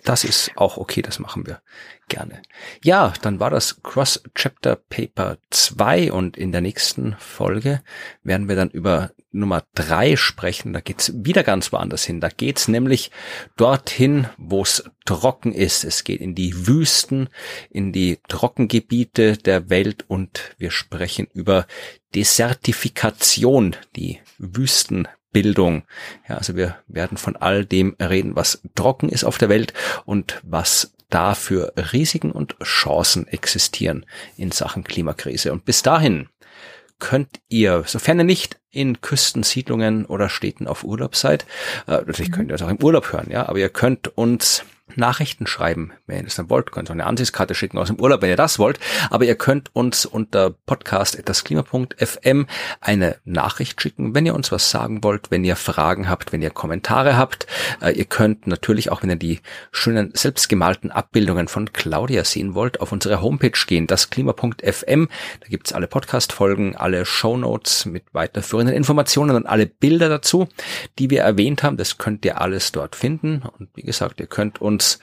Das 0.03 0.25
ist 0.25 0.51
auch 0.55 0.77
okay, 0.77 1.01
das 1.01 1.19
machen 1.19 1.47
wir 1.47 1.61
gerne. 2.09 2.41
Ja, 2.83 3.13
dann 3.21 3.39
war 3.39 3.49
das 3.49 3.81
Cross 3.83 4.23
Chapter 4.35 4.75
Paper 4.75 5.37
2 5.49 6.11
und 6.11 6.35
in 6.35 6.51
der 6.51 6.61
nächsten 6.61 7.15
Folge 7.19 7.81
werden 8.21 8.49
wir 8.49 8.55
dann 8.57 8.69
über 8.69 9.11
Nummer 9.33 9.63
3 9.75 10.15
sprechen. 10.15 10.73
Da 10.73 10.79
geht's 10.79 11.11
wieder 11.15 11.43
ganz 11.43 11.71
woanders 11.73 12.05
hin. 12.05 12.21
Da 12.21 12.29
geht's 12.29 12.67
nämlich 12.67 13.11
dorthin, 13.57 14.27
wo 14.37 14.61
es 14.61 14.83
trocken 15.05 15.53
ist. 15.53 15.83
Es 15.83 16.03
geht 16.03 16.21
in 16.21 16.35
die 16.35 16.67
Wüsten, 16.67 17.29
in 17.69 17.91
die 17.91 18.19
Trockengebiete 18.27 19.37
der 19.37 19.69
Welt 19.69 20.05
und 20.07 20.55
wir 20.57 20.71
sprechen 20.71 21.27
über 21.33 21.67
Desertifikation, 22.15 23.75
die 23.95 24.19
Wüsten 24.37 25.07
Bildung. 25.33 25.83
Ja, 26.29 26.37
also 26.37 26.55
wir 26.55 26.77
werden 26.87 27.17
von 27.17 27.35
all 27.35 27.65
dem 27.65 27.95
reden, 27.99 28.35
was 28.35 28.61
trocken 28.75 29.09
ist 29.09 29.23
auf 29.23 29.39
der 29.39 29.49
Welt 29.49 29.73
und 30.05 30.39
was 30.43 30.93
da 31.09 31.35
für 31.35 31.73
Risiken 31.75 32.31
und 32.31 32.55
Chancen 32.63 33.27
existieren 33.27 34.05
in 34.37 34.51
Sachen 34.51 34.83
Klimakrise. 34.83 35.51
Und 35.51 35.65
bis 35.65 35.83
dahin 35.83 36.29
könnt 37.03 37.41
ihr, 37.49 37.83
sofern 37.85 38.19
ihr 38.19 38.23
nicht 38.23 38.61
in 38.71 39.01
Küstensiedlungen 39.01 40.05
oder 40.05 40.29
Städten 40.29 40.67
auf 40.67 40.85
Urlaub 40.85 41.17
seid, 41.17 41.45
äh, 41.85 41.91
natürlich 41.91 42.31
könnt 42.31 42.49
ihr 42.49 42.53
das 42.57 42.61
auch 42.61 42.71
im 42.71 42.81
Urlaub 42.81 43.11
hören, 43.11 43.27
ja, 43.29 43.49
aber 43.49 43.59
ihr 43.59 43.67
könnt 43.67 44.17
uns 44.17 44.63
Nachrichten 44.95 45.47
schreiben, 45.47 45.91
wenn 46.07 46.17
ihr 46.17 46.23
das 46.23 46.35
dann 46.35 46.49
wollt. 46.49 46.71
Könnt 46.71 46.89
auch 46.89 46.93
eine 46.93 47.05
Ansichtskarte 47.05 47.55
schicken 47.55 47.77
aus 47.77 47.87
dem 47.87 47.99
Urlaub, 47.99 48.21
wenn 48.21 48.29
ihr 48.29 48.35
das 48.35 48.59
wollt. 48.59 48.79
Aber 49.09 49.25
ihr 49.25 49.35
könnt 49.35 49.75
uns 49.75 50.05
unter 50.05 50.51
podcast.klima.fm 50.51 52.47
eine 52.81 53.15
Nachricht 53.25 53.81
schicken, 53.81 54.15
wenn 54.15 54.25
ihr 54.25 54.35
uns 54.35 54.51
was 54.51 54.69
sagen 54.69 55.03
wollt, 55.03 55.31
wenn 55.31 55.43
ihr 55.43 55.55
Fragen 55.55 56.09
habt, 56.09 56.31
wenn 56.31 56.41
ihr 56.41 56.49
Kommentare 56.49 57.17
habt. 57.17 57.47
Äh, 57.81 57.91
ihr 57.91 58.05
könnt 58.05 58.47
natürlich 58.47 58.91
auch, 58.91 59.03
wenn 59.03 59.09
ihr 59.09 59.15
die 59.15 59.39
schönen 59.71 60.11
selbstgemalten 60.13 60.91
Abbildungen 60.91 61.47
von 61.47 61.73
Claudia 61.73 62.23
sehen 62.23 62.55
wollt, 62.55 62.81
auf 62.81 62.91
unsere 62.91 63.21
Homepage 63.21 63.51
gehen, 63.67 63.87
das 63.87 64.09
klima.fm. 64.09 65.07
Da 65.39 65.47
gibt's 65.47 65.73
alle 65.73 65.87
Podcast-Folgen, 65.87 66.75
alle 66.75 67.05
Shownotes 67.05 67.85
mit 67.85 68.03
weiterführenden 68.13 68.75
Informationen 68.75 69.35
und 69.35 69.45
alle 69.45 69.65
Bilder 69.65 70.09
dazu, 70.09 70.47
die 70.99 71.09
wir 71.09 71.21
erwähnt 71.21 71.63
haben. 71.63 71.77
Das 71.77 71.97
könnt 71.97 72.25
ihr 72.25 72.41
alles 72.41 72.71
dort 72.71 72.95
finden. 72.95 73.43
Und 73.57 73.69
wie 73.75 73.83
gesagt, 73.83 74.19
ihr 74.19 74.27
könnt 74.27 74.61
uns 74.61 74.82
uns 74.83 74.99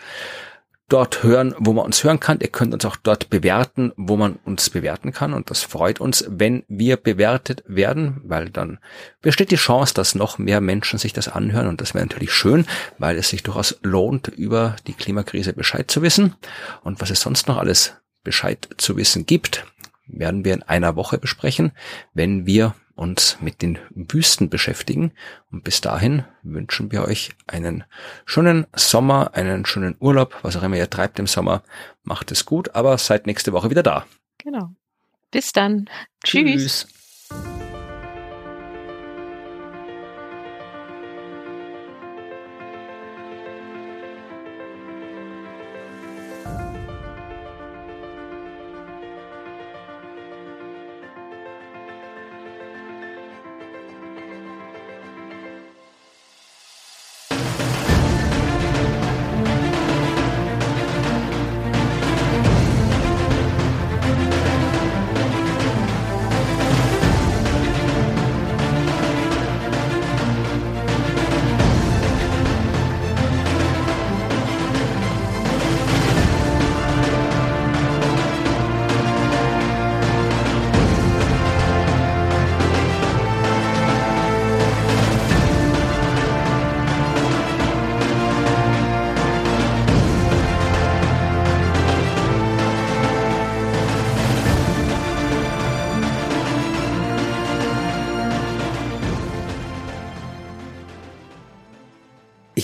dort 0.89 1.22
hören, 1.22 1.55
wo 1.57 1.72
man 1.72 1.85
uns 1.85 2.03
hören 2.03 2.18
kann. 2.18 2.41
Ihr 2.41 2.49
könnt 2.49 2.74
uns 2.74 2.85
auch 2.85 2.97
dort 2.97 3.31
bewerten, 3.31 3.93
wo 3.97 4.16
man 4.16 4.41
uns 4.45 4.70
bewerten 4.70 5.12
kann. 5.12 5.33
Und 5.33 5.49
das 5.49 5.62
freut 5.62 6.01
uns, 6.01 6.24
wenn 6.28 6.64
wir 6.66 6.97
bewertet 6.97 7.62
werden, 7.66 8.20
weil 8.24 8.51
dann 8.51 8.81
besteht 9.22 9.53
die 9.53 9.57
Chance, 9.57 9.95
dass 9.95 10.16
noch 10.16 10.39
mehr 10.39 10.61
Menschen 10.61 10.99
sich 10.99 11.12
das 11.12 11.28
anhören. 11.28 11.68
Und 11.68 11.81
das 11.81 11.95
wäre 11.95 12.05
natürlich 12.05 12.33
schön, 12.33 12.66
weil 12.99 13.16
es 13.16 13.28
sich 13.28 13.45
durchaus 13.45 13.78
lohnt, 13.83 14.28
über 14.28 14.74
die 14.89 14.95
Klimakrise 14.95 15.53
Bescheid 15.53 15.89
zu 15.91 16.03
wissen. 16.03 16.35
Und 16.83 17.01
was 17.01 17.11
es 17.11 17.20
sonst 17.20 17.47
noch 17.47 17.57
alles 17.57 17.95
Bescheid 18.24 18.68
zu 18.76 18.97
wissen 18.97 19.26
gibt, 19.26 19.64
werden 20.09 20.45
wir 20.45 20.55
in 20.55 20.64
einer 20.64 20.97
Woche 20.97 21.18
besprechen, 21.18 21.70
wenn 22.14 22.47
wir 22.47 22.74
uns 23.01 23.38
mit 23.40 23.62
den 23.62 23.78
Wüsten 23.90 24.51
beschäftigen. 24.51 25.12
Und 25.51 25.64
bis 25.64 25.80
dahin 25.80 26.24
wünschen 26.42 26.92
wir 26.92 27.05
euch 27.05 27.30
einen 27.46 27.84
schönen 28.26 28.66
Sommer, 28.76 29.30
einen 29.32 29.64
schönen 29.64 29.96
Urlaub, 29.98 30.36
was 30.42 30.57
auch 30.57 30.62
immer 30.62 30.76
ihr 30.76 30.90
treibt 30.90 31.18
im 31.18 31.26
Sommer. 31.26 31.62
Macht 32.03 32.30
es 32.30 32.44
gut, 32.44 32.74
aber 32.74 32.98
seid 32.98 33.26
nächste 33.26 33.55
Woche 33.55 33.70
wieder 33.70 33.82
da. 33.82 34.07
Genau. 34.36 34.74
Bis 35.30 35.53
dann. 35.53 35.88
Tschüss. 36.22 36.44
Tschüss. 36.44 36.99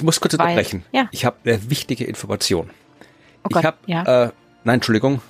Muss 0.02 0.20
kurz 0.20 0.36
Weil- 0.38 0.46
unterbrechen. 0.48 0.84
ja. 0.92 1.08
Ich 1.12 1.24
habe 1.24 1.36
eine 1.44 1.70
wichtige 1.70 2.04
Information. 2.04 2.70
Oh 3.44 3.48
ich 3.50 3.54
Gott, 3.54 3.64
habe, 3.64 3.76
ja. 3.86 4.24
äh, 4.24 4.30
nein, 4.64 4.74
Entschuldigung. 4.76 5.20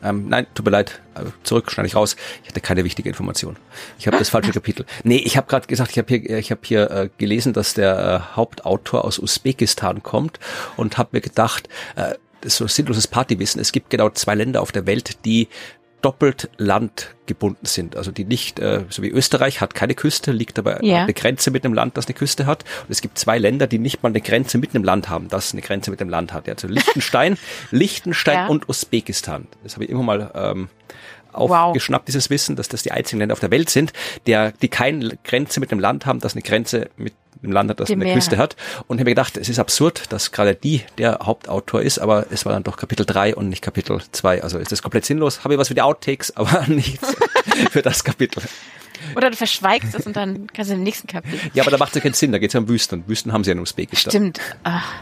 Ähm, 0.00 0.28
nein, 0.28 0.46
tut 0.54 0.64
mir 0.64 0.70
leid. 0.70 1.00
Äh, 1.16 1.24
Zurück, 1.42 1.72
schneide 1.72 1.88
ich 1.88 1.96
raus. 1.96 2.14
Ich 2.44 2.48
hatte 2.50 2.60
keine 2.60 2.84
wichtige 2.84 3.08
Information. 3.08 3.56
Ich 3.98 4.06
habe 4.06 4.16
das 4.16 4.28
falsche 4.28 4.52
Kapitel. 4.52 4.86
Nee, 5.02 5.16
ich 5.16 5.36
habe 5.36 5.48
gerade 5.48 5.66
gesagt, 5.66 5.90
ich 5.90 5.98
habe 5.98 6.08
hier, 6.14 6.38
ich 6.38 6.50
habe 6.52 6.60
hier 6.62 6.90
äh, 6.90 7.08
gelesen, 7.18 7.52
dass 7.52 7.74
der 7.74 8.22
äh, 8.32 8.36
Hauptautor 8.36 9.04
aus 9.04 9.18
Usbekistan 9.18 10.02
kommt 10.04 10.38
und 10.76 10.98
habe 10.98 11.08
mir 11.12 11.20
gedacht, 11.20 11.68
äh, 11.96 12.14
das 12.42 12.52
ist 12.52 12.56
so 12.58 12.68
sinnloses 12.68 13.08
Partywissen. 13.08 13.60
Es 13.60 13.72
gibt 13.72 13.90
genau 13.90 14.10
zwei 14.10 14.36
Länder 14.36 14.62
auf 14.62 14.70
der 14.70 14.86
Welt, 14.86 15.24
die 15.24 15.48
doppelt 16.02 16.48
landgebunden 16.58 17.66
sind. 17.66 17.96
Also 17.96 18.10
die 18.12 18.24
nicht, 18.24 18.58
äh, 18.60 18.84
so 18.88 19.02
wie 19.02 19.08
Österreich 19.10 19.60
hat 19.60 19.74
keine 19.74 19.94
Küste, 19.94 20.30
liegt 20.32 20.58
aber 20.58 20.84
Ja. 20.84 20.98
an 20.98 21.02
eine 21.04 21.14
Grenze 21.14 21.50
mit 21.50 21.64
einem 21.64 21.74
Land, 21.74 21.96
das 21.96 22.06
eine 22.06 22.14
Küste 22.14 22.46
hat. 22.46 22.62
Und 22.84 22.90
es 22.90 23.00
gibt 23.00 23.18
zwei 23.18 23.38
Länder, 23.38 23.66
die 23.66 23.78
nicht 23.78 24.02
mal 24.02 24.10
eine 24.10 24.20
Grenze 24.20 24.58
mit 24.58 24.74
einem 24.74 24.84
Land 24.84 25.08
haben, 25.08 25.28
das 25.28 25.52
eine 25.52 25.62
Grenze 25.62 25.90
mit 25.90 26.00
dem 26.00 26.08
Land 26.08 26.32
hat. 26.32 26.46
Ja, 26.46 26.54
Also 26.54 26.68
Liechtenstein, 26.68 27.36
Liechtenstein 27.70 28.34
Ja. 28.34 28.46
und 28.46 28.68
Usbekistan. 28.68 29.46
Das 29.62 29.74
habe 29.74 29.84
ich 29.84 29.90
immer 29.90 30.02
mal 30.04 30.30
ähm, 30.34 30.68
Wow. 31.32 31.50
aufgeschnappt, 31.50 32.08
dieses 32.08 32.30
Wissen, 32.30 32.56
dass 32.56 32.68
das 32.68 32.82
die 32.82 32.92
einzigen 32.92 33.18
Länder 33.20 33.32
auf 33.32 33.40
der 33.40 33.50
Welt 33.50 33.70
sind, 33.70 33.92
der, 34.26 34.52
die 34.52 34.68
keine 34.68 35.18
Grenze 35.24 35.60
mit 35.60 35.70
einem 35.70 35.80
Land 35.80 36.06
haben, 36.06 36.20
das 36.20 36.34
eine 36.34 36.42
Grenze 36.42 36.90
mit 36.96 37.14
einem 37.42 37.52
Land 37.52 37.70
hat, 37.70 37.80
das 37.80 37.86
Die 37.86 37.94
eine 37.94 38.12
Küste 38.12 38.36
hat. 38.36 38.56
Und 38.86 38.96
ich 38.96 39.00
habe 39.00 39.10
mir 39.10 39.14
gedacht, 39.14 39.36
es 39.36 39.48
ist 39.48 39.58
absurd, 39.58 40.12
dass 40.12 40.32
gerade 40.32 40.54
die 40.54 40.82
der 40.98 41.20
Hauptautor 41.22 41.82
ist, 41.82 41.98
aber 41.98 42.26
es 42.30 42.44
war 42.44 42.52
dann 42.52 42.64
doch 42.64 42.76
Kapitel 42.76 43.06
3 43.06 43.36
und 43.36 43.48
nicht 43.48 43.62
Kapitel 43.62 44.00
2. 44.10 44.42
Also 44.42 44.58
ist 44.58 44.72
das 44.72 44.82
komplett 44.82 45.04
sinnlos. 45.04 45.44
Habe 45.44 45.54
ich 45.54 45.60
was 45.60 45.68
für 45.68 45.74
die 45.74 45.82
Outtakes, 45.82 46.36
aber 46.36 46.64
nichts 46.68 47.14
für 47.70 47.82
das 47.82 48.04
Kapitel. 48.04 48.42
Oder 49.14 49.30
du 49.30 49.36
verschweigst 49.36 49.94
es 49.94 50.06
und 50.06 50.16
dann 50.16 50.48
kannst 50.48 50.70
du 50.70 50.74
im 50.74 50.82
nächsten 50.82 51.06
Kapitel. 51.06 51.38
Ja, 51.54 51.62
aber 51.62 51.70
da 51.70 51.78
macht 51.78 51.90
es 51.90 51.96
ja 51.96 52.00
keinen 52.00 52.14
Sinn, 52.14 52.32
da 52.32 52.38
geht 52.38 52.50
es 52.50 52.54
ja 52.54 52.60
um 52.60 52.68
Wüsten. 52.68 53.04
Wüsten 53.06 53.32
haben 53.32 53.44
sie 53.44 53.50
ja 53.50 53.56
in 53.56 53.60
Usbekistan. 53.60 54.10
Stimmt. 54.10 54.40
Ach, 54.64 54.92